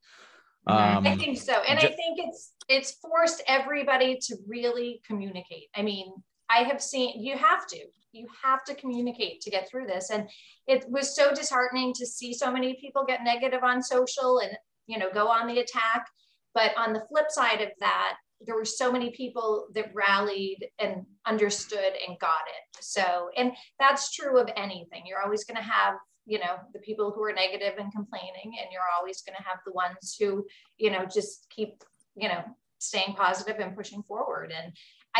Um 0.66 1.06
I 1.06 1.16
think 1.16 1.38
so. 1.38 1.54
And 1.68 1.78
I 1.78 1.82
think 1.82 2.18
it's 2.18 2.52
it's 2.68 2.92
forced 2.92 3.42
everybody 3.46 4.18
to 4.22 4.36
really 4.46 5.00
communicate. 5.06 5.68
I 5.74 5.82
mean, 5.82 6.12
I 6.48 6.64
have 6.64 6.82
seen 6.82 7.22
you 7.22 7.36
have 7.36 7.66
to. 7.68 7.78
You 8.12 8.26
have 8.42 8.64
to 8.64 8.74
communicate 8.74 9.40
to 9.42 9.50
get 9.50 9.68
through 9.68 9.86
this. 9.86 10.10
And 10.10 10.28
it 10.66 10.84
was 10.88 11.14
so 11.14 11.32
disheartening 11.32 11.94
to 11.94 12.06
see 12.06 12.34
so 12.34 12.50
many 12.50 12.76
people 12.80 13.04
get 13.06 13.22
negative 13.22 13.62
on 13.62 13.82
social 13.82 14.40
and 14.40 14.52
you 14.86 14.98
know 14.98 15.10
go 15.12 15.28
on 15.28 15.46
the 15.46 15.60
attack. 15.60 16.06
But 16.52 16.76
on 16.76 16.92
the 16.92 17.04
flip 17.08 17.26
side 17.30 17.60
of 17.60 17.68
that, 17.78 18.16
there 18.40 18.56
were 18.56 18.64
so 18.64 18.90
many 18.90 19.10
people 19.10 19.68
that 19.74 19.94
rallied 19.94 20.66
and 20.78 21.04
understood 21.26 21.92
and 22.06 22.18
got 22.18 22.40
it. 22.48 22.82
So, 22.82 23.30
and 23.36 23.52
that's 23.78 24.12
true 24.12 24.38
of 24.38 24.50
anything. 24.56 25.04
You're 25.06 25.22
always 25.22 25.44
going 25.44 25.56
to 25.56 25.62
have, 25.62 25.94
you 26.32 26.38
know, 26.38 26.54
the 26.74 26.78
people 26.88 27.10
who 27.12 27.22
are 27.24 27.32
negative 27.44 27.74
and 27.80 27.90
complaining, 27.98 28.50
and 28.60 28.68
you're 28.72 28.92
always 28.96 29.18
going 29.22 29.36
to 29.36 29.48
have 29.50 29.58
the 29.66 29.72
ones 29.72 30.16
who, 30.18 30.46
you 30.78 30.90
know, 30.92 31.04
just 31.04 31.34
keep, 31.54 31.72
you 32.22 32.28
know, 32.30 32.42
staying 32.78 33.14
positive 33.14 33.58
and 33.58 33.76
pushing 33.76 34.02
forward. 34.04 34.52
And 34.58 34.72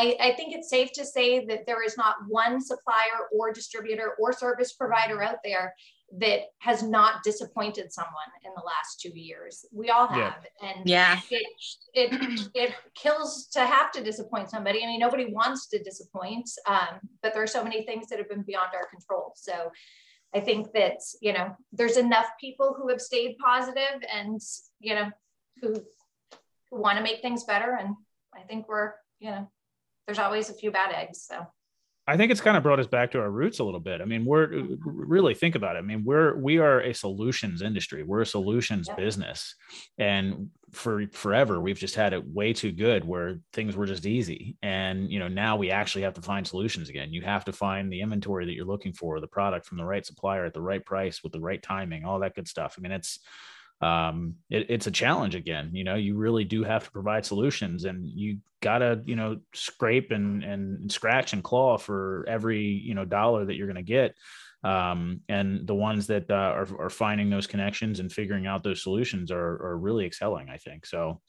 I, 0.03 0.17
I 0.21 0.31
think 0.37 0.55
it's 0.55 0.71
safe 0.71 0.93
to 0.93 1.05
say 1.05 1.45
that 1.47 1.67
there 1.67 1.83
is 1.89 1.97
not 1.97 2.15
one 2.29 2.61
supplier 2.61 3.19
or 3.37 3.53
distributor 3.53 4.15
or 4.21 4.33
service 4.33 4.73
provider 4.73 5.21
out 5.21 5.41
there 5.45 5.75
that 6.19 6.41
has 6.59 6.83
not 6.83 7.25
disappointed 7.25 7.93
someone 7.93 8.31
in 8.45 8.53
the 8.55 8.63
last 8.73 9.01
two 9.03 9.15
years. 9.19 9.65
We 9.73 9.91
all 9.91 10.09
Yeah. 10.11 10.35
have. 10.35 10.47
And 10.63 10.89
Yeah. 10.89 11.21
it 11.31 11.47
it 11.93 12.11
it 12.55 12.71
kills 12.95 13.49
to 13.57 13.61
have 13.75 13.91
to 13.97 14.01
disappoint 14.11 14.49
somebody. 14.55 14.79
I 14.85 14.87
mean, 14.87 15.01
nobody 15.01 15.27
wants 15.41 15.67
to 15.73 15.83
disappoint, 15.83 16.49
um, 16.67 16.95
but 17.23 17.35
there 17.35 17.43
are 17.43 17.55
so 17.59 17.65
many 17.65 17.81
things 17.85 18.07
that 18.09 18.19
have 18.21 18.29
been 18.35 18.47
beyond 18.53 18.71
our 18.79 18.87
control. 18.95 19.33
So 19.35 19.73
I 20.35 20.41
think 20.41 20.73
that 20.73 20.99
you 21.21 21.33
know 21.33 21.57
there's 21.73 21.97
enough 21.97 22.27
people 22.41 22.75
who 22.77 22.89
have 22.89 23.01
stayed 23.01 23.37
positive 23.39 24.03
and 24.13 24.41
you 24.79 24.95
know 24.95 25.11
who 25.61 25.75
who 26.71 26.81
want 26.81 26.99
to 26.99 27.05
make 27.05 27.21
things 27.21 27.45
better, 27.45 27.77
and 27.77 27.97
I 28.35 28.43
think 28.43 28.69
we're 28.69 28.93
you 29.19 29.31
know 29.31 29.51
there's 30.07 30.19
always 30.19 30.51
a 30.51 30.55
few 30.55 30.71
bad 30.71 30.93
eggs. 30.95 31.23
So 31.23 31.47
I 32.11 32.17
think 32.17 32.33
it's 32.33 32.41
kind 32.41 32.57
of 32.57 32.63
brought 32.63 32.81
us 32.81 32.87
back 32.87 33.13
to 33.13 33.21
our 33.21 33.31
roots 33.31 33.61
a 33.61 33.65
little 33.65 33.81
bit. 33.81 34.01
I 34.01 34.05
mean, 34.05 34.25
we're 34.25 34.53
uh, 34.61 34.63
really 34.85 35.35
think 35.35 35.55
about 35.55 35.77
it. 35.77 35.79
I 35.79 35.83
mean, 35.83 36.05
we're 36.05 36.37
we 36.37 36.59
are 36.59 36.81
a 36.81 36.93
solutions 36.93 37.63
industry. 37.63 38.03
We're 38.03 38.23
a 38.23 38.27
solutions 38.27 38.89
Yeah. 38.89 38.97
business, 38.97 39.55
and 39.99 40.51
for 40.73 41.07
forever 41.13 41.61
we've 41.61 41.79
just 41.79 41.97
had 41.97 42.13
it 42.13 42.25
way 42.25 42.53
too 42.53 42.71
good 42.71 43.05
where 43.05 43.41
things 43.53 43.77
were 43.77 43.87
just 43.87 44.07
easy. 44.07 44.57
And 44.63 45.11
you 45.11 45.19
know, 45.19 45.29
now 45.29 45.57
we 45.57 45.71
actually 45.71 46.03
have 46.03 46.15
to 46.15 46.23
find 46.23 46.47
solutions 46.47 46.89
again. 46.89 47.13
You 47.13 47.23
have 47.23 47.45
to 47.47 47.53
find 47.53 47.93
the 47.93 48.01
inventory 48.01 48.47
that 48.47 48.55
you're 48.55 48.65
looking 48.67 48.93
for, 48.93 49.21
the 49.21 49.27
product 49.27 49.67
from 49.67 49.79
the 49.79 49.85
right 49.85 50.05
supplier 50.05 50.45
at 50.45 50.55
the 50.55 50.63
right 50.63 50.85
price 50.85 51.23
with 51.23 51.33
the 51.33 51.41
right 51.41 51.63
timing, 51.63 52.05
all 52.05 52.19
that 52.21 52.35
good 52.35 52.49
stuff. 52.49 52.75
I 52.77 52.81
mean, 52.83 52.93
it's 52.93 53.21
um 53.81 54.35
it, 54.51 54.67
it's 54.69 54.87
a 54.87 54.91
challenge 54.91 55.35
again 55.35 55.71
you 55.73 55.85
know 55.85 55.95
you 55.95 56.17
really 56.17 56.45
do 56.45 56.63
have 56.63 56.85
to 56.85 56.91
provide 56.91 57.25
solutions 57.25 57.85
and 57.85 58.07
you 58.07 58.39
gotta 58.61 59.03
you 59.07 59.17
know 59.17 59.39
scrape 59.55 60.11
and 60.11 60.45
and 60.45 60.93
scratch 60.93 61.33
and 61.33 61.43
claw 61.43 61.79
for 61.79 62.25
every 62.29 62.61
you 62.61 62.95
know 62.95 63.05
dollar 63.05 63.45
that 63.45 63.57
you're 63.57 63.73
to 63.73 63.83
get. 63.83 64.15
Um 64.63 65.21
and 65.29 65.67
the 65.67 65.75
ones 65.75 66.07
that 66.09 66.31
uh, 66.31 66.35
are, 66.35 66.69
are 66.79 66.91
finding 66.91 67.31
those 67.31 67.47
connections 67.47 68.01
and 68.01 68.13
figuring 68.13 68.47
out 68.47 68.63
those 68.63 68.83
solutions 68.83 69.31
are 69.31 69.53
are 69.67 69.79
really 69.79 70.05
excelling 70.05 70.51
i 70.51 70.59
think. 70.59 70.85
So 70.87 71.21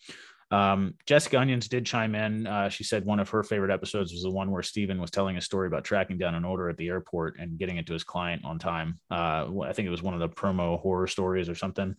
um 0.52 0.94
jessica 1.06 1.40
onions 1.40 1.68
did 1.68 1.86
chime 1.86 2.14
in 2.14 2.46
uh, 2.46 2.68
she 2.70 2.84
said 2.84 3.06
one 3.06 3.20
of 3.20 3.30
her 3.30 3.44
favorite 3.44 3.72
episodes 3.72 4.12
was 4.12 4.24
the 4.24 4.30
one 4.30 4.52
where 4.52 4.64
Steven 4.64 5.00
was 5.00 5.12
telling 5.12 5.38
a 5.38 5.42
story 5.42 5.68
about 5.68 5.84
tracking 5.84 6.18
down 6.18 6.36
an 6.36 6.44
order 6.44 6.70
at 6.70 6.78
the 6.78 6.90
airport 6.90 7.40
and 7.40 7.58
getting 7.58 7.78
it 7.78 7.88
to 7.88 7.94
his 7.94 8.04
client 8.04 8.44
on 8.44 8.60
time 8.60 9.00
uh 9.10 9.48
i 9.64 9.74
think 9.74 9.88
it 9.88 9.92
was 9.92 10.04
one 10.04 10.14
of 10.14 10.20
the 10.20 10.30
promo 10.30 10.80
horror 10.80 11.08
stories 11.08 11.48
or 11.50 11.56
something 11.56 11.96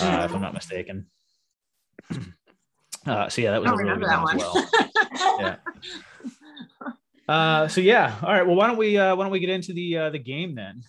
uh, 0.00 0.22
if 0.28 0.34
I'm 0.34 0.42
not 0.42 0.54
mistaken. 0.54 1.06
Uh, 3.04 3.28
so 3.28 3.42
yeah, 3.42 3.50
that 3.50 3.60
was 3.60 3.68
a 3.68 3.74
really 3.74 3.98
good 3.98 4.02
remember 4.02 4.22
one 4.22 4.36
as 4.36 4.42
well. 4.42 5.38
Yeah. 5.40 5.56
Uh, 7.28 7.66
so 7.66 7.80
yeah, 7.80 8.16
all 8.22 8.32
right. 8.32 8.46
Well, 8.46 8.56
why 8.56 8.66
don't 8.66 8.76
we 8.76 8.98
uh, 8.98 9.16
why 9.16 9.24
don't 9.24 9.32
we 9.32 9.40
get 9.40 9.48
into 9.48 9.72
the 9.72 9.96
uh, 9.96 10.10
the 10.10 10.18
game 10.18 10.54
then? 10.54 10.82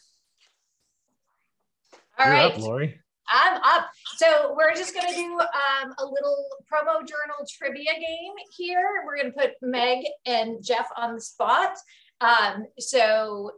all 2.19 2.26
You're 2.26 2.36
right. 2.36 2.58
Lori. 2.60 2.99
I'm 3.30 3.62
up. 3.63 3.89
So 4.23 4.55
we're 4.57 4.73
just 4.73 4.93
going 4.93 5.07
to 5.07 5.13
do 5.15 5.39
um, 5.39 5.93
a 5.99 6.05
little 6.05 6.45
promo 6.71 6.99
journal 6.99 7.45
trivia 7.57 7.91
game 7.93 8.33
here. 8.57 9.03
We're 9.05 9.17
going 9.17 9.33
to 9.33 9.38
put 9.38 9.51
Meg 9.62 10.05
and 10.25 10.63
Jeff 10.63 10.88
on 10.95 11.15
the 11.15 11.21
spot. 11.21 11.75
Um, 12.21 12.65
so 12.79 13.51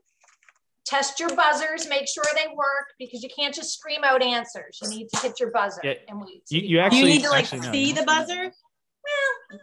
test 0.86 1.20
your 1.20 1.30
buzzers, 1.36 1.88
make 1.88 2.08
sure 2.08 2.24
they 2.36 2.48
work 2.56 2.94
because 2.98 3.22
you 3.22 3.30
can't 3.36 3.54
just 3.54 3.74
scream 3.78 4.04
out 4.04 4.24
answers. 4.24 4.80
You 4.82 4.90
need 4.90 5.10
to 5.14 5.20
hit 5.20 5.40
your 5.40 5.52
buzzer 5.52 5.82
Yeah, 5.84 5.94
and 6.08 6.20
wait. 6.22 6.44
you- 6.50 6.62
you 6.62 6.80
actually- 6.80 7.00
you 7.00 7.06
need 7.06 7.24
to 7.24 7.30
like 7.30 7.44
actually, 7.44 7.60
no. 7.60 7.72
see 7.72 7.92
the 7.92 8.04
buzzer? 8.04 8.44
Well, 8.52 9.60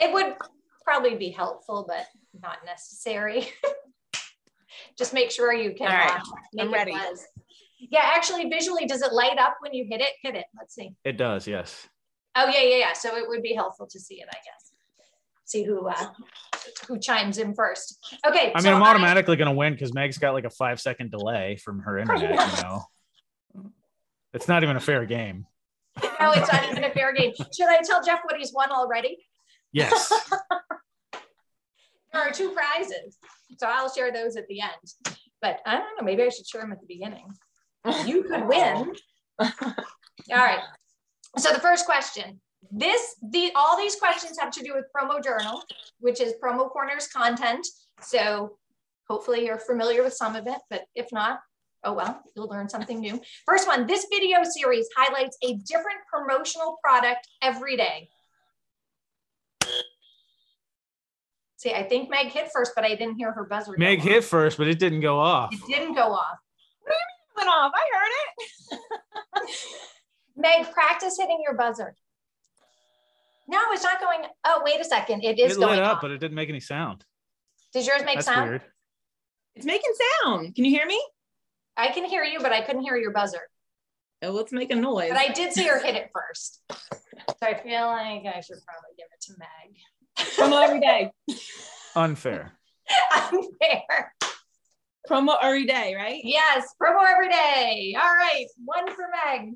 it 0.00 0.12
would 0.12 0.36
probably 0.84 1.14
be 1.16 1.30
helpful, 1.30 1.86
but 1.88 2.06
not 2.42 2.58
necessary. 2.66 3.48
just 4.98 5.14
make 5.14 5.30
sure 5.30 5.52
you 5.54 5.74
can. 5.74 5.86
All 5.90 5.96
right, 5.96 6.20
uh, 6.20 6.24
make 6.52 6.66
I'm 6.66 6.72
ready. 6.72 6.92
buzz. 6.92 7.26
Yeah, 7.78 8.02
actually, 8.02 8.48
visually, 8.48 8.86
does 8.86 9.02
it 9.02 9.12
light 9.12 9.38
up 9.38 9.56
when 9.60 9.74
you 9.74 9.86
hit 9.88 10.00
it? 10.00 10.10
Hit 10.22 10.34
it. 10.34 10.46
Let's 10.56 10.74
see. 10.74 10.94
It 11.04 11.16
does, 11.16 11.46
yes. 11.46 11.88
Oh 12.34 12.46
yeah, 12.46 12.62
yeah, 12.62 12.76
yeah. 12.76 12.92
So 12.92 13.16
it 13.16 13.28
would 13.28 13.42
be 13.42 13.54
helpful 13.54 13.86
to 13.86 13.98
see 13.98 14.16
it, 14.16 14.28
I 14.30 14.36
guess. 14.36 14.72
See 15.44 15.62
who 15.62 15.86
uh, 15.86 16.08
who 16.88 16.98
chimes 16.98 17.38
in 17.38 17.54
first. 17.54 17.98
Okay. 18.26 18.52
I 18.54 18.58
mean, 18.58 18.62
so 18.62 18.74
I'm 18.74 18.82
automatically 18.82 19.36
going 19.36 19.48
to 19.48 19.54
win 19.54 19.72
because 19.72 19.94
Meg's 19.94 20.18
got 20.18 20.34
like 20.34 20.44
a 20.44 20.50
five 20.50 20.80
second 20.80 21.10
delay 21.10 21.56
from 21.56 21.80
her 21.80 21.98
internet. 21.98 22.30
You 22.30 22.62
know, 22.62 23.70
it's 24.34 24.48
not 24.48 24.62
even 24.62 24.76
a 24.76 24.80
fair 24.80 25.04
game. 25.06 25.46
no, 26.20 26.32
it's 26.32 26.52
not 26.52 26.64
even 26.70 26.84
a 26.84 26.90
fair 26.90 27.14
game. 27.14 27.32
Should 27.36 27.68
I 27.68 27.80
tell 27.82 28.02
Jeff 28.04 28.20
what 28.24 28.36
he's 28.36 28.52
won 28.52 28.70
already? 28.70 29.18
Yes. 29.72 30.12
There 32.12 32.26
are 32.26 32.32
two 32.32 32.52
prizes, 32.52 33.18
so 33.58 33.66
I'll 33.66 33.92
share 33.92 34.10
those 34.10 34.36
at 34.36 34.48
the 34.48 34.62
end. 34.62 35.18
But 35.42 35.58
I 35.66 35.72
don't 35.76 35.98
know. 35.98 36.02
Maybe 36.02 36.22
I 36.22 36.30
should 36.30 36.46
share 36.46 36.62
them 36.62 36.72
at 36.72 36.80
the 36.80 36.86
beginning. 36.86 37.26
You 38.04 38.24
could 38.24 38.46
win. 38.48 38.94
All 39.40 39.50
right. 40.30 40.60
So 41.38 41.52
the 41.52 41.60
first 41.60 41.86
question. 41.86 42.40
This 42.72 43.14
the 43.22 43.52
all 43.54 43.76
these 43.76 43.94
questions 43.94 44.38
have 44.40 44.50
to 44.52 44.62
do 44.62 44.74
with 44.74 44.86
promo 44.94 45.22
journal, 45.22 45.62
which 46.00 46.20
is 46.20 46.34
promo 46.42 46.68
corners 46.68 47.06
content. 47.06 47.64
So 48.00 48.58
hopefully 49.08 49.44
you're 49.44 49.58
familiar 49.58 50.02
with 50.02 50.14
some 50.14 50.34
of 50.34 50.46
it, 50.46 50.58
but 50.68 50.84
if 50.94 51.06
not, 51.12 51.38
oh 51.84 51.92
well, 51.92 52.20
you'll 52.34 52.48
learn 52.48 52.68
something 52.68 52.98
new. 52.98 53.20
First 53.46 53.68
one, 53.68 53.86
this 53.86 54.06
video 54.10 54.38
series 54.42 54.88
highlights 54.96 55.36
a 55.44 55.54
different 55.68 55.98
promotional 56.12 56.78
product 56.82 57.28
every 57.40 57.76
day. 57.76 58.08
See, 61.58 61.72
I 61.72 61.84
think 61.84 62.10
Meg 62.10 62.28
hit 62.28 62.50
first, 62.52 62.72
but 62.74 62.84
I 62.84 62.94
didn't 62.96 63.16
hear 63.16 63.32
her 63.32 63.44
buzzer. 63.44 63.74
Meg 63.78 64.00
hit 64.00 64.24
first, 64.24 64.58
but 64.58 64.66
it 64.66 64.78
didn't 64.78 65.00
go 65.00 65.18
off. 65.18 65.52
It 65.54 65.60
didn't 65.68 65.94
go 65.94 66.12
off. 66.12 66.38
Went 67.36 67.48
off. 67.48 67.72
I 67.74 67.84
heard 67.92 68.78
it. 69.42 69.50
Meg, 70.36 70.72
practice 70.72 71.16
hitting 71.18 71.40
your 71.42 71.54
buzzer. 71.54 71.94
No, 73.48 73.58
it's 73.70 73.84
not 73.84 74.00
going. 74.00 74.20
Oh, 74.44 74.62
wait 74.64 74.80
a 74.80 74.84
second. 74.84 75.22
It 75.24 75.38
is 75.38 75.56
it 75.56 75.60
going 75.60 75.76
lit 75.76 75.82
up, 75.82 75.96
off. 75.96 76.02
but 76.02 76.10
it 76.10 76.18
didn't 76.18 76.34
make 76.34 76.48
any 76.48 76.60
sound. 76.60 77.04
Does 77.72 77.86
yours 77.86 78.02
make 78.04 78.16
That's 78.16 78.26
sound? 78.26 78.50
weird. 78.50 78.62
It's 79.54 79.66
making 79.66 79.92
sound. 80.24 80.54
Can 80.54 80.64
you 80.64 80.70
hear 80.70 80.86
me? 80.86 81.00
I 81.76 81.88
can 81.88 82.04
hear 82.04 82.24
you, 82.24 82.40
but 82.40 82.52
I 82.52 82.62
couldn't 82.62 82.82
hear 82.82 82.96
your 82.96 83.12
buzzer. 83.12 83.40
Oh, 84.22 84.30
let's 84.30 84.52
make 84.52 84.70
a 84.70 84.74
noise. 84.74 85.10
But 85.10 85.18
I 85.18 85.28
did 85.28 85.52
see 85.52 85.66
her 85.66 85.78
hit 85.82 85.94
it 85.94 86.10
first. 86.14 86.62
So 86.70 87.36
I 87.42 87.54
feel 87.54 87.86
like 87.86 88.24
I 88.34 88.40
should 88.40 88.58
probably 88.64 88.94
give 88.96 89.06
it 89.12 89.20
to 89.22 89.34
Meg. 89.38 89.76
Promo 90.36 90.64
every 90.64 90.80
day. 90.80 91.10
Unfair. 91.94 92.52
Unfair. 93.14 94.14
Promo 95.08 95.36
every 95.40 95.66
day, 95.66 95.94
right? 95.94 96.20
Yes, 96.24 96.74
promo 96.80 97.04
every 97.08 97.28
day. 97.28 97.96
All 98.00 98.14
right, 98.14 98.46
one 98.64 98.86
for 98.94 99.06
Meg. 99.24 99.54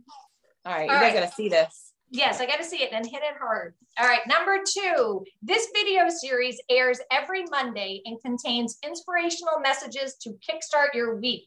All 0.64 0.72
right, 0.72 0.88
All 0.88 0.94
you 0.96 1.00
guys 1.00 1.02
right. 1.02 1.14
gotta 1.14 1.32
see 1.32 1.48
this. 1.48 1.92
Yes, 2.12 2.40
I 2.40 2.46
got 2.46 2.56
to 2.56 2.64
see 2.64 2.78
it 2.82 2.90
and 2.92 3.06
hit 3.06 3.22
it 3.22 3.36
hard. 3.40 3.74
All 3.98 4.06
right, 4.06 4.20
number 4.26 4.58
two. 4.66 5.24
This 5.42 5.68
video 5.72 6.08
series 6.08 6.60
airs 6.68 6.98
every 7.12 7.44
Monday 7.50 8.02
and 8.04 8.20
contains 8.20 8.78
inspirational 8.84 9.60
messages 9.62 10.16
to 10.22 10.30
kickstart 10.30 10.88
your 10.92 11.16
week. 11.16 11.46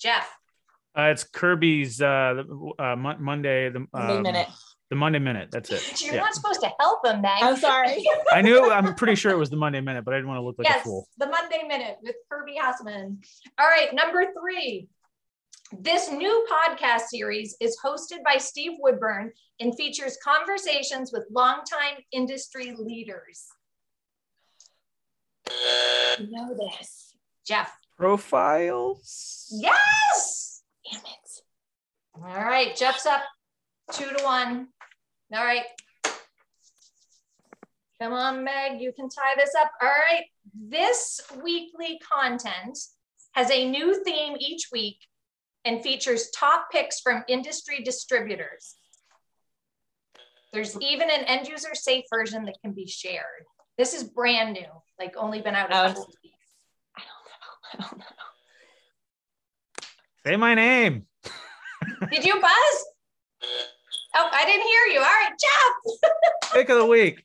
Jeff. 0.00 0.26
Uh, 0.96 1.10
it's 1.12 1.24
Kirby's 1.24 2.00
uh, 2.00 2.42
uh, 2.78 2.96
Monday. 2.96 3.68
The 3.68 3.86
Monday 3.92 4.16
um, 4.16 4.22
minute. 4.22 4.48
The 4.90 4.96
Monday 4.96 5.18
minute. 5.18 5.48
That's 5.50 5.70
it. 5.70 6.00
You're 6.04 6.14
Yeah. 6.14 6.20
not 6.20 6.34
supposed 6.34 6.60
to 6.60 6.70
help 6.78 7.04
him, 7.04 7.20
Meg. 7.20 7.42
I'm 7.42 7.56
sorry. 7.56 8.04
I 8.32 8.40
knew. 8.42 8.70
I'm 8.70 8.94
pretty 8.94 9.16
sure 9.16 9.32
it 9.32 9.36
was 9.38 9.50
the 9.50 9.56
Monday 9.56 9.80
minute, 9.80 10.04
but 10.04 10.14
I 10.14 10.18
didn't 10.18 10.28
want 10.28 10.38
to 10.38 10.42
look 10.44 10.56
like 10.58 10.68
a 10.68 10.74
yes, 10.74 10.84
fool. 10.84 11.08
the 11.18 11.26
Monday 11.26 11.62
Minute 11.66 11.96
with 12.02 12.14
Kirby 12.30 12.54
Hasselman. 12.60 13.16
All 13.58 13.66
right, 13.66 13.92
number 13.92 14.26
three. 14.40 14.88
This 15.76 16.12
new 16.12 16.46
podcast 16.48 17.06
series 17.08 17.56
is 17.60 17.76
hosted 17.84 18.22
by 18.24 18.36
Steve 18.38 18.72
Woodburn 18.78 19.32
and 19.58 19.74
features 19.76 20.16
conversations 20.22 21.10
with 21.12 21.24
longtime 21.32 21.96
industry 22.12 22.72
leaders. 22.78 23.46
You 26.20 26.30
know 26.30 26.54
this. 26.56 27.14
Jeff. 27.44 27.72
Profiles. 27.96 29.48
Yes. 29.52 30.62
Damn 30.90 31.00
it. 31.00 31.30
All 32.14 32.44
right, 32.44 32.74
Jeff's 32.76 33.06
up 33.06 33.22
two 33.92 34.08
to 34.08 34.24
one. 34.24 34.68
All 35.34 35.44
right. 35.44 35.64
Come 38.00 38.12
on, 38.12 38.44
Meg, 38.44 38.80
you 38.80 38.92
can 38.92 39.08
tie 39.08 39.34
this 39.36 39.54
up. 39.58 39.70
All 39.80 39.88
right. 39.88 40.24
This 40.54 41.20
weekly 41.42 41.98
content 42.12 42.78
has 43.32 43.50
a 43.50 43.68
new 43.70 44.02
theme 44.04 44.36
each 44.38 44.68
week 44.70 44.98
and 45.64 45.82
features 45.82 46.30
top 46.30 46.66
picks 46.70 47.00
from 47.00 47.24
industry 47.28 47.82
distributors. 47.82 48.76
There's 50.52 50.76
even 50.80 51.10
an 51.10 51.24
end 51.24 51.48
user 51.48 51.74
safe 51.74 52.04
version 52.12 52.44
that 52.44 52.56
can 52.62 52.72
be 52.72 52.86
shared. 52.86 53.44
This 53.78 53.94
is 53.94 54.04
brand 54.04 54.52
new, 54.54 54.66
like 54.98 55.14
only 55.16 55.40
been 55.42 55.54
out 55.54 55.70
a 55.70 55.74
Oh. 55.74 55.86
couple 55.88 56.02
of 56.04 56.14
weeks. 56.22 56.36
I 56.96 57.02
don't 57.02 57.80
know. 57.80 57.86
I 57.86 57.88
don't 57.90 57.98
know. 57.98 58.04
Say 60.26 60.36
my 60.36 60.54
name. 60.54 61.06
Did 62.10 62.24
you 62.24 62.40
buzz? 62.40 62.84
Oh, 64.18 64.30
I 64.32 64.44
didn't 64.46 64.66
hear 64.66 64.86
you. 64.86 64.98
All 64.98 65.04
right, 65.04 65.32
Jeff. 65.38 66.52
Pick 66.54 66.70
of 66.70 66.78
the 66.78 66.86
week. 66.86 67.22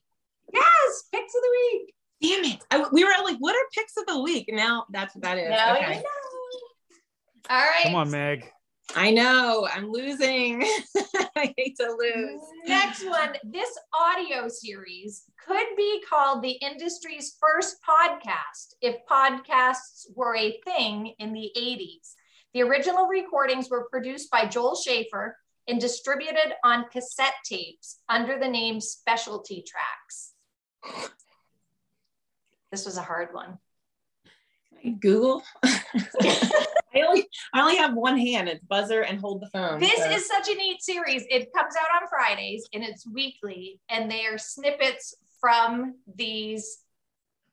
Yes, 0.54 1.04
picks 1.12 1.34
of 1.34 1.42
the 1.42 1.52
week. 1.52 1.94
Damn 2.22 2.54
it. 2.54 2.64
I, 2.70 2.86
we 2.92 3.06
were 3.06 3.12
like, 3.24 3.38
what 3.40 3.56
are 3.56 3.66
picks 3.74 3.96
of 3.98 4.06
the 4.06 4.22
week? 4.22 4.50
Now 4.52 4.86
that's 4.92 5.16
what 5.16 5.24
that 5.24 5.38
is. 5.38 5.50
Now 5.50 5.74
you 5.76 5.86
okay. 5.86 5.96
know. 5.96 6.02
All 7.50 7.58
right. 7.58 7.84
Come 7.84 7.96
on, 7.96 8.12
Meg. 8.12 8.52
I 8.94 9.12
know. 9.12 9.68
I'm 9.74 9.90
losing. 9.90 10.64
I 11.38 11.54
hate 11.58 11.78
to 11.78 11.96
lose. 11.98 12.42
Next 12.66 13.06
one. 13.06 13.38
This 13.46 13.70
audio 13.94 14.50
series 14.50 15.24
could 15.48 15.68
be 15.78 16.04
called 16.08 16.44
the 16.44 16.58
industry's 16.62 17.38
first 17.40 17.78
podcast 17.88 18.76
if 18.82 18.98
podcasts 19.10 20.08
were 20.14 20.36
a 20.36 20.60
thing 20.66 21.14
in 21.20 21.32
the 21.32 21.52
80s. 21.58 22.16
The 22.54 22.64
original 22.64 23.08
recordings 23.08 23.70
were 23.70 23.88
produced 23.90 24.30
by 24.30 24.46
Joel 24.46 24.76
Schaefer 24.76 25.38
and 25.72 25.80
distributed 25.80 26.54
on 26.66 26.84
cassette 26.92 27.34
tapes 27.46 28.02
under 28.10 28.38
the 28.38 28.48
name 28.48 28.82
Specialty 28.82 29.64
Tracks. 29.66 30.34
This 32.72 32.86
was 32.86 32.98
a 32.98 33.02
hard 33.02 33.30
one. 33.32 33.58
Google. 35.00 35.42
I 35.64 37.04
only 37.08 37.26
I 37.54 37.62
only 37.62 37.78
have 37.78 37.94
one 37.94 38.18
hand. 38.18 38.50
It's 38.50 38.64
buzzer 38.66 39.02
and 39.04 39.18
hold 39.20 39.42
the 39.42 39.50
phone. 39.50 39.80
This 39.80 39.96
so- 39.96 40.10
is 40.10 40.28
such 40.28 40.50
a 40.50 40.56
neat 40.56 40.82
series. 40.84 41.24
It 41.30 41.54
comes 41.56 41.74
out 41.80 42.02
on 42.02 42.10
Fridays 42.10 42.68
and 42.74 42.84
it's 42.84 43.08
weekly, 43.08 43.80
and 43.90 44.12
they 44.12 44.26
are 44.26 44.38
snippets 44.38 45.16
from 45.40 45.96
these 46.16 46.80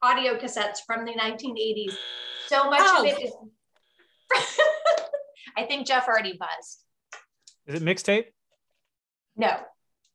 audio 0.02 0.36
cassettes 0.36 0.78
from 0.86 1.04
the 1.04 1.12
1980s. 1.12 1.94
So 2.48 2.68
much 2.68 2.80
Oh. 2.82 3.00
of 3.02 3.06
it 3.06 3.22
is. 3.22 3.32
I 5.56 5.64
think 5.64 5.86
Jeff 5.86 6.08
already 6.08 6.36
buzzed. 6.36 6.82
Is 7.68 7.80
it 7.80 7.84
mixtape? 7.84 8.24
No, 9.36 9.56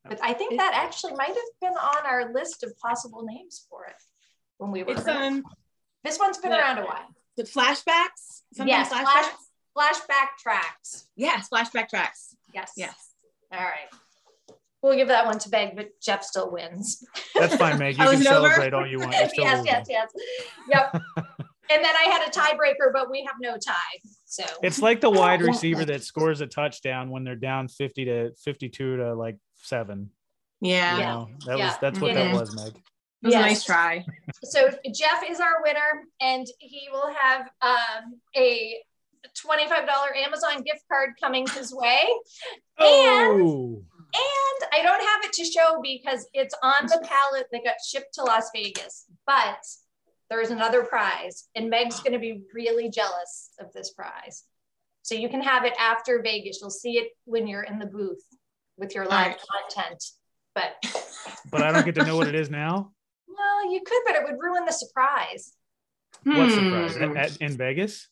but 0.04 0.20
I 0.22 0.34
think 0.34 0.58
that 0.58 0.74
actually 0.76 1.14
might 1.14 1.28
have 1.28 1.38
been 1.62 1.74
on 1.74 2.06
our 2.06 2.34
list 2.34 2.64
of 2.64 2.78
possible 2.80 3.24
names 3.24 3.66
for 3.70 3.86
it 3.86 3.96
when 4.58 4.72
we 4.72 4.84
were. 4.84 4.92
it's 4.94 5.08
um 5.08 5.44
this 6.04 6.20
one's 6.20 6.38
been 6.40 6.52
yeah. 6.52 6.60
around 6.60 6.80
a 6.80 6.86
while. 6.86 7.08
the 7.38 7.44
flashbacks. 7.44 8.42
Something 8.54 8.68
Yes, 8.68 8.90
flashbacks. 8.92 9.30
flash, 9.74 9.96
flashback 10.02 10.28
tracks. 10.42 11.08
Yes, 11.16 11.48
flashback 11.50 11.88
tracks. 11.90 12.36
Yes. 12.54 12.74
Yes. 12.76 13.12
All 13.54 13.60
right. 13.60 13.88
We'll 14.82 14.98
give 14.98 15.08
that 15.08 15.26
one 15.26 15.40
to 15.40 15.50
Meg, 15.50 15.78
but 15.78 15.92
Jeff 16.02 16.24
still 16.24 16.52
wins. 16.52 17.06
That's 17.34 17.56
fine, 17.56 17.80
Meg. 17.80 17.96
You 17.98 18.04
Oh, 18.04 18.12
can 18.12 18.20
is 18.20 18.26
it 18.26 18.32
over? 18.34 18.48
celebrate 18.50 18.74
all 18.74 18.86
you 18.86 19.00
want. 19.00 19.14
Still 19.14 19.30
yes, 19.38 19.58
losing. 19.60 19.66
yes, 19.68 19.86
yes. 19.90 20.10
Yep. 20.70 20.94
and 21.16 21.84
then 21.86 21.86
I 21.86 22.10
had 22.12 22.28
a 22.28 22.32
tiebreaker, 22.32 22.92
but 22.92 23.10
we 23.10 23.24
have 23.24 23.36
no 23.40 23.56
tie. 23.58 23.74
So 24.34 24.44
It's 24.64 24.82
like 24.82 25.00
the 25.00 25.12
wide 25.12 25.44
receiver 25.44 25.86
that 25.86 26.04
scores 26.04 26.42
a 26.42 26.48
touchdown 26.48 27.12
when 27.12 27.24
they're 27.24 27.36
down 27.36 27.68
50 27.68 28.06
to 28.06 28.32
52 28.44 28.98
to 28.98 29.14
like 29.14 29.38
seven. 29.58 30.10
Yeah. 30.60 30.96
You 30.98 31.02
know, 31.04 31.30
that 31.46 31.58
Yeah. 31.60 31.68
was 31.68 31.78
that's 31.80 32.00
what 32.00 32.12
It 32.12 32.14
that 32.16 32.34
is. 32.34 32.40
was, 32.40 32.56
Meg. 32.56 32.76
It 32.76 32.82
was 33.28 33.34
Yes. 33.34 33.44
a 33.44 33.46
nice 33.46 33.64
try. 33.64 34.06
so 34.44 34.70
Jeff 34.92 35.24
is 35.30 35.40
our 35.40 35.62
winner, 35.62 36.06
and 36.20 36.48
he 36.58 36.90
will 36.92 37.14
have 37.14 37.48
um, 37.62 38.20
a 38.36 38.82
$25 39.36 39.88
Amazon 40.26 40.64
gift 40.64 40.82
card 40.92 41.12
coming 41.22 41.46
his 41.48 41.72
way. 41.72 42.00
Oh, 42.80 43.84
And 44.16 44.70
I 44.74 44.82
don't 44.82 45.00
have 45.00 45.24
it 45.26 45.34
to 45.34 45.46
show 45.46 45.80
because 45.84 46.28
it's 46.34 46.56
on 46.64 46.88
the 46.88 47.00
pallet 47.08 47.46
that 47.52 47.64
got 47.64 47.76
shipped 47.88 48.16
to 48.16 48.24
Las 48.24 48.50
Vegas. 48.54 49.06
But 49.28 49.60
there's 50.34 50.50
another 50.50 50.84
prize, 50.84 51.48
and 51.56 51.70
Meg's 51.70 52.00
going 52.00 52.14
to 52.14 52.20
be 52.20 52.42
really 52.56 52.90
jealous 52.90 53.52
of 53.60 53.72
this 53.74 53.92
prize. 53.94 54.44
So 55.04 55.14
you 55.14 55.30
can 55.30 55.42
have 55.42 55.64
it 55.64 55.74
after 55.80 56.22
Vegas. 56.24 56.58
You'll 56.60 56.72
see 56.72 56.94
it 56.98 57.10
when 57.26 57.46
you're 57.48 57.62
in 57.64 57.78
the 57.78 57.86
booth 57.86 58.24
with 58.78 58.96
your 58.96 59.06
live 59.06 59.36
Alright. 59.36 59.42
content. 59.76 60.04
But 60.56 60.72
but 61.52 61.62
I 61.62 61.72
don't 61.72 61.86
get 61.86 61.94
to 61.96 62.06
know 62.06 62.16
what 62.18 62.28
it 62.28 62.34
is 62.36 62.50
now. 62.50 62.92
well, 63.28 63.72
you 63.72 63.82
could, 63.86 64.02
but 64.08 64.16
it 64.16 64.24
would 64.24 64.40
ruin 64.42 64.66
the 64.66 64.72
surprise. 64.72 65.54
What 66.24 66.50
Hmm. 66.50 66.56
surprise? 66.56 66.98
At, 66.98 67.16
at- 67.16 67.38
in 67.38 67.56
Vegas? 67.58 68.08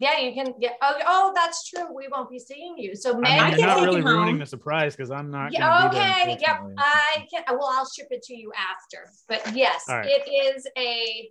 Yeah, 0.00 0.18
you 0.18 0.32
can. 0.32 0.54
Yeah. 0.58 0.70
Oh, 0.80 0.94
oh, 1.06 1.32
that's 1.34 1.68
true. 1.68 1.94
We 1.94 2.08
won't 2.10 2.30
be 2.30 2.38
seeing 2.38 2.78
you. 2.78 2.96
So 2.96 3.18
Meg, 3.18 3.38
I 3.38 3.50
mean, 3.50 3.50
you're 3.50 3.58
can 3.58 3.68
not 3.68 3.74
take 3.76 3.84
really 3.84 4.00
it 4.00 4.04
home. 4.06 4.12
ruining 4.16 4.38
the 4.38 4.46
surprise 4.46 4.96
because 4.96 5.10
I'm 5.10 5.30
not. 5.30 5.52
Yeah, 5.52 5.60
gonna 5.60 5.90
be 5.90 5.98
there, 5.98 6.22
okay. 6.22 6.38
Yep. 6.40 6.60
I 6.78 7.26
can. 7.30 7.42
Well, 7.50 7.68
I'll 7.70 7.86
ship 7.86 8.06
it 8.10 8.22
to 8.22 8.34
you 8.34 8.50
after. 8.56 9.10
But 9.28 9.54
yes, 9.54 9.84
All 9.90 9.98
right. 9.98 10.08
it 10.08 10.56
is 10.56 10.66
a. 10.78 11.28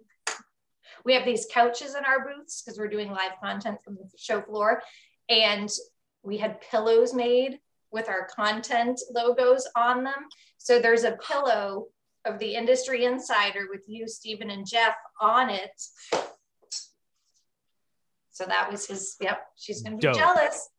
We 1.06 1.14
have 1.14 1.26
these 1.26 1.48
couches 1.52 1.96
in 1.96 2.04
our 2.06 2.26
booths 2.26 2.62
because 2.62 2.78
we're 2.78 2.88
doing 2.90 3.10
live 3.12 3.34
content 3.42 3.80
from 3.84 3.96
the 3.96 4.10
show 4.18 4.42
floor, 4.42 4.82
and 5.30 5.70
we 6.24 6.38
had 6.38 6.62
pillows 6.62 7.14
made 7.14 7.60
with 7.92 8.10
our 8.10 8.28
content 8.36 9.00
logos 9.16 9.68
on 9.76 10.04
them. 10.04 10.28
So 10.58 10.80
there's 10.80 11.04
a 11.06 11.18
pillow 11.28 11.88
of 12.26 12.38
the 12.40 12.54
industry 12.56 13.06
insider 13.06 13.68
with 13.70 13.82
you, 13.88 14.08
Stephen, 14.08 14.50
and 14.50 14.68
Jeff 14.68 14.96
on 15.22 15.50
it. 15.50 15.72
So 18.32 18.46
that 18.46 18.72
was 18.72 18.86
his. 18.88 19.16
Yep, 19.22 19.42
she's 19.58 19.82
gonna 19.82 19.98
be 19.98 20.02
Dope. 20.02 20.16
jealous. 20.16 20.70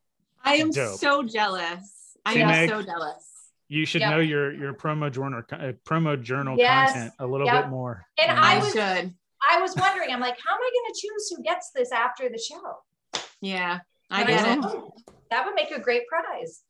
I 0.43 0.55
am 0.55 0.71
Dope. 0.71 0.97
so 0.99 1.23
jealous. 1.23 2.17
I 2.25 2.33
See, 2.35 2.41
am 2.41 2.47
Meg? 2.47 2.69
so 2.69 2.81
jealous. 2.81 3.27
You 3.67 3.85
should 3.85 4.01
Yep. 4.01 4.11
know 4.11 4.19
your 4.19 4.53
your 4.53 4.73
promo 4.73 5.11
journal 5.11 5.43
uh, 5.51 5.71
promo 5.87 6.21
journal 6.21 6.57
Yes. 6.57 6.91
content 6.93 7.13
a 7.19 7.27
little 7.27 7.45
Yep. 7.47 7.63
bit 7.65 7.69
more. 7.69 8.05
And? 8.17 8.31
I 8.31 8.55
I 8.55 8.59
was- 8.59 8.73
should. 8.73 9.13
I 9.49 9.59
was 9.61 9.75
wondering, 9.75 10.11
I'm 10.11 10.19
like, 10.19 10.37
how 10.45 10.53
am 10.55 10.61
I 10.61 10.69
going 10.73 10.93
to 10.93 10.99
choose 11.01 11.29
who 11.35 11.43
gets 11.43 11.71
this 11.75 11.91
after 11.91 12.29
the 12.29 12.37
show? 12.37 13.21
Yeah. 13.41 13.79
I 14.09 14.19
And 14.21 14.27
get 14.29 14.39
said, 14.43 14.57
it. 14.59 14.63
"Oh, 14.65 14.93
that 15.31 15.45
would 15.45 15.55
make 15.55 15.71
a 15.71 15.79
great 15.79 16.03
prize. 16.07 16.61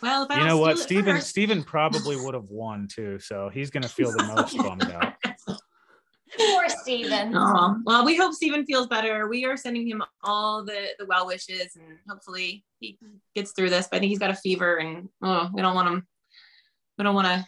Well, 0.00 0.22
if 0.24 0.30
I 0.30 0.40
you 0.40 0.46
know 0.46 0.58
what? 0.58 0.78
steal 0.78 0.98
it 0.98 1.02
Steven 1.02 1.16
first- 1.16 1.28
Steven 1.28 1.64
probably 1.64 2.16
would 2.16 2.34
have 2.34 2.48
won 2.48 2.86
too, 2.88 3.18
so 3.18 3.48
he's 3.52 3.70
gonna 3.70 3.88
feel 3.88 4.12
the 4.12 4.22
most 4.22 4.56
bummed 4.58 4.84
out. 4.92 5.14
Poor 6.38 6.68
Steven. 6.68 7.32
Oh, 7.36 7.78
well, 7.84 8.04
we 8.04 8.16
hope 8.16 8.32
Steven 8.32 8.64
feels 8.64 8.86
better. 8.86 9.26
We 9.28 9.44
are 9.46 9.56
sending 9.56 9.88
him 9.88 10.02
all 10.22 10.64
the, 10.64 10.90
the 10.98 11.06
well 11.06 11.26
wishes 11.26 11.74
and 11.74 11.98
hopefully 12.08 12.64
he 12.78 12.96
gets 13.34 13.52
through 13.52 13.70
this. 13.70 13.88
But 13.90 13.96
I 13.96 14.00
think 14.00 14.10
he's 14.10 14.18
got 14.20 14.30
a 14.30 14.34
fever 14.36 14.76
and 14.76 15.08
oh, 15.22 15.50
we 15.52 15.62
don't 15.62 15.74
want 15.74 15.88
him, 15.88 16.06
we 16.96 17.02
don't 17.04 17.14
want 17.16 17.26
to 17.26 17.46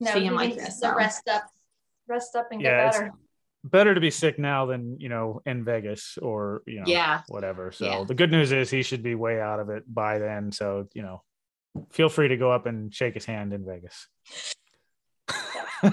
no, 0.00 0.12
see 0.12 0.20
him 0.20 0.24
he 0.24 0.30
like 0.30 0.48
needs 0.50 0.64
this. 0.64 0.74
to 0.80 0.88
so. 0.88 0.94
rest 0.96 1.28
up, 1.28 1.44
rest 2.08 2.34
up 2.36 2.48
and 2.52 2.62
Yeah, 2.62 2.70
get 2.70 2.78
it's- 2.86 2.98
better. 3.00 3.12
Better 3.70 3.94
to 3.94 4.00
be 4.00 4.10
sick 4.10 4.38
now 4.38 4.66
than 4.66 5.00
you 5.00 5.08
know 5.08 5.40
in 5.44 5.64
Vegas 5.64 6.18
or 6.22 6.62
you 6.66 6.80
know 6.80 6.86
Yeah. 6.86 7.22
whatever. 7.28 7.72
So 7.72 7.84
Yeah. 7.84 8.04
the 8.06 8.14
good 8.14 8.30
news 8.30 8.52
is 8.52 8.70
he 8.70 8.82
should 8.82 9.02
be 9.02 9.14
way 9.14 9.40
out 9.40 9.60
of 9.60 9.70
it 9.70 9.82
by 9.92 10.18
then. 10.18 10.52
So 10.52 10.88
you 10.94 11.02
know, 11.02 11.22
feel 11.90 12.08
free 12.08 12.28
to 12.28 12.36
go 12.36 12.52
up 12.52 12.66
and 12.66 12.94
shake 12.94 13.14
his 13.14 13.24
hand 13.24 13.52
in 13.52 13.64
Vegas. 13.66 14.06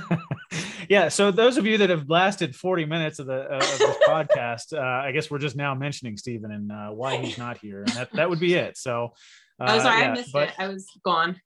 yeah. 0.89 1.09
So 1.09 1.31
those 1.31 1.57
of 1.57 1.65
you 1.65 1.77
that 1.79 1.89
have 1.89 2.09
lasted 2.09 2.55
40 2.55 2.85
minutes 2.85 3.19
of 3.19 3.27
the 3.27 3.51
uh, 3.51 3.57
of 3.57 3.77
this 3.79 3.97
podcast, 4.07 4.77
uh, 4.77 5.07
I 5.07 5.11
guess 5.11 5.31
we're 5.31 5.39
just 5.39 5.55
now 5.55 5.73
mentioning 5.75 6.17
Stephen 6.17 6.51
and 6.51 6.71
uh, 6.71 6.89
why 6.89 7.17
he's 7.17 7.37
not 7.37 7.57
here, 7.57 7.79
and 7.79 7.89
that 7.89 8.11
that 8.13 8.29
would 8.29 8.39
be 8.39 8.53
it. 8.53 8.77
So. 8.77 9.13
Uh, 9.59 9.67
oh, 9.69 9.79
sorry, 9.79 10.01
yeah, 10.01 10.09
I 10.09 10.13
missed 10.15 10.33
but, 10.33 10.49
it. 10.49 10.55
I 10.57 10.67
was 10.67 10.87
gone. 11.05 11.39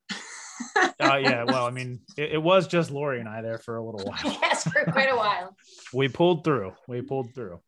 Uh, 0.75 1.15
yeah, 1.17 1.43
well, 1.43 1.65
I 1.65 1.71
mean, 1.71 1.99
it, 2.17 2.33
it 2.33 2.41
was 2.41 2.67
just 2.67 2.91
Lori 2.91 3.19
and 3.19 3.29
I 3.29 3.41
there 3.41 3.57
for 3.57 3.77
a 3.77 3.83
little 3.83 4.05
while. 4.05 4.37
yes, 4.41 4.63
for 4.63 4.83
quite 4.91 5.11
a 5.11 5.15
while. 5.15 5.55
we 5.93 6.07
pulled 6.07 6.43
through 6.43 6.73
we 6.87 7.01
pulled 7.01 7.33
through 7.33 7.59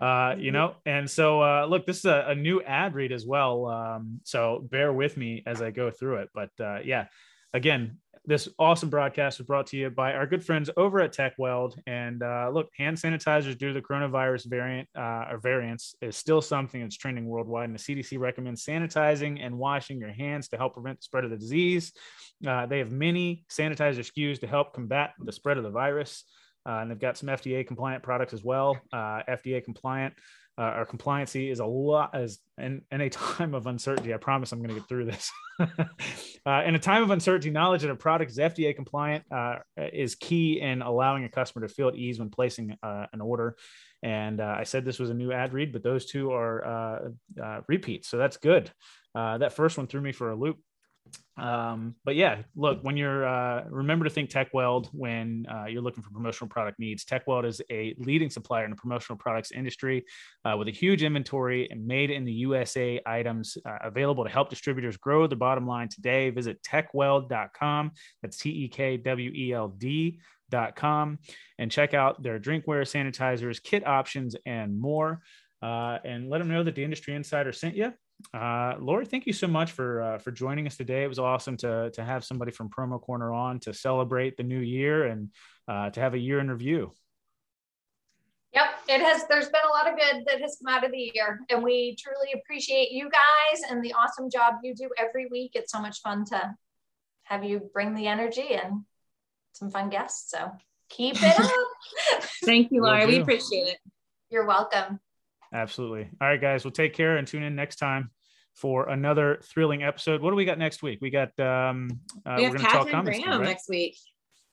uh 0.00 0.34
you 0.38 0.50
know 0.50 0.74
and 0.84 1.08
so 1.08 1.42
uh 1.42 1.64
look 1.68 1.86
this 1.86 1.98
is 1.98 2.04
a, 2.04 2.24
a 2.28 2.34
new 2.34 2.62
ad 2.62 2.94
read 2.94 3.12
as 3.12 3.24
well 3.24 3.66
um 3.66 4.20
so 4.24 4.66
bear 4.70 4.92
with 4.92 5.16
me 5.16 5.42
as 5.46 5.62
i 5.62 5.70
go 5.70 5.90
through 5.90 6.16
it 6.16 6.28
but 6.34 6.50
uh 6.60 6.78
yeah 6.84 7.06
again 7.54 7.98
this 8.24 8.48
awesome 8.58 8.88
broadcast 8.88 9.38
was 9.38 9.46
brought 9.46 9.66
to 9.68 9.76
you 9.76 9.90
by 9.90 10.12
our 10.12 10.26
good 10.26 10.44
friends 10.44 10.70
over 10.76 11.00
at 11.00 11.12
Tekweld. 11.12 11.76
And 11.86 12.22
uh, 12.22 12.50
look, 12.52 12.68
hand 12.76 12.96
sanitizers 12.96 13.58
due 13.58 13.68
to 13.68 13.74
the 13.74 13.82
coronavirus 13.82 14.46
variant 14.46 14.88
uh, 14.96 15.26
or 15.30 15.38
variants 15.38 15.96
is 16.00 16.16
still 16.16 16.40
something 16.40 16.80
that's 16.80 16.96
trending 16.96 17.26
worldwide. 17.26 17.68
And 17.68 17.76
the 17.76 17.82
CDC 17.82 18.18
recommends 18.18 18.64
sanitizing 18.64 19.44
and 19.44 19.58
washing 19.58 19.98
your 19.98 20.12
hands 20.12 20.48
to 20.48 20.56
help 20.56 20.74
prevent 20.74 21.00
the 21.00 21.04
spread 21.04 21.24
of 21.24 21.30
the 21.30 21.36
disease. 21.36 21.92
Uh, 22.46 22.66
they 22.66 22.78
have 22.78 22.92
many 22.92 23.44
sanitizer 23.50 23.98
SKUs 23.98 24.38
to 24.40 24.46
help 24.46 24.72
combat 24.72 25.14
the 25.18 25.32
spread 25.32 25.58
of 25.58 25.64
the 25.64 25.70
virus. 25.70 26.24
Uh, 26.64 26.74
and 26.74 26.90
they've 26.90 27.00
got 27.00 27.18
some 27.18 27.28
FDA 27.28 27.66
compliant 27.66 28.04
products 28.04 28.32
as 28.32 28.44
well. 28.44 28.78
Uh, 28.92 29.22
FDA 29.28 29.64
compliant 29.64 30.14
uh, 30.58 30.62
our 30.62 30.86
compliancy 30.86 31.50
is 31.50 31.60
a 31.60 31.66
lot 31.66 32.14
as 32.14 32.38
in, 32.58 32.82
in 32.90 33.00
a 33.00 33.10
time 33.10 33.54
of 33.54 33.66
uncertainty. 33.66 34.12
I 34.12 34.18
promise 34.18 34.52
I'm 34.52 34.58
going 34.58 34.74
to 34.74 34.80
get 34.80 34.88
through 34.88 35.06
this. 35.06 35.30
uh, 35.60 36.62
in 36.66 36.74
a 36.74 36.78
time 36.78 37.02
of 37.02 37.10
uncertainty, 37.10 37.50
knowledge 37.50 37.82
that 37.82 37.90
a 37.90 37.96
product 37.96 38.30
is 38.30 38.38
FDA 38.38 38.74
compliant 38.74 39.24
uh, 39.30 39.56
is 39.76 40.14
key 40.14 40.60
in 40.60 40.82
allowing 40.82 41.24
a 41.24 41.28
customer 41.28 41.66
to 41.66 41.72
feel 41.72 41.88
at 41.88 41.96
ease 41.96 42.18
when 42.18 42.30
placing 42.30 42.76
uh, 42.82 43.06
an 43.12 43.20
order. 43.20 43.56
And 44.02 44.40
uh, 44.40 44.56
I 44.58 44.64
said 44.64 44.84
this 44.84 44.98
was 44.98 45.10
a 45.10 45.14
new 45.14 45.32
ad 45.32 45.52
read, 45.52 45.72
but 45.72 45.82
those 45.82 46.06
two 46.06 46.32
are 46.32 47.10
uh, 47.40 47.60
repeats, 47.68 48.08
so 48.08 48.18
that's 48.18 48.36
good. 48.36 48.70
that 49.14 49.52
first 49.52 49.78
one 49.78 49.86
threw 49.86 50.00
me 50.00 50.12
for 50.12 50.30
a 50.30 50.36
loop 50.36 50.58
um, 51.38 51.94
but 52.04 52.14
yeah 52.14 52.42
look 52.54 52.78
when 52.82 52.96
you're 52.96 53.26
uh, 53.26 53.64
remember 53.70 54.04
to 54.04 54.10
think 54.10 54.28
Tech 54.28 54.52
Tekweld 54.52 54.88
when 54.92 55.46
uh, 55.50 55.64
you're 55.64 55.82
looking 55.82 56.02
for 56.02 56.10
promotional 56.10 56.48
product 56.48 56.78
needs. 56.78 57.04
Tech 57.04 57.26
Tekweld 57.26 57.46
is 57.46 57.60
a 57.70 57.94
leading 57.98 58.28
supplier 58.28 58.64
in 58.64 58.70
the 58.70 58.76
promotional 58.76 59.16
products 59.16 59.50
industry 59.50 60.04
uh, 60.44 60.56
with 60.56 60.68
a 60.68 60.72
huge 60.72 61.02
inventory 61.02 61.68
and 61.70 61.86
made 61.86 62.10
in 62.10 62.24
the 62.24 62.32
usa 62.32 63.00
items 63.06 63.56
uh, 63.64 63.78
available 63.82 64.24
to 64.24 64.30
help 64.30 64.50
distributors 64.50 64.96
grow 64.96 65.26
their 65.26 65.38
bottom 65.38 65.66
line 65.66 65.88
today. 65.88 66.30
Visit 66.30 66.62
tekweld.com 66.62 67.92
that's 68.20 68.36
t-e-k-w-e-l-d 68.36 70.20
dot 70.50 70.76
com 70.76 71.18
and 71.58 71.70
check 71.70 71.94
out 71.94 72.22
their 72.22 72.38
drinkware 72.38 72.84
sanitizers 72.84 73.62
kit 73.62 73.86
options 73.86 74.36
and 74.46 74.78
more. 74.78 75.20
Uh, 75.62 75.98
and 76.04 76.28
let 76.28 76.38
them 76.38 76.48
know 76.48 76.64
that 76.64 76.74
the 76.74 76.82
industry 76.82 77.14
insider 77.14 77.52
sent 77.52 77.76
you 77.76 77.92
uh, 78.34 78.74
Lori, 78.78 79.06
thank 79.06 79.26
you 79.26 79.32
so 79.32 79.46
much 79.46 79.72
for 79.72 80.02
uh, 80.02 80.18
for 80.18 80.30
joining 80.30 80.66
us 80.66 80.76
today. 80.76 81.04
It 81.04 81.08
was 81.08 81.18
awesome 81.18 81.56
to 81.58 81.90
to 81.90 82.04
have 82.04 82.24
somebody 82.24 82.52
from 82.52 82.68
Promo 82.70 83.00
Corner 83.00 83.32
on 83.32 83.60
to 83.60 83.74
celebrate 83.74 84.36
the 84.36 84.42
new 84.42 84.58
year 84.58 85.06
and 85.06 85.30
uh, 85.68 85.90
to 85.90 86.00
have 86.00 86.14
a 86.14 86.18
year 86.18 86.40
in 86.40 86.50
review. 86.50 86.92
Yep, 88.54 88.66
it 88.88 89.00
has. 89.00 89.26
There's 89.28 89.48
been 89.48 89.62
a 89.66 89.72
lot 89.72 89.90
of 89.90 89.98
good 89.98 90.24
that 90.26 90.40
has 90.40 90.58
come 90.62 90.74
out 90.74 90.84
of 90.84 90.92
the 90.92 91.10
year, 91.14 91.40
and 91.50 91.62
we 91.62 91.96
truly 91.98 92.32
appreciate 92.34 92.90
you 92.90 93.08
guys 93.10 93.62
and 93.70 93.82
the 93.82 93.94
awesome 93.94 94.28
job 94.30 94.54
you 94.62 94.74
do 94.74 94.90
every 94.98 95.26
week. 95.30 95.52
It's 95.54 95.72
so 95.72 95.80
much 95.80 96.00
fun 96.02 96.24
to 96.26 96.54
have 97.24 97.44
you 97.44 97.70
bring 97.72 97.94
the 97.94 98.06
energy 98.06 98.52
and 98.52 98.84
some 99.52 99.70
fun 99.70 99.88
guests. 99.88 100.30
So 100.30 100.50
keep 100.90 101.16
it 101.18 101.40
up. 101.40 102.22
Thank 102.44 102.72
you, 102.72 102.82
Lori. 102.82 103.06
We 103.06 103.20
appreciate 103.20 103.68
it. 103.68 103.78
You're 104.30 104.46
welcome. 104.46 105.00
Absolutely. 105.52 106.08
All 106.20 106.28
right, 106.28 106.40
guys. 106.40 106.64
We'll 106.64 106.72
take 106.72 106.94
care 106.94 107.16
and 107.18 107.26
tune 107.26 107.42
in 107.42 107.54
next 107.54 107.76
time 107.76 108.10
for 108.54 108.88
another 108.88 109.40
thrilling 109.44 109.82
episode. 109.82 110.20
What 110.22 110.30
do 110.30 110.36
we 110.36 110.44
got 110.44 110.58
next 110.58 110.82
week? 110.82 110.98
We 111.02 111.10
got 111.10 111.38
um 111.40 112.00
uh, 112.26 112.34
We 112.38 112.42
we're 112.44 112.48
gonna 112.56 112.58
talk 112.60 112.72
Catherine 112.72 112.92
comics, 112.92 113.18
Graham 113.18 113.40
right? 113.40 113.46
next 113.48 113.68
week. 113.68 113.96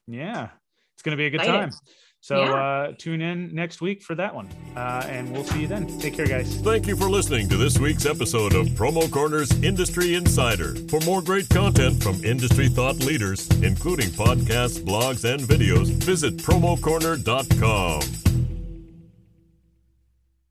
Yeah, 0.08 0.50
it's 0.96 1.04
gonna 1.04 1.18
be 1.18 1.26
a 1.26 1.30
good 1.30 1.42
Excited. 1.42 1.72
time. 1.72 1.80
So 2.22 2.44
Yeah. 2.44 2.54
uh, 2.54 2.92
tune 2.98 3.22
in 3.22 3.56
next 3.56 3.80
week 3.80 4.04
for 4.04 4.14
that 4.16 4.36
one, 4.36 4.50
uh, 4.76 5.06
and 5.08 5.32
we'll 5.32 5.46
see 5.46 5.62
you 5.62 5.68
then. 5.68 5.88
Take 6.00 6.16
care, 6.16 6.28
guys. 6.28 6.54
Thank 6.60 6.86
you 6.86 6.98
for 6.98 7.10
listening 7.10 7.48
to 7.48 7.56
this 7.56 7.80
week's 7.80 8.06
episode 8.06 8.56
of 8.56 8.68
Promo 8.70 9.10
Corner's 9.10 9.52
Industry 9.64 10.16
Insider. 10.16 10.76
For 10.90 11.00
more 11.06 11.22
great 11.22 11.48
content 11.50 12.04
from 12.04 12.22
industry 12.26 12.68
thought 12.68 12.98
leaders, 12.98 13.48
including 13.64 14.10
podcasts, 14.10 14.82
blogs, 14.84 15.24
and 15.24 15.42
videos, 15.44 15.92
visit 16.04 16.36
promocorner.com. 16.38 18.29